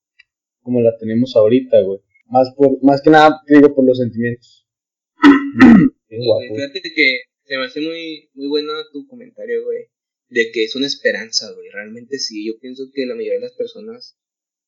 como 0.63 0.81
la 0.81 0.97
tenemos 0.97 1.37
ahorita, 1.37 1.83
güey. 1.83 2.01
Más 2.27 2.55
por, 2.57 2.83
más 2.83 3.03
que 3.03 3.11
nada, 3.11 3.43
te 3.47 3.57
digo, 3.57 3.75
por 3.75 3.85
los 3.85 3.99
sentimientos. 3.99 4.67
Guapo. 6.09 6.47
güey, 6.49 6.57
Fíjate 6.57 6.81
que 6.95 7.21
se 7.45 7.57
me 7.59 7.65
hace 7.65 7.81
muy, 7.83 8.31
muy 8.33 8.49
bueno 8.49 8.73
tu 8.93 9.07
comentario, 9.07 9.63
güey, 9.65 9.89
de 10.31 10.51
que 10.53 10.65
es 10.65 10.75
una 10.75 10.87
esperanza, 10.87 11.53
güey. 11.53 11.69
Realmente 11.71 12.19
sí, 12.19 12.47
yo 12.47 12.59
pienso 12.59 12.85
que 12.95 13.05
la 13.05 13.15
mayoría 13.15 13.41
de 13.41 13.47
las 13.47 13.57
personas 13.57 14.17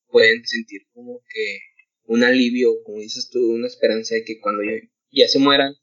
pueden 0.07 0.45
sentir 0.45 0.81
como 0.93 1.21
que 1.33 1.59
un 2.07 2.23
alivio, 2.23 2.83
como 2.83 2.99
dices 2.99 3.29
tú, 3.31 3.39
una 3.51 3.67
esperanza 3.67 4.15
de 4.15 4.23
que 4.23 4.39
cuando 4.39 4.63
ya, 4.63 4.71
ya 5.11 5.27
se 5.27 5.39
mueran, 5.39 5.73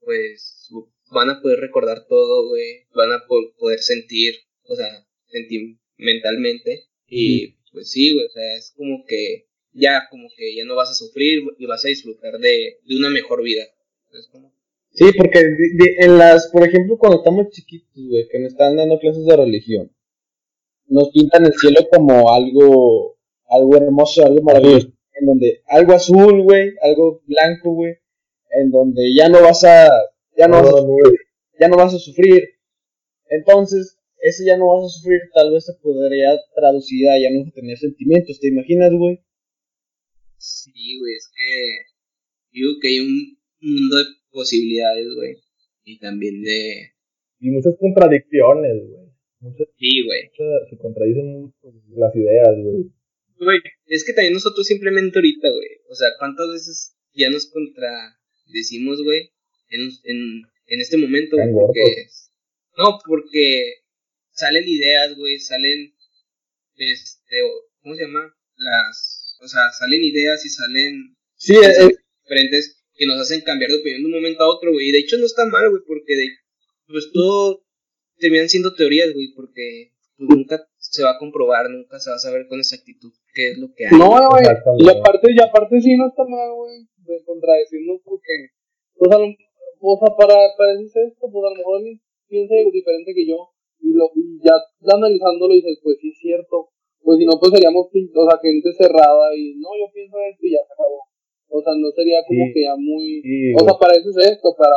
pues 0.00 0.70
van 1.10 1.30
a 1.30 1.40
poder 1.40 1.60
recordar 1.60 2.06
todo, 2.08 2.48
güey, 2.48 2.86
van 2.94 3.12
a 3.12 3.24
po- 3.26 3.54
poder 3.58 3.80
sentir, 3.80 4.34
o 4.64 4.74
sea, 4.76 5.06
sentimentalmente. 5.26 6.84
Y 7.08 7.56
pues 7.72 7.90
sí, 7.90 8.12
güey, 8.12 8.26
o 8.26 8.30
sea, 8.30 8.56
es 8.56 8.72
como 8.76 9.04
que 9.06 9.46
ya, 9.72 10.06
como 10.10 10.28
que 10.36 10.54
ya 10.56 10.64
no 10.64 10.74
vas 10.74 10.90
a 10.90 10.94
sufrir 10.94 11.42
y 11.58 11.66
vas 11.66 11.84
a 11.84 11.88
disfrutar 11.88 12.38
de, 12.38 12.78
de 12.84 12.96
una 12.96 13.10
mejor 13.10 13.42
vida. 13.42 13.64
Como, 14.32 14.52
Sí, 14.92 15.04
porque 15.16 15.40
de- 15.40 15.50
de- 15.76 15.96
en 16.06 16.16
las, 16.18 16.48
por 16.50 16.66
ejemplo, 16.66 16.96
cuando 16.96 17.18
estamos 17.18 17.50
chiquitos, 17.50 17.90
güey, 18.08 18.26
que 18.28 18.38
nos 18.38 18.52
están 18.52 18.76
dando 18.76 18.98
clases 18.98 19.26
de 19.26 19.36
religión, 19.36 19.92
nos 20.86 21.10
pintan 21.10 21.44
el 21.44 21.52
cielo 21.52 21.86
como 21.92 22.32
algo, 22.32 23.18
algo 23.48 23.76
hermoso, 23.76 24.24
algo 24.24 24.40
maravilloso, 24.42 24.88
en 25.20 25.26
donde 25.26 25.60
algo 25.66 25.92
azul, 25.94 26.42
güey, 26.42 26.72
algo 26.82 27.22
blanco, 27.26 27.72
güey, 27.74 27.94
en 28.50 28.70
donde 28.70 29.14
ya 29.14 29.28
no 29.28 29.42
vas 29.42 29.64
a, 29.64 29.88
ya 30.36 30.48
no 30.48 30.62
vas 30.62 30.74
a, 30.74 30.80
nubes. 30.86 31.12
ya 31.60 31.68
no 31.68 31.76
vas 31.76 31.94
a 31.94 31.98
sufrir. 31.98 32.42
Entonces, 33.28 33.98
ese 34.18 34.44
ya 34.46 34.56
no 34.56 34.68
vas 34.68 34.84
a 34.84 34.88
sufrir, 34.88 35.20
tal 35.34 35.52
vez 35.52 35.64
se 35.66 35.74
podría 35.82 36.30
traducir 36.54 37.08
a 37.08 37.18
ya 37.18 37.30
no 37.30 37.40
vas 37.40 37.48
a 37.48 37.54
tener 37.54 37.76
sentimientos, 37.78 38.38
¿te 38.40 38.48
imaginas, 38.48 38.92
güey? 38.92 39.20
Sí, 40.38 40.98
güey, 41.00 41.14
es 41.14 41.28
que 41.34 41.92
digo 42.52 42.72
que 42.80 42.88
hay 42.88 42.98
un 43.00 43.38
mundo 43.60 43.96
de 43.96 44.04
posibilidades, 44.30 45.06
güey. 45.16 45.36
Y 45.84 45.98
también 45.98 46.42
de... 46.42 46.90
Y 47.40 47.50
muchas 47.50 47.74
contradicciones, 47.78 48.82
güey. 48.88 49.06
Muchas, 49.40 49.68
Sí, 49.78 50.04
güey. 50.04 50.22
muchas- 50.30 50.70
se 50.70 50.76
contradicen 50.78 51.40
mucho 51.42 51.72
las 51.96 52.14
ideas, 52.16 52.56
güey. 52.62 52.90
Güey, 53.38 53.58
es 53.86 54.04
que 54.04 54.12
también 54.12 54.34
nosotros 54.34 54.66
simplemente 54.66 55.18
ahorita, 55.18 55.48
güey. 55.50 55.68
O 55.88 55.94
sea, 55.94 56.08
¿cuántas 56.18 56.48
veces 56.48 56.96
ya 57.14 57.30
nos 57.30 57.46
contradecimos, 57.46 59.02
güey? 59.02 59.30
En, 59.68 59.90
en, 60.04 60.42
en 60.66 60.80
este 60.80 60.96
momento, 60.96 61.36
güey, 61.36 61.52
porque... 61.52 62.08
No, 62.78 62.98
porque 63.06 63.82
salen 64.32 64.66
ideas, 64.66 65.16
güey, 65.16 65.38
salen... 65.38 65.94
Este, 66.76 67.40
¿cómo 67.82 67.94
se 67.94 68.02
llama? 68.02 68.34
Las... 68.56 69.36
O 69.40 69.48
sea, 69.48 69.70
salen 69.78 70.02
ideas 70.02 70.44
y 70.46 70.48
salen 70.48 71.16
Sí, 71.36 71.52
es, 71.52 71.60
pensamientos 71.60 72.04
diferentes 72.22 72.82
que 72.94 73.06
nos 73.06 73.20
hacen 73.20 73.42
cambiar 73.42 73.70
de 73.70 73.76
opinión 73.76 74.02
de 74.02 74.06
un 74.06 74.14
momento 74.14 74.42
a 74.42 74.48
otro, 74.48 74.72
güey. 74.72 74.88
Y 74.88 74.92
de 74.92 74.98
hecho 74.98 75.18
no 75.18 75.26
está 75.26 75.44
mal, 75.44 75.68
güey, 75.68 75.82
porque 75.86 76.16
de, 76.16 76.28
pues 76.86 77.10
todo 77.12 77.62
terminan 78.18 78.48
siendo 78.48 78.74
teorías, 78.74 79.12
güey, 79.12 79.32
porque 79.34 79.92
pues, 80.16 80.28
nunca 80.30 80.66
se 80.78 81.02
va 81.02 81.12
a 81.12 81.18
comprobar, 81.18 81.68
nunca 81.70 82.00
se 82.00 82.10
va 82.10 82.16
a 82.16 82.20
saber 82.20 82.46
con 82.48 82.58
exactitud 82.58 83.12
qué 83.36 83.52
es 83.52 83.58
lo 83.60 83.68
que 83.76 83.84
hay. 83.84 83.92
No, 84.00 84.08
güey. 84.32 84.42
Y 84.80 84.88
aparte, 84.88 85.26
y 85.30 85.40
aparte 85.44 85.76
sí 85.84 85.92
no 85.96 86.08
está 86.08 86.24
mal, 86.24 86.48
güey, 86.56 86.88
de 87.04 87.20
contradecirnos 87.28 88.00
porque, 88.02 88.56
pues 88.96 89.12
a 89.12 89.18
lo, 89.20 89.28
o 89.28 89.94
sea, 90.00 90.16
para, 90.16 90.34
para 90.56 90.72
decirse 90.72 91.04
esto, 91.04 91.28
pues 91.30 91.44
a 91.44 91.50
lo 91.52 91.56
mejor 91.60 91.76
alguien 91.78 92.00
piensa 92.26 92.54
diferente 92.72 93.12
que 93.14 93.28
yo 93.28 93.52
y 93.84 93.92
lo 93.92 94.08
y 94.16 94.40
ya 94.40 94.56
analizándolo 94.96 95.52
dices, 95.54 95.78
pues 95.84 95.98
sí 96.00 96.08
es 96.08 96.18
cierto. 96.18 96.72
Pues 97.04 97.18
si 97.20 97.24
no, 97.28 97.38
pues 97.38 97.52
seríamos, 97.54 97.86
o 97.86 98.24
sea, 98.26 98.34
gente 98.42 98.72
cerrada 98.74 99.30
y 99.36 99.54
no, 99.62 99.68
yo 99.78 99.86
pienso 99.94 100.16
esto 100.26 100.42
y 100.42 100.52
ya 100.58 100.64
se 100.66 100.72
acabó. 100.74 101.06
O 101.48 101.62
sea, 101.62 101.70
no 101.78 101.86
sería 101.94 102.18
como 102.26 102.42
Sí. 102.42 102.52
que 102.52 102.62
ya 102.66 102.74
muy... 102.74 103.22
Sí, 103.22 103.54
O 103.54 103.62
sea, 103.62 103.78
para 103.78 103.94
eso 103.94 104.10
es 104.10 104.18
esto, 104.34 104.50
para 104.58 104.74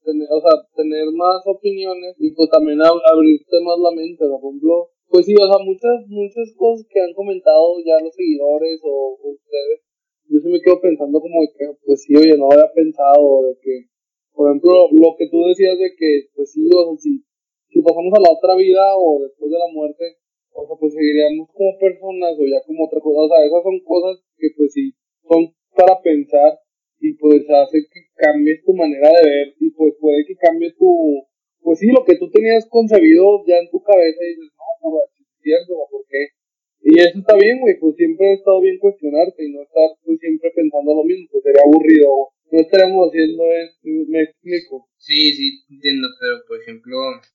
tener, 0.00 0.24
o 0.32 0.40
sea, 0.40 0.56
tener 0.72 1.04
más 1.12 1.44
opiniones 1.44 2.16
y 2.16 2.32
pues 2.32 2.48
también 2.48 2.78
ab- 2.80 3.04
abrirte 3.12 3.60
más 3.60 3.76
la 3.76 3.92
mente, 3.92 4.24
o 4.24 4.28
sea, 4.32 4.40
por 4.40 4.48
ejemplo, 4.56 4.88
pues 5.08 5.26
sí, 5.26 5.34
o 5.34 5.46
sea, 5.46 5.62
muchas, 5.64 6.06
muchas 6.08 6.52
cosas 6.56 6.86
que 6.90 7.00
han 7.00 7.14
comentado 7.14 7.78
ya 7.84 8.02
los 8.02 8.14
seguidores 8.14 8.80
o, 8.82 9.18
ustedes, 9.22 9.80
yo 10.28 10.40
sí 10.40 10.48
me 10.48 10.60
quedo 10.60 10.80
pensando 10.80 11.20
como 11.20 11.42
de 11.42 11.48
que, 11.56 11.64
pues 11.84 12.02
sí, 12.02 12.14
oye, 12.16 12.36
no 12.36 12.50
había 12.50 12.70
pensado 12.74 13.46
de 13.46 13.54
que, 13.62 13.86
por 14.34 14.50
ejemplo, 14.50 14.90
lo 14.92 15.14
que 15.16 15.28
tú 15.30 15.46
decías 15.46 15.78
de 15.78 15.94
que, 15.96 16.28
pues 16.34 16.52
sí, 16.52 16.66
o 16.68 16.82
sea, 16.84 16.96
si, 16.98 17.22
si 17.70 17.82
pasamos 17.82 18.12
a 18.12 18.20
la 18.20 18.34
otra 18.34 18.56
vida 18.56 18.96
o 18.98 19.22
después 19.22 19.50
de 19.50 19.58
la 19.58 19.70
muerte, 19.72 20.18
o 20.52 20.66
sea, 20.66 20.76
pues 20.80 20.94
seguiríamos 20.94 21.48
como 21.52 21.78
personas 21.78 22.34
o 22.34 22.44
ya 22.44 22.60
como 22.66 22.86
otra 22.86 23.00
cosa, 23.00 23.20
o 23.22 23.28
sea, 23.28 23.44
esas 23.46 23.62
son 23.62 23.78
cosas 23.84 24.24
que 24.36 24.48
pues 24.56 24.72
sí, 24.72 24.92
son 25.28 25.52
para 25.76 26.00
pensar 26.00 26.58
y 27.00 27.12
pues 27.14 27.44
hace 27.50 27.78
que 27.92 28.00
cambies 28.16 28.64
tu 28.64 28.72
manera 28.72 29.10
de 29.12 29.22
ver 29.22 29.46
y 29.60 29.70
pues 29.70 29.94
puede 30.00 30.24
que 30.26 30.34
cambie 30.36 30.72
tu, 30.72 31.22
pues 31.66 31.80
sí, 31.80 31.88
lo 31.90 32.04
que 32.04 32.14
tú 32.14 32.30
tenías 32.30 32.64
concebido 32.70 33.42
ya 33.44 33.58
en 33.58 33.68
tu 33.70 33.82
cabeza 33.82 34.22
y 34.22 34.38
dices, 34.38 34.54
no, 34.54 34.86
pues 34.86 35.10
es 35.18 35.26
cierto. 35.42 35.74
¿por 35.90 36.06
qué? 36.06 36.30
Y 36.78 37.00
eso 37.00 37.18
está 37.18 37.34
bien, 37.34 37.58
güey, 37.58 37.74
pues 37.80 37.96
siempre 37.96 38.30
ha 38.30 38.34
estado 38.34 38.60
bien 38.60 38.78
cuestionarte 38.78 39.44
y 39.44 39.50
no 39.50 39.62
estar 39.62 39.90
pues 40.04 40.20
siempre 40.20 40.52
pensando 40.54 40.94
lo 40.94 41.02
mismo, 41.02 41.26
pues 41.32 41.42
sería 41.42 41.62
aburrido, 41.66 42.30
no 42.52 42.60
estaríamos 42.60 43.08
haciendo 43.08 43.42
esto, 43.50 43.80
me 43.82 44.22
explico. 44.22 44.88
Sí, 44.96 45.32
sí, 45.32 45.64
entiendo, 45.68 46.06
pero 46.20 46.38
por 46.46 46.62
ejemplo, 46.62 46.94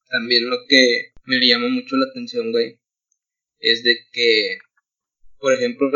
también 0.10 0.50
lo 0.50 0.60
que 0.70 1.12
me 1.26 1.46
llama 1.46 1.68
mucho 1.68 1.98
la 1.98 2.06
atención, 2.06 2.54
güey, 2.54 2.80
es 3.60 3.84
de 3.84 3.98
que, 4.14 4.60
por 5.40 5.52
ejemplo, 5.52 5.92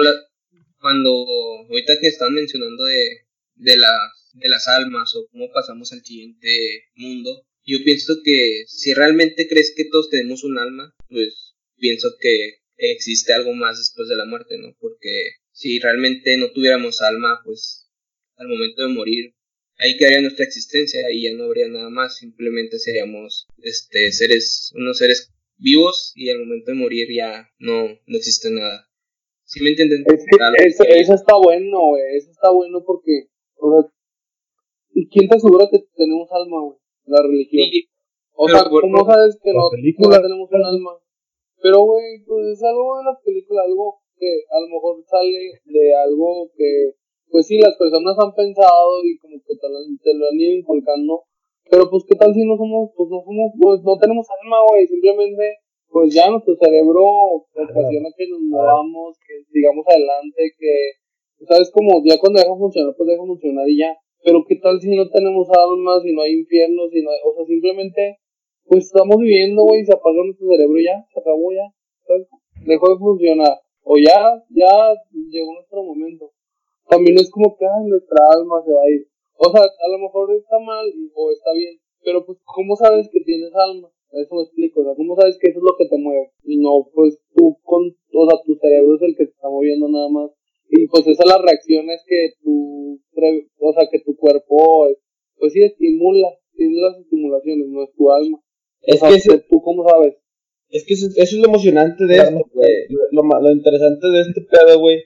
cuando 0.81 1.23
ahorita 1.71 1.99
que 2.01 2.09
están 2.09 2.33
mencionando 2.33 2.83
de, 2.83 3.23
de, 3.55 3.77
las, 3.77 4.31
de 4.33 4.49
las 4.49 4.67
almas 4.67 5.15
o 5.15 5.25
cómo 5.31 5.47
pasamos 5.53 5.93
al 5.93 6.03
siguiente 6.03 6.49
mundo, 6.97 7.45
yo 7.65 7.83
pienso 7.83 8.15
que 8.23 8.63
si 8.67 8.93
realmente 8.93 9.47
crees 9.47 9.73
que 9.75 9.85
todos 9.85 10.09
tenemos 10.09 10.43
un 10.43 10.57
alma, 10.57 10.93
pues 11.09 11.55
pienso 11.77 12.15
que 12.19 12.59
existe 12.77 13.33
algo 13.33 13.53
más 13.53 13.77
después 13.77 14.07
de 14.09 14.15
la 14.15 14.25
muerte, 14.25 14.57
¿no? 14.57 14.75
Porque 14.79 15.31
si 15.51 15.79
realmente 15.79 16.37
no 16.37 16.51
tuviéramos 16.51 17.01
alma, 17.01 17.41
pues 17.43 17.89
al 18.37 18.47
momento 18.47 18.81
de 18.83 18.93
morir 18.93 19.35
ahí 19.77 19.97
quedaría 19.97 20.21
nuestra 20.21 20.45
existencia 20.45 21.11
y 21.11 21.23
ya 21.23 21.33
no 21.33 21.45
habría 21.45 21.67
nada 21.67 21.89
más, 21.89 22.17
simplemente 22.17 22.79
seríamos 22.79 23.47
este 23.61 24.11
seres, 24.11 24.71
unos 24.75 24.97
seres 24.97 25.33
vivos 25.57 26.11
y 26.15 26.29
al 26.29 26.39
momento 26.39 26.71
de 26.71 26.77
morir 26.77 27.07
ya 27.13 27.49
no, 27.59 27.87
no 28.05 28.17
existe 28.17 28.49
nada. 28.51 28.87
¿Sí 29.43 29.61
me 29.61 29.69
entienden? 29.69 30.03
Es 30.07 30.25
que 30.77 30.99
eso 30.99 31.13
está 31.13 31.35
bueno, 31.35 31.79
güey. 31.89 32.01
Eso 32.17 32.31
está 32.31 32.49
bueno 32.49 32.83
porque, 32.83 33.27
o 33.57 33.71
sea, 33.71 33.91
¿y 34.93 35.07
quién 35.07 35.29
te 35.29 35.35
asegura 35.35 35.67
que 35.71 35.85
tenemos 35.95 36.27
alma, 36.31 36.61
güey? 36.61 36.77
La 37.05 37.21
religión. 37.21 37.69
Sí, 37.71 37.87
o 38.33 38.45
pero 38.45 38.57
sea, 38.59 38.69
por- 38.69 38.81
¿cómo 38.81 39.05
sabes 39.05 39.37
que 39.41 39.53
no, 39.53 39.69
tenemos 40.21 40.49
un 40.51 40.63
alma? 40.65 40.91
Pero, 41.61 41.81
güey, 41.83 42.21
pues 42.25 42.47
es 42.57 42.63
algo 42.63 42.97
de 42.99 43.03
las 43.05 43.19
películas, 43.23 43.65
algo 43.65 44.01
que 44.17 44.43
a 44.49 44.59
lo 44.59 44.67
mejor 44.67 45.03
sale 45.05 45.61
de 45.65 45.95
algo 45.95 46.49
que, 46.55 46.93
pues 47.31 47.47
sí, 47.47 47.57
las 47.59 47.75
personas 47.77 48.15
han 48.19 48.33
pensado 48.33 49.03
y 49.03 49.17
como 49.17 49.37
que 49.45 49.55
te 49.55 49.67
lo, 49.69 49.77
han- 49.77 49.97
te 50.01 50.13
lo 50.13 50.27
han 50.29 50.39
ido 50.39 50.53
inculcando. 50.57 51.23
Pero, 51.69 51.89
pues, 51.89 52.03
¿qué 52.07 52.15
tal 52.15 52.33
si 52.33 52.45
no 52.45 52.55
somos, 52.57 52.91
pues 52.95 53.09
no 53.09 53.21
somos, 53.25 53.51
pues 53.59 53.81
no 53.83 53.97
tenemos 53.97 54.27
alma, 54.41 54.57
güey? 54.69 54.85
Simplemente, 54.87 55.57
pues 55.89 56.13
ya 56.13 56.29
nuestro 56.29 56.55
cerebro 56.61 57.01
ocasiona 57.49 58.09
que 58.15 58.27
nos 58.29 58.41
movamos, 58.41 59.17
que 59.25 59.43
sigamos 59.51 59.85
adelante, 59.87 60.53
que, 60.59 61.45
¿sabes? 61.47 61.71
Como 61.71 62.03
ya 62.05 62.19
cuando 62.19 62.39
deja 62.39 62.53
funcionar, 62.55 62.93
pues 62.95 63.07
deja 63.09 63.23
funcionar 63.25 63.67
y 63.67 63.77
ya. 63.79 63.97
Pero 64.25 64.43
¿qué 64.49 64.55
tal 64.55 64.81
si 64.81 64.89
no 64.89 65.07
tenemos 65.13 65.47
alma, 65.53 66.01
si 66.01 66.11
no 66.11 66.23
hay 66.23 66.33
infierno, 66.33 66.89
si 66.89 67.03
no 67.03 67.11
hay, 67.11 67.21
o 67.23 67.35
sea, 67.35 67.45
simplemente, 67.45 68.17
pues 68.65 68.85
estamos 68.85 69.17
viviendo, 69.17 69.61
güey, 69.61 69.85
se 69.85 69.93
apagó 69.93 70.25
nuestro 70.25 70.49
cerebro 70.49 70.81
ya, 70.81 71.05
se 71.13 71.19
acabó 71.19 71.53
ya, 71.53 71.69
¿sabes? 72.07 72.25
Dejó 72.65 72.89
de 72.89 72.97
funcionar. 72.97 73.53
O 73.83 73.97
ya, 74.01 74.41
ya 74.49 74.97
llegó 75.29 75.53
nuestro 75.53 75.83
momento. 75.83 76.31
También 76.89 77.19
es 77.19 77.29
como 77.29 77.55
que, 77.55 77.65
ay, 77.69 77.85
nuestra 77.85 78.17
alma 78.33 78.65
se 78.65 78.73
va 78.73 78.81
a 78.81 78.89
ir. 78.89 79.05
O 79.37 79.51
sea, 79.51 79.61
a 79.61 79.89
lo 79.93 79.99
mejor 79.99 80.33
está 80.33 80.57
mal 80.57 80.89
o 81.13 81.31
está 81.31 81.53
bien, 81.53 81.77
pero 82.03 82.25
pues, 82.25 82.39
¿cómo 82.45 82.75
sabes 82.75 83.07
que 83.13 83.21
tienes 83.21 83.53
alma? 83.53 83.91
Eso 84.09 84.35
me 84.35 84.41
explico, 84.41 84.81
o 84.81 84.85
sea, 84.85 84.95
¿cómo 84.95 85.15
sabes 85.15 85.37
que 85.37 85.49
eso 85.49 85.59
es 85.59 85.65
lo 85.69 85.77
que 85.77 85.85
te 85.85 85.97
mueve? 86.01 86.31
Y 86.45 86.57
no, 86.57 86.89
pues 86.95 87.19
tú 87.35 87.59
con, 87.61 87.93
o 88.13 88.25
sea, 88.27 88.41
tu 88.43 88.55
cerebro 88.55 88.95
es 88.95 89.03
el 89.03 89.15
que 89.15 89.25
te 89.25 89.31
está 89.31 89.49
moviendo 89.49 89.87
nada 89.87 90.09
más. 90.09 90.31
Y 90.69 90.87
pues 90.87 91.07
esas 91.07 91.25
las 91.25 91.41
reacciones 91.41 92.03
que 92.07 92.33
tu, 92.43 92.99
o 93.59 93.73
sea, 93.73 93.87
que 93.91 93.99
tu 93.99 94.15
cuerpo, 94.15 94.87
pues 95.37 95.53
sí 95.53 95.63
estimula, 95.63 96.29
tiene 96.55 96.81
las 96.81 96.99
estimulaciones, 96.99 97.67
no 97.67 97.83
es 97.83 97.93
tu 97.95 98.11
alma. 98.11 98.41
Es 98.81 99.01
que 99.01 99.37
¿tú 99.49 99.61
cómo 99.61 99.87
sabes? 99.87 100.15
Es 100.69 100.85
que 100.85 100.93
eso, 100.93 101.07
es 101.15 101.33
lo 101.33 101.47
emocionante 101.47 102.05
de 102.05 102.15
esto, 102.17 102.49
güey. 102.53 102.69
Lo, 103.11 103.23
lo, 103.23 103.51
interesante 103.51 104.07
de 104.07 104.21
este 104.21 104.41
pedo, 104.41 104.79
güey, 104.79 105.03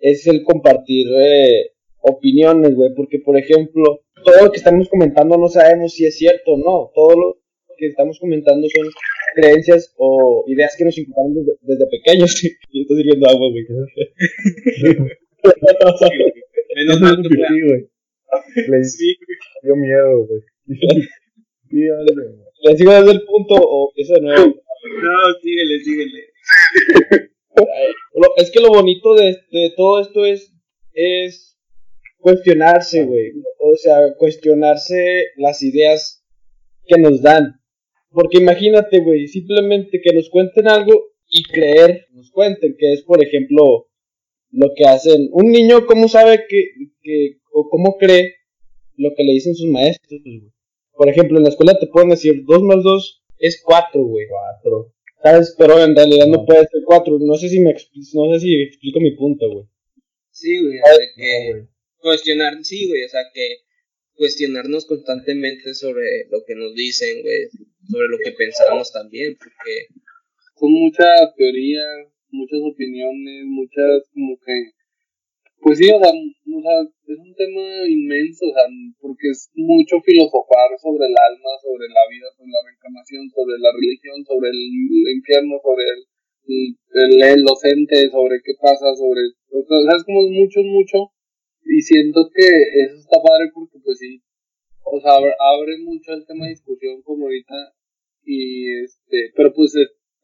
es 0.00 0.26
el 0.26 0.42
compartir 0.44 1.06
eh, 1.18 1.72
opiniones, 2.00 2.74
güey. 2.74 2.94
Porque, 2.94 3.18
por 3.18 3.36
ejemplo, 3.36 4.00
todo 4.24 4.44
lo 4.44 4.50
que 4.50 4.58
estamos 4.58 4.88
comentando 4.88 5.36
no 5.36 5.48
sabemos 5.48 5.92
si 5.92 6.06
es 6.06 6.16
cierto 6.16 6.52
o 6.52 6.58
no. 6.58 6.90
Todo 6.94 7.14
lo 7.14 7.36
que 7.76 7.88
estamos 7.88 8.18
comentando 8.18 8.66
son 8.74 8.88
creencias 9.34 9.92
o 9.98 10.44
ideas 10.46 10.74
que 10.76 10.84
nos 10.84 10.96
inculcaron 10.96 11.34
desde, 11.34 11.86
pequeños. 11.86 12.42
y 12.44 12.48
sirviendo 12.96 13.28
agua, 13.28 13.50
güey. 13.50 13.66
Menos 16.76 17.00
mal 17.00 17.22
que 17.22 17.28
sí, 17.28 17.62
güey. 17.62 17.88
Les 18.68 18.98
dio 19.62 19.76
miedo, 19.76 20.26
güey. 20.26 20.40
¿Le 22.64 22.76
sigo 22.76 22.92
desde 22.92 23.12
el 23.12 23.22
punto 23.24 23.54
o 23.56 23.92
eso 23.96 24.14
de 24.14 24.20
nuevo? 24.20 24.46
No, 24.46 25.34
síguele, 25.42 25.80
síguele. 25.80 26.20
es 28.36 28.50
que 28.50 28.60
lo 28.60 28.68
bonito 28.68 29.14
de, 29.14 29.36
de 29.50 29.72
todo 29.76 30.00
esto 30.00 30.24
es, 30.24 30.52
es 30.92 31.58
cuestionarse, 32.18 33.04
güey. 33.04 33.32
O 33.58 33.76
sea, 33.76 34.14
cuestionarse 34.16 35.26
las 35.36 35.62
ideas 35.62 36.24
que 36.86 36.98
nos 36.98 37.22
dan. 37.22 37.60
Porque 38.10 38.38
imagínate, 38.38 39.00
güey, 39.00 39.26
simplemente 39.26 40.00
que 40.02 40.14
nos 40.14 40.30
cuenten 40.30 40.68
algo 40.68 41.13
y 41.36 41.42
creer, 41.42 42.06
nos 42.12 42.30
cuenten, 42.30 42.76
que 42.78 42.92
es, 42.92 43.02
por 43.02 43.20
ejemplo, 43.20 43.88
lo 44.52 44.72
que 44.76 44.84
hacen. 44.84 45.28
Un 45.32 45.50
niño, 45.50 45.84
¿cómo 45.84 46.08
sabe 46.08 46.44
que, 46.48 46.70
que 47.02 47.38
o 47.52 47.68
cómo 47.68 47.96
cree 47.98 48.36
lo 48.96 49.12
que 49.16 49.24
le 49.24 49.32
dicen 49.32 49.56
sus 49.56 49.68
maestros, 49.68 50.20
güey? 50.24 50.52
Por 50.92 51.08
ejemplo, 51.08 51.36
en 51.38 51.42
la 51.42 51.48
escuela 51.48 51.76
te 51.76 51.88
pueden 51.88 52.10
decir 52.10 52.44
2 52.46 52.62
más 52.62 52.84
2 52.84 53.24
es 53.38 53.60
4, 53.64 54.00
güey. 54.00 54.28
4. 54.28 54.94
¿Sabes? 55.24 55.56
Pero 55.58 55.82
en 55.82 55.96
realidad 55.96 56.28
no, 56.28 56.46
puede 56.46 56.60
ser 56.60 56.82
4. 56.86 57.18
No 57.18 57.36
sé 57.36 57.48
si 57.48 57.58
me 57.58 57.72
no 57.72 58.32
sé 58.32 58.40
si 58.40 58.62
explico 58.62 59.00
mi 59.00 59.16
punto, 59.16 59.50
güey. 59.50 59.66
Sí, 60.30 60.62
güey. 60.62 60.78
O 60.78 60.86
sea, 60.86 60.98
que 61.16 61.66
cuestionar, 61.96 62.54
sí, 62.62 62.86
güey. 62.86 63.02
O 63.06 63.08
sea, 63.08 63.22
que 63.34 63.56
cuestionarnos 64.14 64.86
constantemente 64.86 65.74
sobre 65.74 66.28
lo 66.30 66.44
que 66.46 66.54
nos 66.54 66.76
dicen, 66.76 67.22
güey. 67.22 67.48
Sobre 67.90 68.06
lo 68.06 68.18
que 68.24 68.30
pensamos 68.30 68.92
también, 68.92 69.36
porque 69.36 69.88
son 70.56 70.72
muchas 70.72 71.34
teorías, 71.36 72.08
muchas 72.30 72.60
opiniones, 72.62 73.44
muchas 73.46 74.08
como 74.12 74.36
que 74.38 74.74
pues 75.64 75.80
sí, 75.80 75.88
o 75.88 75.96
sea, 75.96 76.12
o 76.12 76.60
sea, 76.60 76.76
es 77.08 77.18
un 77.18 77.32
tema 77.32 77.64
inmenso, 77.88 78.44
o 78.44 78.52
sea, 78.52 78.68
porque 79.00 79.32
es 79.32 79.48
mucho 79.56 79.96
filosofar 80.04 80.68
sobre 80.76 81.08
el 81.08 81.16
alma, 81.16 81.52
sobre 81.64 81.88
la 81.88 82.04
vida, 82.12 82.28
sobre 82.36 82.52
la 82.52 82.60
reencarnación, 82.68 83.24
sobre 83.32 83.56
la 83.64 83.72
religión, 83.72 84.20
sobre 84.28 84.52
el, 84.52 84.60
infierno, 85.08 85.56
sobre 85.64 85.88
el, 85.88 86.76
el, 87.16 87.40
los 87.48 87.64
entes, 87.64 88.12
sobre 88.12 88.44
qué 88.44 88.52
pasa, 88.60 88.92
sobre, 88.92 89.24
o 89.56 89.64
sea, 89.64 89.96
es 89.96 90.04
como 90.04 90.28
mucho, 90.36 90.60
mucho, 90.68 91.16
y 91.64 91.80
siento 91.80 92.28
que 92.28 92.44
eso 92.84 93.00
está 93.00 93.16
padre 93.24 93.48
porque 93.56 93.80
pues 93.80 93.96
sí, 93.96 94.20
o 94.84 95.00
sea, 95.00 95.16
abre, 95.16 95.80
mucho 95.80 96.12
el 96.12 96.26
tema 96.28 96.44
de 96.44 96.60
discusión 96.60 97.00
como 97.08 97.24
ahorita, 97.24 97.72
y 98.20 98.84
este, 98.84 99.32
pero 99.32 99.48
pues 99.56 99.72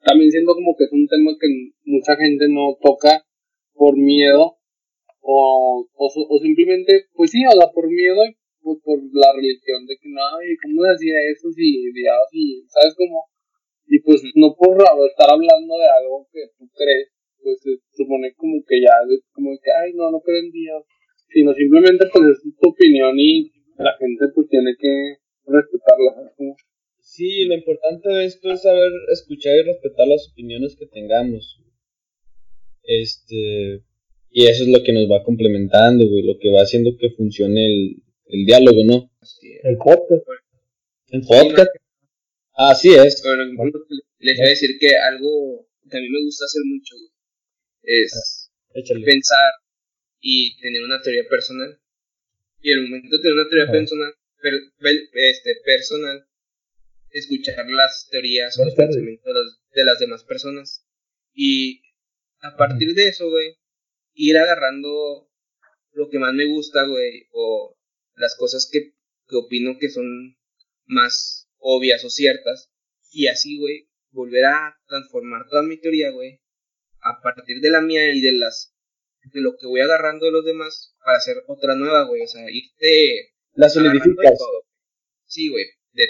también 0.05 0.30
siento 0.30 0.55
como 0.55 0.76
que 0.76 0.84
es 0.84 0.92
un 0.92 1.07
tema 1.07 1.32
que 1.38 1.48
mucha 1.84 2.16
gente 2.16 2.48
no 2.48 2.76
toca 2.80 3.24
por 3.74 3.96
miedo, 3.96 4.61
o, 5.20 5.86
o, 5.94 6.38
simplemente, 6.40 7.07
pues 7.14 7.30
sí, 7.30 7.44
o 7.46 7.53
sea, 7.53 7.68
por 7.72 7.88
miedo, 7.88 8.20
pues 8.62 8.78
por 8.82 8.98
la 9.12 9.32
religión 9.36 9.86
de 9.86 9.96
que 10.01 10.09
no, 10.09 10.42
y 10.42 10.57
¿cómo 10.57 10.84
decía 10.84 11.16
eso 11.30 11.51
si 11.53 11.92
Dios 11.92 12.28
y, 12.32 12.64
¿sabes 12.68 12.94
cómo? 12.96 13.24
Y 13.86 14.01
pues 14.01 14.22
no 14.34 14.55
por 14.57 14.76
estar 15.09 15.28
hablando 15.28 15.74
de 15.76 15.88
algo 15.88 16.26
que 16.32 16.48
tú 16.59 16.68
crees, 16.72 17.12
pues 17.42 17.61
se 17.61 17.76
supone 17.92 18.32
como 18.36 18.62
que 18.66 18.80
ya, 18.80 18.92
es 19.09 19.24
como 19.32 19.51
que, 19.62 19.70
ay, 19.72 19.92
no, 19.94 20.11
no 20.11 20.20
creo 20.20 20.40
en 20.40 20.51
Dios, 20.51 20.84
sino 21.28 21.53
simplemente 21.55 22.07
pues 22.12 22.36
es 22.36 22.42
tu 22.42 22.68
opinión 22.68 23.18
y 23.18 23.51
la 23.76 23.96
gente 23.98 24.28
pues 24.34 24.48
tiene 24.48 24.76
que 24.78 25.16
respetarla, 25.46 26.32
Sí, 27.20 27.44
lo 27.44 27.54
importante 27.54 28.08
de 28.08 28.24
esto 28.24 28.50
es 28.50 28.62
saber 28.62 28.90
escuchar 29.12 29.54
y 29.58 29.62
respetar 29.64 30.08
las 30.08 30.30
opiniones 30.32 30.74
que 30.74 30.86
tengamos. 30.86 31.60
Este, 32.82 33.84
y 34.30 34.46
eso 34.46 34.64
es 34.64 34.70
lo 34.70 34.82
que 34.82 34.94
nos 34.94 35.04
va 35.04 35.22
complementando, 35.22 36.08
güey, 36.08 36.22
lo 36.22 36.38
que 36.38 36.50
va 36.50 36.62
haciendo 36.62 36.96
que 36.98 37.10
funcione 37.10 37.66
el, 37.66 38.02
el 38.24 38.46
diálogo, 38.46 38.84
¿no? 38.84 39.12
El 39.62 39.76
podcast. 39.76 40.24
El 41.08 41.20
podcast. 41.20 41.70
Así 42.54 42.88
es. 42.88 43.20
Pero 43.22 43.44
les 44.20 44.38
voy 44.38 44.46
a 44.46 44.48
decir 44.48 44.78
que 44.80 44.96
algo 44.96 45.68
que 45.90 45.98
a 45.98 46.00
mí 46.00 46.08
me 46.08 46.24
gusta 46.24 46.46
hacer 46.46 46.62
mucho, 46.64 46.94
güey, 46.96 48.00
es 48.00 48.50
ah, 48.70 49.04
pensar 49.04 49.52
y 50.22 50.56
tener 50.56 50.82
una 50.84 51.02
teoría 51.02 51.24
personal. 51.28 51.78
Y 52.62 52.72
en 52.72 52.78
el 52.78 52.84
momento 52.88 53.14
de 53.14 53.22
tener 53.22 53.34
una 53.34 53.48
teoría 53.50 53.70
personal, 53.70 54.10
este, 55.12 55.56
personal, 55.66 56.24
escuchar 57.12 57.66
las 57.68 58.08
teorías 58.11 58.58
o 58.58 58.64
los 58.64 58.74
pensamientos 58.74 59.61
de 59.72 59.84
las 59.84 59.98
demás 59.98 60.24
personas. 60.24 60.86
Y 61.32 61.82
a 62.40 62.56
partir 62.56 62.94
de 62.94 63.08
eso, 63.08 63.28
güey, 63.28 63.56
ir 64.14 64.38
agarrando 64.38 65.30
lo 65.92 66.08
que 66.08 66.18
más 66.18 66.34
me 66.34 66.46
gusta, 66.46 66.86
güey, 66.86 67.26
o 67.32 67.76
las 68.14 68.36
cosas 68.36 68.68
que, 68.70 68.92
que 69.28 69.36
opino 69.36 69.78
que 69.78 69.90
son 69.90 70.36
más 70.86 71.48
obvias 71.58 72.04
o 72.04 72.11
ciertas, 72.11 72.70
y 73.11 73.26
así, 73.26 73.58
güey, 73.58 73.88
volver 74.11 74.44
a 74.46 74.76
transformar 74.86 75.48
toda 75.48 75.62
mi 75.62 75.80
teoría, 75.80 76.11
güey, 76.11 76.40
a 77.00 77.20
partir 77.22 77.61
de 77.61 77.70
la 77.70 77.80
mía 77.80 78.12
y 78.12 78.20
de 78.20 78.32
las 78.32 78.74
de 79.22 79.42
lo 79.42 79.56
que 79.58 79.66
voy 79.66 79.82
agarrando 79.82 80.26
de 80.26 80.32
los 80.32 80.44
demás 80.46 80.96
para 81.04 81.18
hacer 81.18 81.36
otra 81.46 81.74
nueva, 81.74 82.04
güey, 82.04 82.22
o 82.22 82.26
sea, 82.26 82.50
irte 82.50 83.34
la 83.52 83.68
solidificas 83.68 84.38
todo. 84.38 84.64
Sí, 85.26 85.50
güey, 85.50 85.66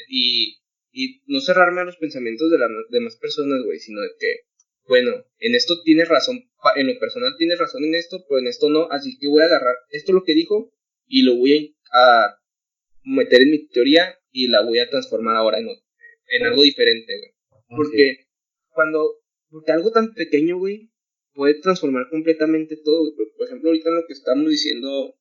y, 0.09 0.60
y 0.93 1.23
no 1.27 1.41
cerrarme 1.41 1.83
a 1.83 1.85
los 1.85 1.97
pensamientos 1.97 2.51
de 2.51 2.59
las 2.59 2.71
demás 2.91 3.17
personas, 3.17 3.63
güey, 3.65 3.79
sino 3.79 4.01
de 4.01 4.11
que 4.19 4.51
bueno, 4.91 5.25
en 5.39 5.55
esto 5.55 5.83
tienes 5.85 6.09
razón, 6.09 6.51
en 6.75 6.87
lo 6.89 6.99
personal 6.99 7.37
tienes 7.39 7.61
razón 7.61 7.85
en 7.85 7.95
esto, 7.95 8.25
pero 8.29 8.41
en 8.41 8.49
esto 8.49 8.69
no, 8.71 8.89
así 8.91 9.17
que 9.19 9.29
voy 9.29 9.43
a 9.43 9.45
agarrar 9.45 9.77
esto 9.91 10.13
lo 10.13 10.25
que 10.25 10.35
dijo 10.35 10.73
y 11.07 11.23
lo 11.23 11.37
voy 11.37 11.77
a, 11.93 12.35
meter 13.05 13.43
en 13.43 13.51
mi 13.53 13.69
teoría 13.69 14.19
y 14.33 14.49
la 14.49 14.63
voy 14.63 14.79
a 14.81 14.91
transformar 14.91 15.37
ahora 15.37 15.59
en, 15.59 15.69
en 15.69 16.43
algo 16.45 16.63
diferente, 16.63 17.13
güey. 17.19 17.31
Porque 17.69 18.27
cuando, 18.69 19.15
porque 19.49 19.73
algo 19.73 19.93
tan 19.93 20.13
pequeño, 20.13 20.59
güey, 20.59 20.91
puede 21.35 21.55
transformar 21.61 22.09
completamente 22.11 22.77
todo, 22.85 23.15
güey. 23.15 23.29
Por 23.37 23.47
ejemplo, 23.47 23.71
ahorita 23.71 23.89
en 23.89 23.95
lo 23.95 24.07
que 24.07 24.13
estamos 24.13 24.51
diciendo, 24.51 25.17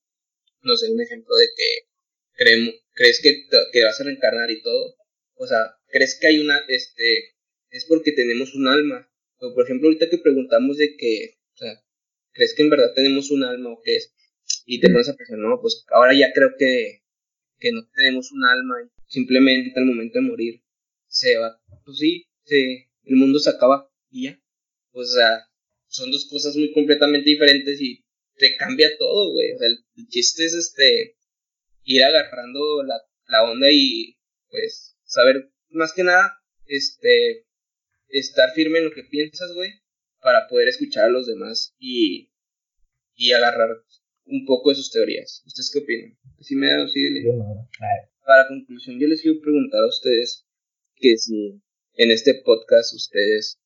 no 0.61 0.77
sé, 0.77 0.91
un 0.91 1.01
ejemplo 1.01 1.35
de 1.35 1.45
que 1.55 1.87
creemos, 2.33 2.75
crees 2.93 3.21
que, 3.21 3.45
que 3.71 3.83
vas 3.83 4.01
a 4.01 4.03
reencarnar 4.03 4.49
y 4.49 4.61
todo. 4.61 4.95
O 5.39 5.47
sea, 5.47 5.75
crees 5.87 6.17
que 6.19 6.27
hay 6.27 6.39
una, 6.39 6.59
este, 6.67 7.35
es 7.71 7.85
porque 7.85 8.11
tenemos 8.11 8.53
un 8.53 8.67
alma 8.67 9.09
por 9.39 9.63
ejemplo, 9.63 9.87
ahorita 9.87 10.09
que 10.09 10.17
preguntamos 10.17 10.77
de 10.77 10.97
que, 10.97 11.37
o 11.53 11.57
sea, 11.57 11.81
¿crees 12.33 12.53
que 12.53 12.63
en 12.63 12.69
verdad 12.69 12.93
tenemos 12.93 13.31
un 13.31 13.43
alma 13.43 13.71
o 13.71 13.81
qué 13.81 13.95
es? 13.95 14.13
Y 14.65 14.79
te 14.79 14.89
pones 14.89 15.09
a 15.09 15.15
pensar, 15.15 15.37
no, 15.37 15.59
pues 15.61 15.85
ahora 15.89 16.13
ya 16.13 16.33
creo 16.33 16.51
que, 16.57 17.03
que 17.57 17.71
no 17.71 17.87
tenemos 17.95 18.31
un 18.31 18.43
alma 18.45 18.75
y 18.83 18.89
simplemente 19.07 19.79
al 19.79 19.85
momento 19.85 20.19
de 20.19 20.25
morir 20.25 20.63
se 21.07 21.37
va. 21.37 21.61
Pues 21.85 21.97
sí, 21.97 22.27
se, 22.43 22.89
el 23.03 23.15
mundo 23.15 23.39
se 23.39 23.49
acaba 23.49 23.89
y 24.09 24.25
ya. 24.25 24.41
O 24.91 25.03
sea, 25.03 25.47
son 25.87 26.11
dos 26.11 26.27
cosas 26.29 26.55
muy 26.55 26.73
completamente 26.73 27.29
diferentes 27.29 27.79
y 27.79 28.03
te 28.35 28.55
cambia 28.57 28.97
todo, 28.97 29.31
güey. 29.31 29.53
O 29.53 29.57
sea, 29.57 29.67
el, 29.67 30.07
chiste 30.09 30.45
es 30.45 30.53
este, 30.53 31.17
ir 31.83 32.03
agarrando 32.03 32.83
la, 32.83 33.01
la 33.27 33.43
onda 33.43 33.67
y 33.71 34.17
pues 34.49 34.97
saber 35.09 35.51
más 35.69 35.91
que 35.93 36.03
nada, 36.03 36.39
este, 36.65 37.45
estar 38.07 38.51
firme 38.53 38.79
en 38.79 38.85
lo 38.85 38.91
que 38.91 39.03
piensas, 39.03 39.51
güey, 39.53 39.71
para 40.21 40.47
poder 40.47 40.67
escuchar 40.67 41.05
a 41.05 41.09
los 41.09 41.27
demás 41.27 41.75
y, 41.79 42.31
y 43.15 43.31
agarrar 43.33 43.69
un 44.25 44.45
poco 44.45 44.69
de 44.69 44.75
sus 44.75 44.91
teorías. 44.91 45.43
¿Ustedes 45.45 45.71
qué 45.73 45.79
opinan? 45.79 46.17
Así 46.39 46.55
me 46.55 46.67
da, 46.67 46.87
síguele. 46.87 47.23
Yo 47.25 47.33
no. 47.33 47.69
Para 48.25 48.47
conclusión, 48.47 48.99
yo 48.99 49.07
les 49.07 49.21
quiero 49.21 49.41
preguntar 49.41 49.83
a 49.83 49.87
ustedes 49.87 50.45
que 50.95 51.17
si 51.17 51.59
en 51.95 52.11
este 52.11 52.35
podcast 52.35 52.93
ustedes 52.93 53.59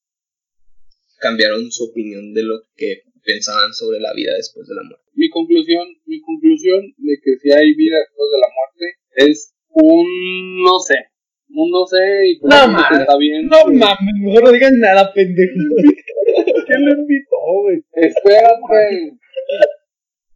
cambiaron 1.20 1.72
su 1.72 1.86
opinión 1.86 2.34
de 2.34 2.44
lo 2.44 2.62
que 2.76 3.04
pensaban 3.24 3.74
sobre 3.74 4.00
la 4.00 4.14
vida 4.14 4.34
después 4.36 4.68
de 4.68 4.76
la 4.76 4.84
muerte. 4.84 5.06
Mi 5.14 5.30
conclusión, 5.30 5.88
mi 6.06 6.22
conclusión 6.22 6.94
de 6.98 7.20
que 7.22 7.38
si 7.38 7.52
hay 7.52 7.74
vida 7.76 7.98
después 8.00 8.30
de 8.32 8.39
la 8.39 8.48
muerte 8.56 9.32
es 9.32 9.54
un 9.70 10.64
no 10.64 10.80
sé, 10.80 11.12
no 11.54 11.86
sé, 11.86 12.28
y 12.28 12.39
pues 12.39 12.54
no 12.54 12.68
mames, 12.68 12.99
está 13.01 13.18
bien. 13.18 13.47
No 13.47 13.66
mames, 13.66 14.16
mejor 14.22 14.43
no 14.43 14.51
digan 14.51 14.80
nada, 14.80 15.14
pendejo. 15.14 15.54
¿Quién 16.68 16.86
le 16.86 16.91
invitó, 16.91 17.38
güey? 17.62 17.84
Espérate. 17.93 19.14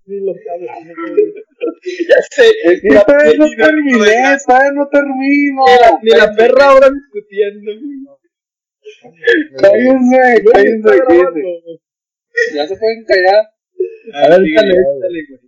Ni 0.06 0.20
lo 0.26 0.34
sabes. 0.34 0.70
Ya 2.10 2.22
sé. 2.32 2.44
Es 2.66 2.82
que 2.82 2.90
todavía 2.90 3.34
no 3.38 3.48
terminé, 3.56 4.38
todavía 4.46 4.72
no 4.74 4.88
termino. 4.90 5.64
Ni 6.02 6.12
la 6.12 6.32
perra 6.34 6.66
ahora 6.70 6.90
discutiendo, 6.90 7.72
güey. 7.72 8.18
Cállense, 9.62 10.44
cállense, 10.52 11.00
cállense. 11.08 11.42
Ya 12.56 12.68
se 12.68 12.78
pueden 12.78 13.04
callar, 13.06 13.46
A 14.14 14.30
ver, 14.30 14.30
dale, 14.30 14.54
ya, 14.54 14.62
dale, 14.62 15.20
güey. 15.30 15.40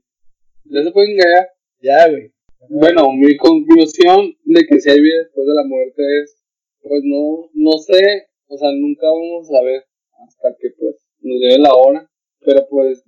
ya 0.65 0.83
se 0.83 0.91
pueden 0.91 1.17
callar. 1.17 1.47
Ya, 1.81 2.09
güey. 2.09 2.31
Bueno, 2.67 3.13
mi 3.13 3.37
conclusión 3.37 4.35
de 4.43 4.65
que 4.67 4.81
si 4.81 4.89
hay 4.89 4.99
vida 4.99 5.19
después 5.23 5.47
de 5.47 5.53
la 5.53 5.63
muerte 5.63 6.03
es, 6.21 6.43
pues 6.81 7.01
no, 7.05 7.49
no 7.53 7.71
sé, 7.79 8.27
o 8.47 8.57
sea, 8.57 8.69
nunca 8.73 9.07
vamos 9.07 9.47
a 9.49 9.59
saber 9.59 9.85
hasta 10.27 10.49
que 10.59 10.69
pues 10.77 10.97
nos 11.21 11.39
llegue 11.39 11.59
la 11.59 11.73
hora, 11.73 12.09
pero 12.45 12.67
pues 12.69 13.01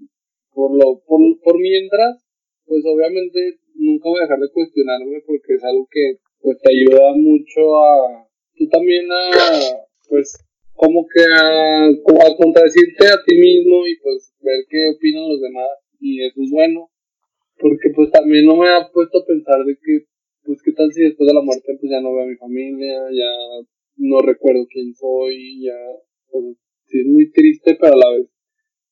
por 0.53 0.71
lo, 0.71 1.01
por, 1.05 1.19
por 1.43 1.59
mientras, 1.59 2.23
pues 2.65 2.83
obviamente 2.85 3.59
nunca 3.75 4.07
voy 4.07 4.19
a 4.19 4.23
dejar 4.23 4.39
de 4.39 4.51
cuestionarme 4.51 5.21
porque 5.27 5.55
es 5.55 5.63
algo 5.65 5.85
que 5.91 6.19
pues 6.39 6.57
te 6.61 6.71
ayuda 6.71 7.11
mucho 7.15 7.75
a, 7.83 8.27
tú 8.55 8.69
también 8.69 9.05
a, 9.11 9.31
pues 10.07 10.37
como 10.75 11.05
que 11.13 11.23
a, 11.23 11.87
a 11.87 12.35
contradecirte 12.37 13.05
a 13.05 13.21
ti 13.25 13.35
mismo 13.35 13.85
y 13.85 13.99
pues 13.99 14.33
ver 14.39 14.63
qué 14.69 14.95
opinan 14.95 15.27
los 15.27 15.41
demás 15.41 15.69
y 15.99 16.23
eso 16.23 16.41
es 16.41 16.51
bueno 16.51 16.90
pues 18.01 18.11
también 18.13 18.47
no 18.47 18.55
me 18.55 18.67
ha 18.67 18.89
puesto 18.91 19.19
a 19.19 19.25
pensar 19.27 19.63
de 19.63 19.77
que, 19.77 20.05
pues 20.43 20.57
qué 20.65 20.71
tal 20.71 20.91
si 20.91 21.03
después 21.03 21.27
de 21.27 21.35
la 21.35 21.43
muerte 21.43 21.77
pues 21.79 21.91
ya 21.91 22.01
no 22.01 22.15
veo 22.15 22.23
a 22.23 22.27
mi 22.27 22.35
familia, 22.35 22.97
ya 23.13 23.31
no 23.97 24.21
recuerdo 24.21 24.65
quién 24.65 24.95
soy, 24.95 25.65
ya, 25.65 25.77
pues 26.31 26.57
sí 26.87 26.99
es 27.01 27.05
muy 27.05 27.31
triste, 27.31 27.77
pero 27.79 27.93
a 27.93 27.97
la 27.97 28.09
vez 28.17 28.25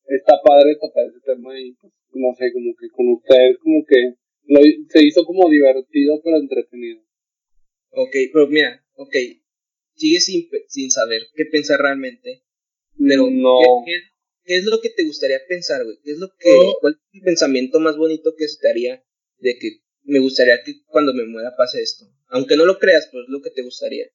está 0.05 0.35
padre 0.45 0.75
tocar 0.79 1.07
ese 1.07 1.21
tema 1.25 1.59
y 1.59 1.73
pues 1.73 1.91
no 2.13 2.35
sé, 2.37 2.53
como 2.53 2.75
que 2.77 2.87
con 2.89 3.07
ustedes 3.13 3.57
como 3.57 3.83
que 3.83 4.13
lo, 4.45 4.59
se 4.89 5.03
hizo 5.03 5.25
como 5.25 5.49
divertido 5.49 6.21
pero 6.23 6.37
entretenido. 6.37 7.01
Ok, 7.89 8.15
pero 8.31 8.45
mira, 8.47 8.85
ok. 8.93 9.15
Sigues 9.95 10.25
sin, 10.25 10.47
sin 10.67 10.91
saber 10.91 11.21
qué 11.33 11.45
pensar 11.45 11.79
realmente. 11.81 12.43
Pero, 12.95 13.27
no, 13.31 13.57
¿qué, 13.85 13.91
qué- 13.91 14.08
qué 14.49 14.57
es 14.57 14.65
lo 14.65 14.81
que 14.81 14.89
te 14.89 15.05
gustaría 15.05 15.37
pensar, 15.47 15.83
güey? 15.85 15.97
¿Qué 16.03 16.11
es 16.13 16.17
lo 16.17 16.27
que, 16.29 16.49
cuál 16.81 16.93
es 16.97 16.99
el 17.13 17.21
pensamiento 17.21 17.79
más 17.79 17.95
bonito 17.97 18.33
que 18.35 18.47
se 18.47 18.57
te 18.59 18.67
haría 18.67 19.03
de 19.37 19.53
que 19.61 19.85
me 20.05 20.17
gustaría 20.17 20.63
que 20.65 20.81
cuando 20.87 21.13
me 21.13 21.23
muera 21.27 21.53
pase 21.55 21.83
esto? 21.83 22.05
Aunque 22.29 22.57
no 22.57 22.65
lo 22.65 22.79
creas, 22.79 23.07
pero 23.11 23.21
es 23.21 23.29
lo 23.29 23.41
que 23.43 23.51
te 23.51 23.61
gustaría. 23.61 24.07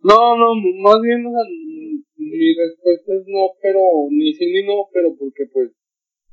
no, 0.00 0.38
no, 0.38 0.54
más 0.80 1.02
bien, 1.02 1.26
o 1.26 1.30
sea, 1.30 1.44
mi 2.16 2.54
respuesta 2.56 3.12
es 3.12 3.24
no, 3.26 3.52
pero 3.60 3.80
ni 4.08 4.32
sí 4.32 4.46
ni 4.46 4.64
no, 4.64 4.88
pero 4.90 5.14
porque 5.18 5.44
pues 5.52 5.70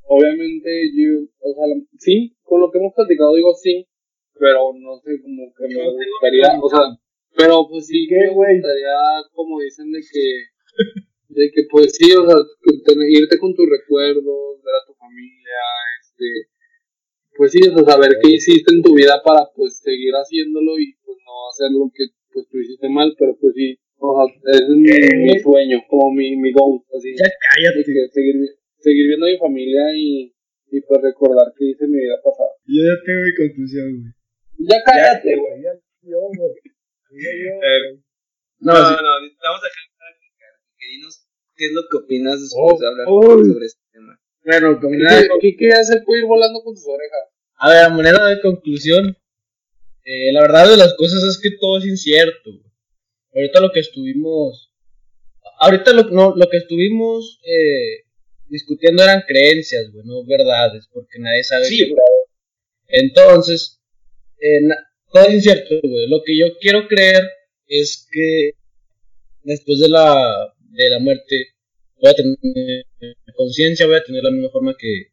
obviamente 0.08 0.70
yo, 0.96 1.28
o 1.42 1.54
sea, 1.54 1.66
sí, 2.00 2.38
con 2.44 2.62
lo 2.62 2.72
que 2.72 2.78
hemos 2.78 2.94
platicado 2.96 3.36
digo 3.36 3.54
sí, 3.54 3.86
pero 4.40 4.72
no 4.80 4.96
sé, 5.04 5.22
como 5.22 5.52
que 5.52 5.68
me 5.76 5.84
gustaría, 5.84 6.58
o 6.62 6.70
sea, 6.70 6.96
pero 7.36 7.68
pues 7.68 7.86
sí 7.86 8.08
¿Qué, 8.08 8.16
me 8.16 8.34
gustaría, 8.34 8.96
como 9.34 9.60
dicen, 9.60 9.92
de 9.92 10.00
que, 10.00 10.46
de 11.30 11.52
que 11.54 11.64
pues 11.70 11.94
sí, 11.96 12.12
o 12.14 12.26
sea, 12.26 12.38
irte 13.08 13.38
con 13.38 13.54
tus 13.56 13.70
recuerdos, 13.70 14.62
ver 14.64 14.76
a 14.76 14.86
tu 14.86 14.94
familia, 14.96 15.62
este, 16.02 16.26
pues 17.38 17.52
sí, 17.52 17.60
o 17.70 17.74
sea, 17.74 17.94
saber 17.96 18.18
qué 18.22 18.34
hiciste 18.34 18.74
en 18.74 18.82
tu 18.82 18.96
vida 18.96 19.22
para 19.24 19.46
pues 19.56 19.80
seguir 19.80 20.14
haciéndolo 20.14 20.78
y 20.80 20.94
pues 21.06 21.18
no 21.26 21.50
hacer 21.50 21.70
lo 21.72 21.90
que 21.94 22.06
pues 22.34 22.48
tú 22.50 22.58
hiciste 22.58 22.90
mal, 22.90 23.16
pero 23.18 23.38
pues 23.40 23.54
sí, 23.56 23.78
o 23.98 24.10
sea, 24.16 24.26
ese 24.54 24.64
es 24.64 24.70
mi, 24.70 24.90
mi 25.24 25.40
sueño, 25.40 25.84
como 25.88 26.12
mi, 26.14 26.36
mi 26.36 26.52
goal, 26.52 26.82
así, 26.98 27.14
Ya 27.16 27.30
cállate. 27.30 27.86
que 27.86 28.08
seguir, 28.12 28.36
seguir 28.80 29.08
viendo 29.08 29.26
a 29.26 29.30
mi 29.30 29.38
familia 29.38 29.94
y, 29.96 30.34
y 30.72 30.82
pues 30.82 31.02
recordar 31.02 31.54
qué 31.58 31.66
hice 31.72 31.86
en 31.86 31.92
mi 31.92 32.00
vida 32.00 32.18
pasada. 32.24 32.50
Yo 32.66 32.82
ya 32.84 32.98
tengo 33.06 33.22
mi 33.22 33.34
conclusión, 33.36 33.88
güey. 34.02 34.14
Ya 34.68 34.78
cállate, 34.84 35.36
güey. 35.38 35.62
Ya, 35.62 35.74
yo, 36.04 36.20
güey. 36.36 36.52
Eh. 37.22 38.00
No, 38.60 38.74
no, 38.74 38.90
sí. 38.90 38.96
no, 39.02 39.10
vamos 39.44 39.62
a 39.64 39.68
dejar. 39.68 39.86
Que 40.80 40.88
dinos 40.88 41.26
qué 41.56 41.66
es 41.66 41.72
lo 41.74 41.82
que 41.92 41.98
opinas 41.98 42.40
después 42.42 42.74
Oh, 42.74 42.80
de 42.80 42.88
hablar 42.88 43.06
oh. 43.10 43.22
sobre 43.46 43.66
este 43.66 43.82
tema. 43.92 44.20
Bueno, 44.46 44.80
¿Qué, 45.42 45.56
qué 45.58 45.70
ya 45.70 45.84
se 45.84 46.02
puede 46.02 46.22
ir 46.22 46.26
volando 46.26 46.62
con 46.64 46.74
tus 46.74 46.86
orejas? 46.88 47.20
A 47.58 47.70
ver, 47.70 47.84
a 47.84 47.90
manera 47.90 48.26
de 48.26 48.40
conclusión, 48.42 49.16
eh, 50.06 50.32
la 50.32 50.42
verdad 50.42 50.70
de 50.70 50.78
las 50.78 50.94
cosas 50.96 51.22
es 51.24 51.38
que 51.42 51.58
todo 51.60 51.78
es 51.80 51.86
incierto. 51.86 52.50
Ahorita 53.36 53.60
lo 53.60 53.72
que 53.72 53.82
estuvimos, 53.82 54.72
ahorita 55.60 55.92
lo, 55.94 56.04
no, 56.06 56.34
lo 56.36 56.50
que 56.50 56.58
estuvimos 56.58 57.40
eh, 57.44 58.06
discutiendo 58.48 59.04
eran 59.04 59.24
creencias, 59.28 59.92
güey, 59.92 60.06
no 60.06 60.26
verdades, 60.26 60.88
porque 60.92 61.20
nadie 61.20 61.44
sabe 61.44 61.66
Sí, 61.66 61.78
qué. 61.80 61.94
Entonces, 62.88 63.82
eh, 64.40 64.62
na- 64.62 64.78
todo 65.12 65.24
es 65.26 65.34
incierto, 65.36 65.76
güey. 65.84 66.08
Lo 66.08 66.22
que 66.26 66.38
yo 66.40 66.48
quiero 66.60 66.88
creer 66.88 67.24
es 67.68 68.08
que 68.12 68.52
después 69.44 69.80
de 69.80 69.90
la, 69.90 70.54
de 70.72 70.90
la 70.90 71.00
muerte 71.00 71.54
voy 72.02 72.12
a 72.12 72.14
tener 72.14 72.86
conciencia, 73.36 73.86
voy 73.86 73.98
a 73.98 74.04
tener 74.04 74.24
la 74.24 74.32
misma 74.32 74.50
forma 74.50 74.76
que, 74.78 75.08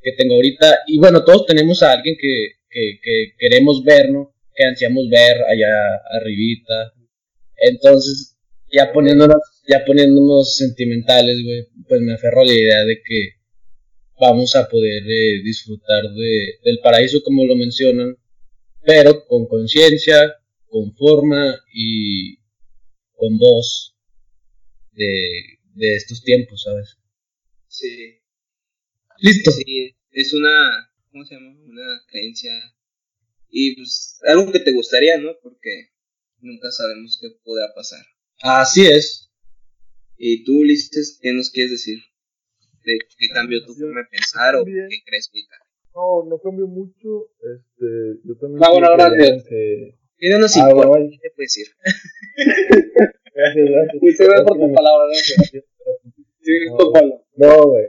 que 0.00 0.12
tengo 0.12 0.34
ahorita. 0.34 0.80
Y 0.86 0.98
bueno, 0.98 1.24
todos 1.24 1.46
tenemos 1.46 1.82
a 1.82 1.92
alguien 1.92 2.16
que, 2.20 2.52
que, 2.68 2.98
que 3.02 3.32
queremos 3.38 3.82
ver, 3.84 4.10
¿no? 4.10 4.34
Que 4.54 4.64
ansiamos 4.64 5.08
ver 5.08 5.42
allá 5.44 5.96
arribita. 6.12 6.92
Entonces, 7.56 8.36
ya 8.70 8.92
poniéndonos, 8.92 9.38
ya 9.68 9.84
poniéndonos 9.84 10.56
sentimentales, 10.56 11.42
güey, 11.42 11.68
pues 11.88 12.00
me 12.00 12.14
aferro 12.14 12.42
a 12.42 12.46
la 12.46 12.54
idea 12.54 12.84
de 12.84 13.00
que 13.04 13.28
vamos 14.20 14.54
a 14.56 14.68
poder 14.68 15.02
eh, 15.06 15.42
disfrutar 15.42 16.04
de, 16.04 16.58
del 16.64 16.78
paraíso 16.82 17.22
como 17.22 17.44
lo 17.44 17.56
mencionan, 17.56 18.16
pero 18.84 19.26
con 19.26 19.46
conciencia, 19.46 20.34
con 20.68 20.94
forma 20.94 21.56
y 21.72 22.36
con 23.14 23.36
voz 23.38 23.91
de, 24.92 25.58
de 25.74 25.96
estos 25.96 26.22
tiempos, 26.22 26.62
¿sabes? 26.62 26.96
Sí. 27.68 28.18
Listo. 29.18 29.50
Sí, 29.50 29.94
es 30.10 30.32
una, 30.32 30.90
¿cómo 31.10 31.24
se 31.24 31.34
llama? 31.34 31.50
Una 31.64 32.02
creencia. 32.08 32.52
Y 33.48 33.76
pues 33.76 34.18
algo 34.26 34.50
que 34.50 34.60
te 34.60 34.72
gustaría, 34.72 35.18
¿no? 35.18 35.32
Porque 35.42 35.90
nunca 36.40 36.70
sabemos 36.70 37.18
qué 37.20 37.28
podrá 37.44 37.72
pasar. 37.74 38.04
Así 38.42 38.86
es. 38.86 39.30
Y 40.16 40.44
tú, 40.44 40.60
Ulises, 40.60 41.18
¿qué 41.20 41.32
nos 41.32 41.50
quieres 41.50 41.72
decir? 41.72 41.98
¿De 42.84 42.98
qué 43.18 43.28
cambió 43.28 43.64
tu 43.64 43.74
forma 43.74 44.00
de 44.00 44.06
pensar 44.10 44.56
o 44.56 44.64
qué 44.64 44.72
crees 45.04 45.28
ahorita? 45.32 45.54
No, 45.94 46.24
no 46.28 46.38
cambió 46.40 46.66
mucho. 46.66 47.28
Este, 47.40 48.20
yo 48.24 48.36
también. 48.38 48.62
Ah, 48.64 48.70
bueno, 48.70 48.88
creo 48.96 49.12
que 49.42 49.48
que- 49.48 49.98
¿Qué 50.18 50.28
no 50.30 50.38
nos 50.38 50.56
Ah, 50.56 50.72
bueno, 50.72 50.92
¿Qué 51.10 51.18
te 51.18 51.30
puedes 51.34 51.52
decir? 51.54 51.66
Gracias, 53.34 53.66
gracias. 53.70 54.02
Muchas 54.02 54.26
gracias 54.28 54.46
por 54.46 54.58
tu 54.58 54.72
palabra, 54.74 55.04
gracias. 55.06 55.64
Sí, 56.40 56.52
No. 56.68 57.22
No, 57.36 57.68
güey. 57.70 57.86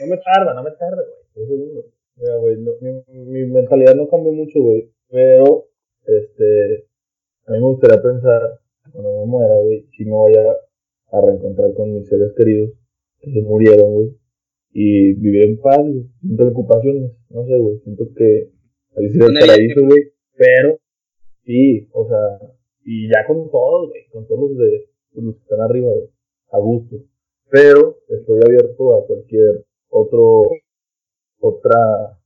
No 0.00 0.06
me 0.06 0.16
tarda, 0.18 0.54
no 0.54 0.62
me 0.62 0.70
tarda, 0.72 1.02
güey. 1.02 1.20
Un 1.36 1.46
segundo. 1.48 1.84
Mira, 2.16 2.36
güey, 2.36 2.56
no- 2.58 2.72
mi, 2.80 3.24
mi 3.24 3.46
mentalidad 3.46 3.94
no 3.94 4.08
cambió 4.08 4.32
mucho, 4.32 4.60
güey. 4.60 4.90
Pero, 5.10 5.68
este, 6.06 6.86
a 7.46 7.52
mí 7.52 7.58
me 7.58 7.66
gustaría 7.66 8.02
pensar, 8.02 8.60
cuando 8.92 9.20
me 9.20 9.26
muera, 9.26 9.54
güey, 9.62 9.86
si 9.96 10.04
me 10.04 10.12
vaya 10.16 10.56
a 11.12 11.20
reencontrar 11.20 11.72
con 11.74 11.92
mis 11.94 12.08
seres 12.08 12.32
queridos 12.36 12.70
que 13.20 13.32
se 13.32 13.40
murieron, 13.42 13.92
güey. 13.94 14.16
Y 14.72 15.14
vivir 15.14 15.42
en 15.42 15.60
paz, 15.60 15.78
güey, 15.80 16.04
sin 16.20 16.36
preocupaciones. 16.36 17.12
No 17.28 17.44
sé, 17.46 17.56
güey. 17.58 17.78
Siento 17.84 18.04
que 18.16 18.50
ahí 18.96 19.08
sería 19.10 19.26
el 19.28 19.46
paraíso, 19.46 19.84
güey. 19.84 20.12
Pero, 20.36 20.78
sí, 21.44 21.88
o 21.92 22.08
sea, 22.08 22.38
y 22.84 23.08
ya 23.08 23.26
con 23.26 23.50
todos, 23.50 23.88
güey. 23.88 24.06
Con 24.08 24.26
todos 24.26 24.50
los 24.50 24.58
de 24.58 24.88
los 25.14 25.34
que 25.34 25.42
están 25.42 25.60
arriba, 25.60 25.92
güey. 25.92 26.08
A 26.52 26.58
gusto 26.58 26.96
pero 27.50 27.98
estoy 28.08 28.40
abierto 28.44 28.96
a 28.96 29.06
cualquier 29.06 29.66
otro 29.88 30.44
otra 31.38 32.18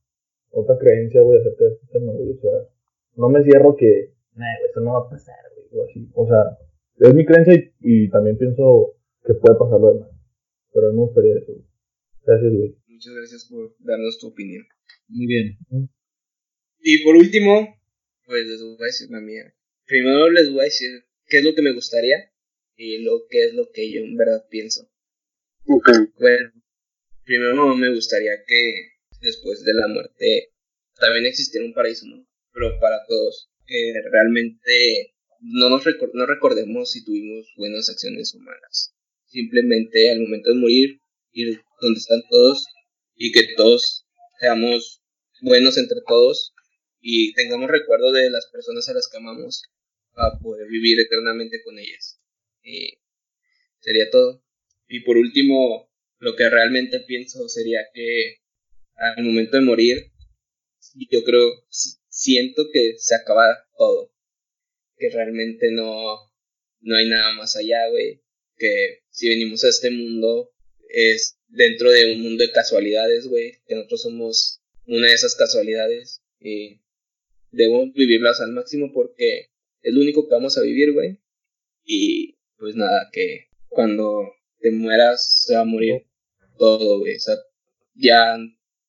otra 0.51 0.77
creencia 0.77 1.21
güey 1.21 1.39
acerca 1.39 1.65
de 1.65 1.71
este 1.71 1.87
tema 1.87 2.13
güey 2.13 2.31
o 2.31 2.39
sea 2.39 2.69
no 3.15 3.29
me 3.29 3.43
cierro 3.43 3.75
que 3.75 4.13
nah, 4.35 4.45
güey, 4.59 4.69
eso 4.69 4.81
no 4.81 4.93
va 4.93 4.99
a 4.99 5.09
pasar 5.09 5.35
güey 5.55 5.67
o 5.73 5.83
así 5.89 6.09
o 6.13 6.27
sea 6.27 6.57
es 6.99 7.13
mi 7.13 7.25
creencia 7.25 7.55
y, 7.55 7.73
y 7.81 8.09
también 8.09 8.37
pienso 8.37 8.95
que 9.25 9.33
puede 9.33 9.57
pasar 9.57 9.79
lo 9.79 9.93
demás 9.93 10.11
pero 10.71 10.87
a 10.87 10.91
mí 10.91 10.97
me 10.97 11.05
gustaría 11.05 11.37
eso 11.37 11.53
güey. 11.53 11.65
gracias 12.23 12.53
güey 12.53 12.75
Muchas 12.87 13.13
gracias 13.13 13.45
por 13.51 13.75
darnos 13.79 14.17
tu 14.19 14.29
opinión. 14.29 14.63
Muy 15.09 15.27
bien. 15.27 15.57
Y 16.79 17.03
por 17.03 17.17
último, 17.17 17.75
pues 18.25 18.47
les 18.47 18.63
voy 18.63 18.77
a 18.79 18.85
decir 18.85 19.09
la 19.11 19.19
mía. 19.19 19.53
Primero 19.85 20.29
les 20.31 20.51
voy 20.51 20.61
a 20.61 20.63
decir 20.65 21.05
qué 21.27 21.39
es 21.39 21.43
lo 21.43 21.53
que 21.53 21.61
me 21.61 21.73
gustaría 21.73 22.31
y 22.75 23.03
lo 23.03 23.27
que 23.29 23.45
es 23.45 23.53
lo 23.53 23.69
que 23.71 23.91
yo 23.91 24.01
en 24.01 24.17
verdad 24.17 24.45
pienso. 24.49 24.89
Ok. 25.67 25.89
Bueno, 26.19 26.51
primero 27.23 27.75
me 27.75 27.93
gustaría 27.93 28.33
que 28.45 28.89
después 29.21 29.63
de 29.63 29.73
la 29.73 29.87
muerte 29.87 30.49
también 30.99 31.25
existiera 31.25 31.65
un 31.65 31.73
paraíso, 31.73 32.05
¿no? 32.07 32.25
Pero 32.53 32.79
para 32.79 33.05
todos, 33.07 33.49
que 33.65 33.93
realmente 34.11 35.13
no 35.41 35.69
nos 35.69 35.83
recor- 35.83 36.11
no 36.13 36.25
recordemos 36.25 36.91
si 36.91 37.03
tuvimos 37.03 37.51
buenas 37.57 37.89
acciones 37.89 38.33
o 38.35 38.39
malas. 38.39 38.93
Simplemente 39.25 40.09
al 40.11 40.21
momento 40.21 40.49
de 40.49 40.55
morir, 40.55 40.99
ir 41.33 41.61
donde 41.81 41.99
están 41.99 42.21
todos 42.29 42.65
y 43.15 43.31
que 43.31 43.53
todos 43.55 44.05
seamos 44.39 45.01
buenos 45.41 45.77
entre 45.77 45.99
todos 46.07 46.53
y 47.01 47.33
tengamos 47.33 47.69
recuerdo 47.69 48.11
de 48.11 48.29
las 48.29 48.47
personas 48.47 48.87
a 48.89 48.93
las 48.93 49.07
que 49.09 49.17
amamos 49.17 49.63
para 50.15 50.39
poder 50.39 50.67
vivir 50.67 50.99
eternamente 50.99 51.61
con 51.63 51.77
ellas. 51.77 52.21
Y 52.63 52.97
sería 53.79 54.09
todo. 54.09 54.43
Y 54.87 55.01
por 55.01 55.17
último, 55.17 55.91
lo 56.19 56.35
que 56.35 56.49
realmente 56.49 57.01
pienso 57.01 57.47
sería 57.49 57.81
que 57.93 58.37
al 58.95 59.23
momento 59.23 59.57
de 59.57 59.63
morir, 59.63 60.11
yo 61.11 61.23
creo, 61.23 61.65
siento 62.07 62.63
que 62.71 62.95
se 62.97 63.15
acaba 63.15 63.67
todo. 63.77 64.13
Que 64.97 65.09
realmente 65.09 65.71
no, 65.71 66.17
no 66.79 66.95
hay 66.95 67.09
nada 67.09 67.33
más 67.33 67.55
allá, 67.55 67.87
güey. 67.89 68.21
Que 68.57 69.03
si 69.09 69.27
venimos 69.27 69.63
a 69.63 69.69
este 69.69 69.91
mundo 69.91 70.53
es 70.89 71.37
dentro 71.47 71.91
de 71.91 72.13
un 72.13 72.21
mundo 72.21 72.43
de 72.43 72.51
casualidades, 72.51 73.27
güey. 73.27 73.61
Que 73.67 73.75
nosotros 73.75 74.03
somos 74.03 74.61
una 74.85 75.07
de 75.07 75.13
esas 75.13 75.35
casualidades. 75.35 76.23
Y 76.39 76.81
debemos 77.51 77.93
vivirlas 77.93 78.39
al 78.39 78.53
máximo 78.53 78.91
porque 78.93 79.49
es 79.87 79.93
lo 79.93 80.01
único 80.01 80.27
que 80.27 80.33
vamos 80.35 80.57
a 80.57 80.61
vivir, 80.61 80.93
güey. 80.93 81.19
Y 81.83 82.37
pues 82.57 82.75
nada, 82.75 83.09
que 83.11 83.47
cuando 83.67 84.23
te 84.59 84.71
mueras 84.71 85.43
se 85.45 85.53
va 85.55 85.61
a 85.61 85.65
morir 85.65 86.05
todo, 86.57 86.99
güey. 86.99 87.15
O 87.15 87.19
sea, 87.19 87.35
ya 87.93 88.37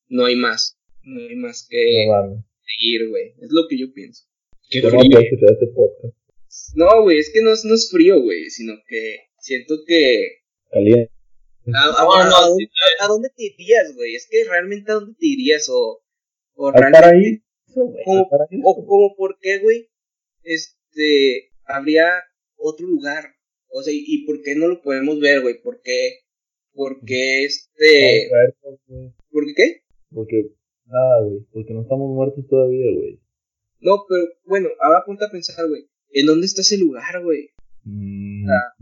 no 0.07 0.25
hay 0.25 0.35
más. 0.35 0.77
No 1.03 1.21
hay 1.21 1.35
más 1.35 1.67
que 1.69 2.05
No, 2.07 2.43
seguir, 2.65 3.09
güey. 3.09 3.33
Es 3.41 3.49
lo 3.51 3.67
que 3.69 3.77
yo 3.77 3.93
pienso. 3.93 4.23
Qué 4.69 4.81
Yo 4.81 4.89
no 4.91 4.99
frío. 4.99 5.19
escuchar 5.19 5.51
este 5.53 5.67
podcast. 5.67 6.15
No, 6.75 7.03
güey, 7.03 7.19
es 7.19 7.29
que 7.33 7.41
no, 7.41 7.53
es- 7.53 7.63
no 7.65 7.75
es 7.75 7.89
frío, 7.91 8.21
güey, 8.21 8.49
sino 8.49 8.73
que 8.87 9.17
siento 9.39 9.75
que... 9.85 10.39
Caliente. 10.71 11.11
¿A, 11.73 11.83
a- 11.85 12.03
No, 12.03 12.29
no, 12.29 12.35
a- 12.35 12.45
a- 12.45 12.55
sí. 12.57 12.67
a 13.01 13.07
dónde 13.07 13.29
te 13.29 13.43
irías, 13.43 13.93
güey? 13.95 14.15
Es 14.15 14.27
que 14.29 14.43
realmente 14.45 14.91
a 14.91 14.95
dónde 14.95 15.13
te 15.19 15.27
irías 15.27 15.67
o... 15.69 16.01
O 16.55 16.67
Al 16.69 16.73
realmente... 16.73 16.99
paraíso, 16.99 17.85
güey. 17.91 18.03
Como- 18.03 18.19
al 18.19 18.29
paraíso. 18.29 18.61
O 18.67 18.85
como 18.87 19.15
por 19.15 19.37
qué, 19.39 19.59
güey, 19.59 19.89
este, 20.97 21.51
habría 21.65 22.09
otro 22.57 22.87
lugar. 22.87 23.25
O 23.69 23.81
sea, 23.81 23.93
¿y 23.95 24.25
por 24.25 24.41
qué 24.41 24.55
no 24.55 24.67
lo 24.67 24.81
podemos 24.81 25.19
ver, 25.19 25.41
güey? 25.41 25.61
¿Por 25.61 25.81
qué? 25.81 26.19
¿Por 26.73 27.03
qué 27.05 27.45
este... 27.45 28.29
Muertos, 28.29 28.79
güey. 28.87 29.13
¿Por 29.29 29.45
qué 29.45 29.53
qué? 29.55 29.81
Porque, 30.13 30.51
nada, 30.85 31.21
güey. 31.23 31.41
Porque 31.51 31.73
no 31.73 31.81
estamos 31.81 32.09
muertos 32.15 32.47
todavía, 32.47 32.91
güey. 32.95 33.19
No, 33.79 34.05
pero 34.07 34.25
bueno, 34.45 34.69
ahora 34.81 35.03
ponte 35.05 35.25
a 35.25 35.29
pensar, 35.29 35.67
güey. 35.67 35.87
¿En 36.11 36.25
dónde 36.25 36.45
está 36.45 36.61
ese 36.61 36.77
lugar, 36.77 37.21
güey? 37.23 37.49
Mm. 37.83 38.49
Ah. 38.49 38.73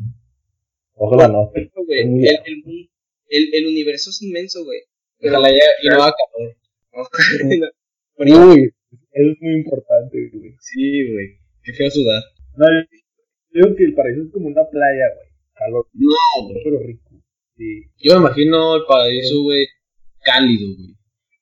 Ojalá 0.94 1.28
no. 1.28 1.52
Muy 1.52 2.28
el, 2.28 2.38
el, 2.46 2.90
el, 3.28 3.54
el 3.54 3.68
universo 3.68 4.12
es 4.12 4.22
inmenso, 4.22 4.64
güey. 4.64 4.80
Pero- 5.20 5.34
Ojalá 5.40 5.50
ya 5.50 5.66
y 5.82 5.88
no 5.90 6.04
haga 6.04 6.14
calor. 6.14 6.56
Ojalá. 6.92 7.72
Uy, 8.18 8.72
eso 9.12 9.32
es 9.32 9.42
muy 9.42 9.54
importante, 9.56 10.30
güey. 10.32 10.56
Sí, 10.60 11.12
güey. 11.12 11.45
Qué 11.66 11.74
feo 11.74 11.90
sudar. 11.92 12.22
No, 12.58 12.66
yo 12.70 13.66
digo 13.66 13.76
que 13.76 13.84
el 13.86 13.94
paraíso 13.96 14.22
es 14.24 14.32
como 14.32 14.48
una 14.48 14.64
playa, 14.70 15.06
güey. 15.16 15.28
Calor, 15.56 15.88
No, 15.94 16.48
güey. 16.48 16.64
pero 16.64 16.80
rico. 16.80 17.10
Sí. 17.58 17.84
Yo 17.98 18.14
me 18.14 18.20
imagino 18.28 18.76
el 18.76 18.84
paraíso, 18.88 19.42
güey, 19.44 19.66
cálido, 20.24 20.68
güey. 20.78 20.94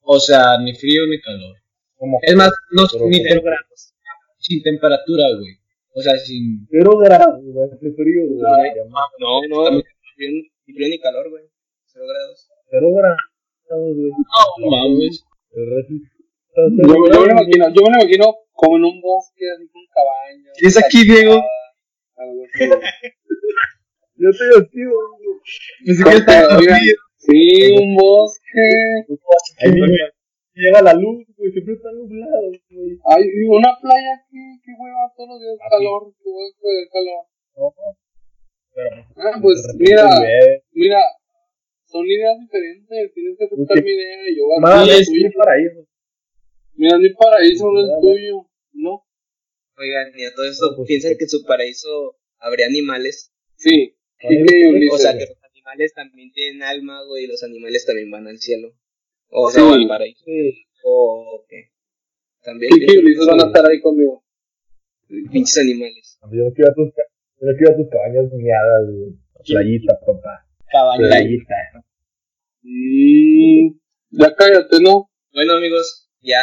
O 0.01 0.19
sea, 0.19 0.57
ni 0.63 0.73
frío 0.73 1.05
ni 1.07 1.19
calor. 1.19 1.57
Como 1.95 2.19
Es 2.21 2.35
más, 2.35 2.51
no, 2.71 2.83
Pero- 2.91 3.05
ni 3.07 3.19
cero 3.21 3.41
grados. 3.43 3.93
Sin 4.37 4.61
temperatura, 4.63 5.25
güey. 5.39 5.55
O 5.95 6.01
sea, 6.01 6.17
sin. 6.17 6.67
cero 6.69 6.97
grados, 6.97 7.41
güey. 7.43 7.65
Hace 7.67 7.91
frío, 7.93 8.27
güey. 8.27 8.41
No, 9.19 9.41
no, 9.49 9.71
ni 9.71 9.83
frío, 10.65 10.87
ni 10.89 10.99
calor, 10.99 11.29
güey. 11.29 11.43
Cero 11.85 12.05
grados. 12.07 12.47
Cero 12.69 12.87
grados, 12.95 13.95
güey. 13.95 14.11
No 14.59 14.69
mames. 14.69 15.23
El 15.51 15.65
Yo, 16.55 16.63
yo 16.87 17.21
me 17.21 17.25
lo 17.27 17.31
imagino, 17.31 17.65
yo 17.73 17.81
me 17.83 17.89
lo 17.89 17.95
imagino 18.01 18.25
como 18.51 18.77
en 18.77 18.85
un 18.85 19.01
bosque, 19.01 19.43
así 19.55 19.67
con 19.69 19.81
cabañas. 19.93 20.53
¿Qué 20.59 20.67
es 20.67 20.77
aquí, 20.77 21.03
Diego? 21.03 21.41
Algo 22.15 22.43
así. 22.45 22.69
Yo 24.15 24.29
estoy 24.29 24.47
así, 24.61 24.79
güey. 24.85 25.39
Pensé 25.85 26.03
que 26.05 26.15
estaba 26.17 26.55
Oigan, 26.55 26.77
dormido. 26.79 26.95
Sí, 27.17 27.75
un 27.81 27.95
bosque. 27.97 28.67
Ahí 29.59 29.71
llega, 30.53 30.81
la 30.83 30.93
luz, 30.93 31.25
güey. 31.35 31.51
Siempre 31.51 31.73
está 31.73 31.91
nublado, 31.91 32.47
güey. 32.69 32.99
Hay 33.09 33.23
una 33.49 33.73
playa 33.81 34.11
aquí, 34.21 34.37
qué 34.63 34.71
hueva, 34.77 35.11
todos 35.17 35.29
los 35.33 35.39
días 35.41 35.57
Aquí. 35.59 35.69
calor, 35.75 36.13
que 36.13 36.29
a 36.29 36.45
coger 36.61 36.87
calor. 36.93 37.21
No. 37.57 37.73
Pero, 38.75 38.89
Ah, 39.17 39.39
pues 39.41 39.61
de 39.63 39.73
repente 39.73 39.91
mira, 39.91 40.07
mira, 40.71 41.01
son 41.85 42.05
ideas 42.05 42.37
diferentes, 42.39 43.13
tienes 43.13 43.37
que 43.37 43.45
aceptar 43.45 43.77
Ok. 43.79 43.83
mi 43.83 43.91
idea 43.91 44.29
y 44.29 44.37
yo 44.37 44.45
voy 44.45 44.55
a 44.57 44.59
Más 44.61 44.71
aceptar 44.73 44.87
la 44.93 45.01
es 45.01 45.07
tuya. 45.09 45.29
paraíso. 45.35 45.81
Mira, 46.75 46.97
mi 46.97 47.09
paraíso 47.13 47.71
no 47.71 47.81
es 47.81 48.01
tuyo, 48.01 48.49
¿no? 48.73 49.03
Oigan, 49.77 50.11
y 50.17 50.25
a 50.25 50.33
todo 50.33 50.45
esto, 50.49 50.71
No, 50.71 50.75
pues, 50.77 50.87
piensan 50.87 51.11
sí. 51.11 51.17
que 51.17 51.23
en 51.25 51.29
su 51.29 51.45
paraíso 51.45 52.15
habría 52.39 52.65
animales. 52.67 53.31
Sí, 53.55 53.95
lo- 54.21 54.69
Ulises. 54.69 54.93
O 54.93 54.97
sea, 54.97 55.13
que 55.17 55.25
los 55.27 55.43
animales 55.43 55.93
también 55.93 56.31
tienen 56.31 56.63
alma, 56.63 57.03
güey, 57.05 57.25
y 57.25 57.27
los 57.27 57.43
animales 57.43 57.85
también 57.85 58.09
van 58.11 58.27
al 58.27 58.39
cielo. 58.39 58.73
O 59.29 59.49
sea, 59.49 59.63
Sí. 59.63 59.69
al 59.73 59.87
paraíso. 59.87 60.23
Sí. 60.25 60.65
O 60.83 61.45
qué. 61.49 61.69
También 62.43 62.71
piensan 62.77 62.97
Ulises 63.05 63.25
van 63.25 63.41
a 63.41 63.45
estar 63.47 63.65
ahí 63.69 63.79
conmigo. 63.81 64.23
que- 65.07 65.29
pinches 65.31 65.57
animales. 65.59 66.17
Yo 66.31 66.43
no 66.45 66.53
quiero 66.53 66.71
a 66.71 66.73
tus, 66.73 66.91
ca- 66.93 67.03
yo 67.39 67.47
no 67.51 67.57
quiero 67.57 67.73
a 67.73 67.77
tus 67.77 67.89
cabañas 67.89 68.31
miadas, 68.33 68.89
güey. 68.89 69.13
Playita, 69.45 69.99
papá. 69.99 70.47
Cabaña. 70.71 71.07
Playita. 71.07 71.55
Mm, 72.63 73.75
ya 74.11 74.35
cállate, 74.35 74.79
¿no? 74.81 75.09
Bueno, 75.33 75.53
amigos, 75.53 76.09
ya 76.23 76.41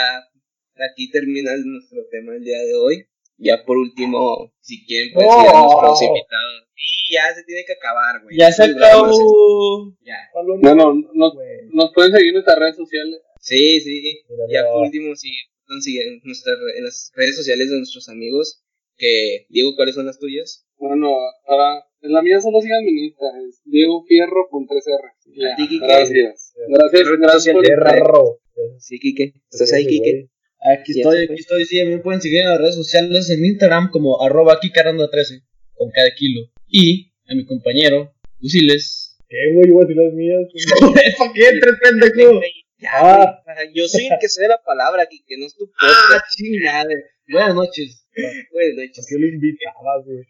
aquí 0.90 1.10
termina 1.10 1.52
nuestro 1.64 2.06
tema 2.10 2.34
el 2.36 2.44
día 2.44 2.58
de 2.60 2.74
hoy. 2.74 3.06
Ya 3.42 3.64
por 3.64 3.78
último, 3.78 4.52
si 4.60 4.84
quieren, 4.84 5.14
pues 5.14 5.26
¡Oh! 5.28 5.42
ir 5.42 5.48
a 5.48 5.62
nuestros 5.62 6.02
invitados. 6.02 6.68
Y 6.76 7.14
ya 7.14 7.34
se 7.34 7.42
tiene 7.44 7.64
que 7.66 7.72
acabar, 7.72 8.22
güey. 8.22 8.36
Ya 8.38 8.52
se 8.52 8.64
acabó. 8.64 9.96
Ya. 10.02 10.16
Bueno, 10.60 10.94
nos, 11.14 11.34
nos 11.72 11.92
pueden 11.94 12.12
seguir 12.12 12.28
en 12.28 12.34
nuestras 12.34 12.58
redes 12.58 12.76
sociales. 12.76 13.20
Sí, 13.40 13.80
sí. 13.80 14.22
Mira, 14.28 14.44
Ya 14.50 14.62
no. 14.64 14.72
por 14.72 14.82
último, 14.84 15.16
si 15.16 15.30
nos 15.68 15.82
siguen 15.84 16.08
en, 16.08 16.20
nuestras 16.24 16.58
re- 16.58 16.78
en 16.78 16.84
las 16.84 17.10
redes 17.14 17.36
sociales 17.36 17.70
de 17.70 17.76
nuestros 17.78 18.08
amigos. 18.10 18.62
Que, 18.98 19.46
Diego, 19.48 19.74
¿cuáles 19.76 19.94
son 19.94 20.04
las 20.04 20.18
tuyas? 20.18 20.66
Bueno, 20.76 21.08
ahora, 21.46 21.82
en 22.02 22.12
la 22.12 22.20
mía 22.20 22.38
solo 22.42 22.60
sigan 22.60 22.84
mi 22.84 23.06
Insta, 23.06 23.24
es 23.48 23.62
Diego 23.64 24.04
Fierro 24.04 24.46
con 24.50 24.66
3 24.66 24.84
R. 24.86 25.08
Ya, 25.40 25.54
¿A 25.54 25.56
ti, 25.56 25.68
Quique? 25.68 25.86
gracias. 25.86 26.52
Gracias, 26.68 27.08
gracias 27.18 27.54
por 27.54 27.64
raro. 27.66 28.39
Sí, 28.78 28.98
Quique. 28.98 29.34
¿Estás 29.50 29.72
ahí, 29.72 29.86
Quique? 29.86 30.28
Aquí 30.60 30.92
Ya 30.94 31.00
estoy, 31.00 31.16
se 31.18 31.24
aquí 31.32 31.40
estoy. 31.40 31.64
Sí, 31.64 31.80
a 31.80 31.84
mí 31.84 31.90
me 31.92 31.98
pueden 31.98 32.20
seguir 32.20 32.40
en 32.42 32.48
las 32.50 32.58
redes 32.60 32.74
sociales 32.74 33.30
en 33.30 33.44
Instagram 33.44 33.90
como 33.90 34.22
arroba 34.22 34.60
kikaranda13 34.60 35.42
con 35.74 35.90
cada 35.90 36.10
kilo. 36.14 36.42
Y 36.68 37.12
a 37.28 37.34
mi 37.34 37.44
compañero, 37.46 38.12
Usiles. 38.42 39.16
¿Qué, 39.28 39.36
güey? 39.54 39.68
Yo 39.68 39.74
voy 39.74 39.84
a 39.84 39.86
decir 39.86 40.02
las 40.02 40.12
mías. 40.12 41.16
¿Para 41.18 41.32
qué 41.32 41.48
entres, 41.48 41.74
pendejo? 41.82 42.40
Ya, 42.78 42.90
Ah. 42.92 43.42
Yo 43.74 43.86
soy 43.88 44.06
el 44.06 44.18
que 44.20 44.28
sé 44.28 44.48
la 44.48 44.60
palabra, 44.64 45.06
Quique, 45.06 45.36
no 45.38 45.46
es 45.46 45.54
tu 45.54 45.70
Ah, 45.80 45.92
podcast. 46.08 46.34
chingada. 46.36 46.88
Buenas 47.28 47.54
noches. 47.54 48.06
Güey, 48.52 48.74
de 48.74 48.90
¿Por 48.94 49.06
qué 49.06 49.14
lo 49.18 49.26
invitabas, 49.28 50.04
güey? 50.04 50.24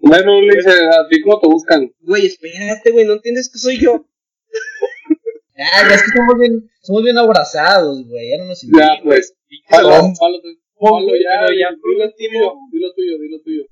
Bueno, 0.00 0.38
Ulises, 0.38 0.66
¿a 0.66 1.08
ti 1.10 1.20
cómo 1.22 1.40
te 1.40 1.46
buscan? 1.48 1.90
Güey, 2.00 2.26
espérate, 2.26 2.90
güey, 2.92 3.04
no 3.06 3.14
entiendes 3.14 3.50
que 3.52 3.58
soy 3.58 3.78
yo. 3.80 4.06
Ah, 5.58 5.88
ya 5.88 5.94
es 5.94 6.02
que 6.02 6.10
somos 6.16 6.38
bien, 6.38 6.68
somos 6.82 7.02
bien 7.02 7.16
abrazados, 7.18 8.06
güey. 8.06 8.30
Ya 8.30 8.38
no 8.38 8.44
nos 8.44 8.60
Ya, 8.62 9.00
pues. 9.02 9.34
Palo. 9.70 9.88
Palo, 9.88 10.12
palo, 10.18 10.38
palo, 10.78 11.12
ya, 11.16 11.46
ya 11.48 11.68
dilo 11.70 11.80
por 11.80 11.90
tuyo, 11.90 12.04
último- 12.04 12.68
Dilo 12.72 12.92
tuyo, 12.94 13.18
dilo 13.18 13.40
tuyo. 13.42 13.64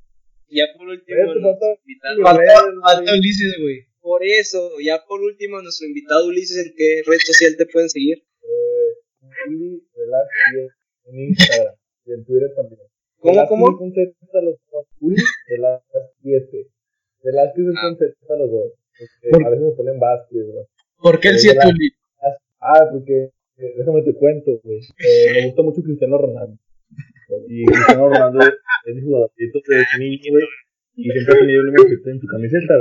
Ya 0.49 0.65
por 0.77 0.89
último, 0.89 1.19
falta- 2.23 3.13
Ulises, 3.15 3.57
güey. 3.61 3.87
Por 4.01 4.23
eso, 4.25 4.71
ya 4.81 5.03
por 5.07 5.21
último, 5.21 5.61
nuestro 5.63 5.87
invitado 5.87 6.27
Ulises, 6.29 6.67
¿en 6.67 6.73
qué 6.77 7.03
red 7.07 7.19
social 7.25 7.57
te 7.57 7.67
pueden 7.67 7.89
seguir? 7.89 8.19
Eh, 8.43 9.49
Uli 9.49 9.83
Velázquez 9.97 10.73
en 11.07 11.21
Instagram 11.29 11.75
y 12.07 12.13
en 12.13 12.25
Twitter 12.25 12.51
también. 12.55 12.81
¿Cómo, 13.19 13.33
Velázquez 13.35 13.49
cómo? 13.49 13.71
es 13.71 13.77
con 13.79 13.93
Z 13.93 14.41
los 14.43 14.57
dos. 14.71 14.87
Uli 15.01 15.23
Velázquez 15.49 16.03
7. 16.23 16.67
Velázquez 17.23 17.65
es 17.67 17.75
Ah. 17.77 17.81
con 17.83 17.97
Z 17.99 18.37
los 18.39 18.51
dos. 18.51 18.73
Porque 18.99 19.31
¿Por- 19.31 19.47
a 19.47 19.51
veces 19.51 19.65
me 19.65 19.73
ponen 19.73 19.99
Vázquez, 20.01 20.47
güey. 20.47 20.65
¿Por 21.05 21.21
qué 21.21 21.29
el 21.29 21.39
7 21.39 21.59
la- 21.61 21.69
Uli? 21.69 21.89
Ah, 22.65 22.81
porque, 22.91 23.29
eh, 23.61 23.73
déjame 23.77 24.01
te 24.03 24.15
cuento, 24.15 24.57
güey. 24.65 24.81
Eh, 24.81 25.29
me 25.45 25.47
gusta 25.53 25.63
mucho 25.63 25.83
Cristiano 25.83 26.17
Ronaldo. 26.17 26.57
Y 27.49 27.65
Cristiano 27.67 28.09
Ronaldo 28.09 28.41
es 28.41 28.95
mi 28.97 29.03
jugadorcito 29.03 29.59
de 29.69 29.77
niño, 30.01 30.31
güey. 30.33 30.45
Y 30.97 31.03
siempre 31.13 31.35
ha 31.35 31.39
tenido 31.45 31.61
el 31.61 31.67
número 31.67 31.85
7 31.89 32.11
en 32.11 32.21
su 32.21 32.27
camiseta. 32.27 32.75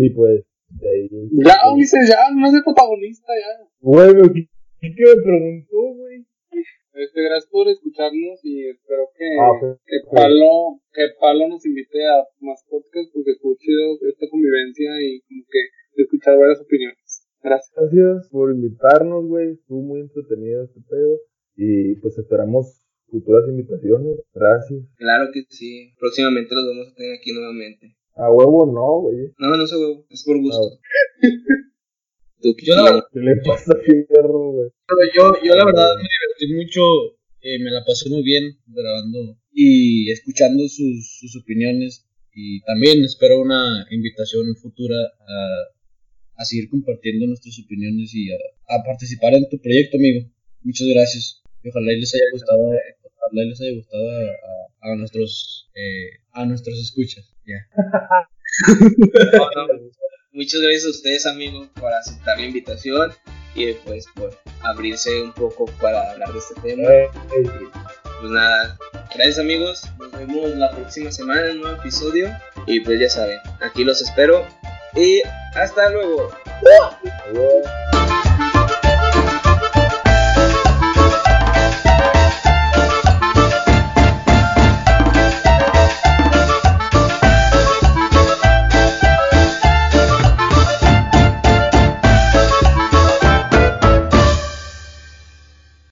Y 0.00 0.08
pues, 0.10 0.40
de 0.80 0.88
ahí. 0.88 1.08
Ya, 1.44 1.56
Ulises, 1.72 2.08
ya, 2.08 2.32
no 2.34 2.46
es 2.48 2.54
el 2.54 2.64
protagonista, 2.64 3.28
ya. 3.36 3.68
Bueno, 3.80 4.22
¿qué, 4.32 4.48
qué 4.80 5.04
me 5.04 5.22
preguntó, 5.22 5.76
güey? 6.00 6.24
Este, 6.94 7.22
gracias 7.22 7.46
por 7.52 7.68
escucharnos 7.68 8.40
y 8.42 8.70
espero 8.70 9.06
que, 9.16 9.26
Ah, 9.38 9.52
ok. 9.52 9.78
que 9.86 9.96
Palo, 10.10 10.80
que 10.92 11.04
Palo 11.20 11.46
nos 11.48 11.64
invite 11.66 12.02
a 12.06 12.24
más 12.40 12.64
podcasts 12.68 13.12
porque 13.14 13.32
estuvo 13.32 13.54
chido 13.60 13.98
esta 14.08 14.26
convivencia 14.28 14.90
y 14.98 15.20
como 15.28 15.44
que 15.46 16.02
escuchar 16.02 16.38
varias 16.38 16.60
opiniones. 16.60 16.98
Gracias. 17.42 17.72
Gracias 17.76 18.28
por 18.30 18.50
invitarnos, 18.52 19.26
güey. 19.26 19.52
Estuvo 19.52 19.82
muy 19.82 20.00
entretenido 20.00 20.64
este 20.64 20.80
pedo. 20.88 21.18
Y 21.56 21.96
pues 21.96 22.18
esperamos 22.18 22.80
futuras 23.06 23.44
invitaciones. 23.48 24.18
Gracias. 24.34 24.80
Claro 24.96 25.30
que 25.32 25.44
sí. 25.48 25.92
Próximamente 25.98 26.54
los 26.54 26.66
vamos 26.68 26.88
a 26.92 26.94
tener 26.94 27.14
aquí 27.18 27.32
nuevamente. 27.32 27.96
A 28.14 28.30
huevo 28.32 28.66
no, 28.66 29.02
güey. 29.02 29.32
No, 29.38 29.56
no 29.56 29.66
sé, 29.66 29.76
huevo. 29.76 30.04
Es 30.10 30.24
por 30.24 30.38
gusto. 30.40 30.78
Tú, 32.40 32.54
Yo 32.62 32.74
la- 32.76 33.04
¿Qué 33.12 33.18
le 33.20 33.36
pasa 33.44 33.72
a 33.72 33.80
Fierro, 33.82 34.52
güey? 34.52 34.70
Pero 34.86 35.10
yo, 35.16 35.42
yo 35.44 35.56
la 35.56 35.64
verdad 35.64 35.90
me 35.96 36.06
divertí 36.06 36.54
mucho, 36.54 36.80
eh, 37.40 37.58
me 37.58 37.70
la 37.70 37.84
pasé 37.84 38.08
muy 38.10 38.22
bien 38.22 38.44
grabando 38.66 39.36
y 39.52 40.10
escuchando 40.12 40.62
sus, 40.68 41.18
sus 41.18 41.36
opiniones 41.42 42.06
y 42.32 42.60
también 42.62 43.02
espero 43.02 43.40
una 43.40 43.84
invitación 43.90 44.54
futura 44.54 44.94
a, 44.96 45.48
a 46.38 46.44
seguir 46.44 46.70
compartiendo 46.70 47.26
nuestras 47.26 47.58
opiniones 47.62 48.14
y 48.14 48.32
a, 48.32 48.36
a 48.68 48.82
participar 48.84 49.34
en 49.34 49.48
tu 49.50 49.60
proyecto, 49.60 49.96
amigo. 49.98 50.26
Muchas 50.62 50.86
gracias. 50.88 51.42
Y 51.62 51.68
ojalá 51.68 51.92
y 51.92 52.00
les 52.00 52.14
haya 52.14 52.24
gustado, 52.32 52.62
ojalá 52.68 53.42
y 53.44 53.48
les 53.50 53.60
haya 53.60 53.72
gustado 53.74 54.10
a, 54.10 54.22
a- 54.22 54.92
a 54.92 54.96
nuestros 54.96 55.68
eh, 55.74 56.20
a 56.32 56.46
nuestros 56.46 56.78
escuchas. 56.78 57.34
Ya. 57.44 57.66
No, 59.34 59.66
no. 59.66 59.90
Muchas 60.32 60.60
gracias 60.60 60.84
a 60.86 60.90
ustedes, 60.90 61.26
amigos, 61.26 61.68
por 61.74 61.92
aceptar 61.92 62.38
la 62.38 62.46
invitación 62.46 63.10
y 63.54 63.72
pues 63.84 64.06
por 64.14 64.38
abrirse 64.62 65.20
un 65.22 65.32
poco 65.32 65.66
para 65.80 66.12
hablar 66.12 66.32
de 66.32 66.38
este 66.38 66.54
tema. 66.62 66.88
Eh, 66.92 67.10
Pues 68.20 68.32
nada, 68.32 68.76
gracias 69.14 69.38
amigos, 69.38 69.82
nos 69.98 70.10
vemos 70.12 70.50
la 70.56 70.70
próxima 70.72 71.10
semana 71.12 71.46
en 71.50 71.56
un 71.56 71.62
nuevo 71.62 71.76
episodio 71.80 72.28
y 72.66 72.80
pues 72.80 72.98
ya 73.00 73.08
saben, 73.08 73.38
aquí 73.60 73.84
los 73.84 74.00
espero 74.02 74.44
y 74.94 75.22
hasta 75.54 75.88
luego. 75.90 76.30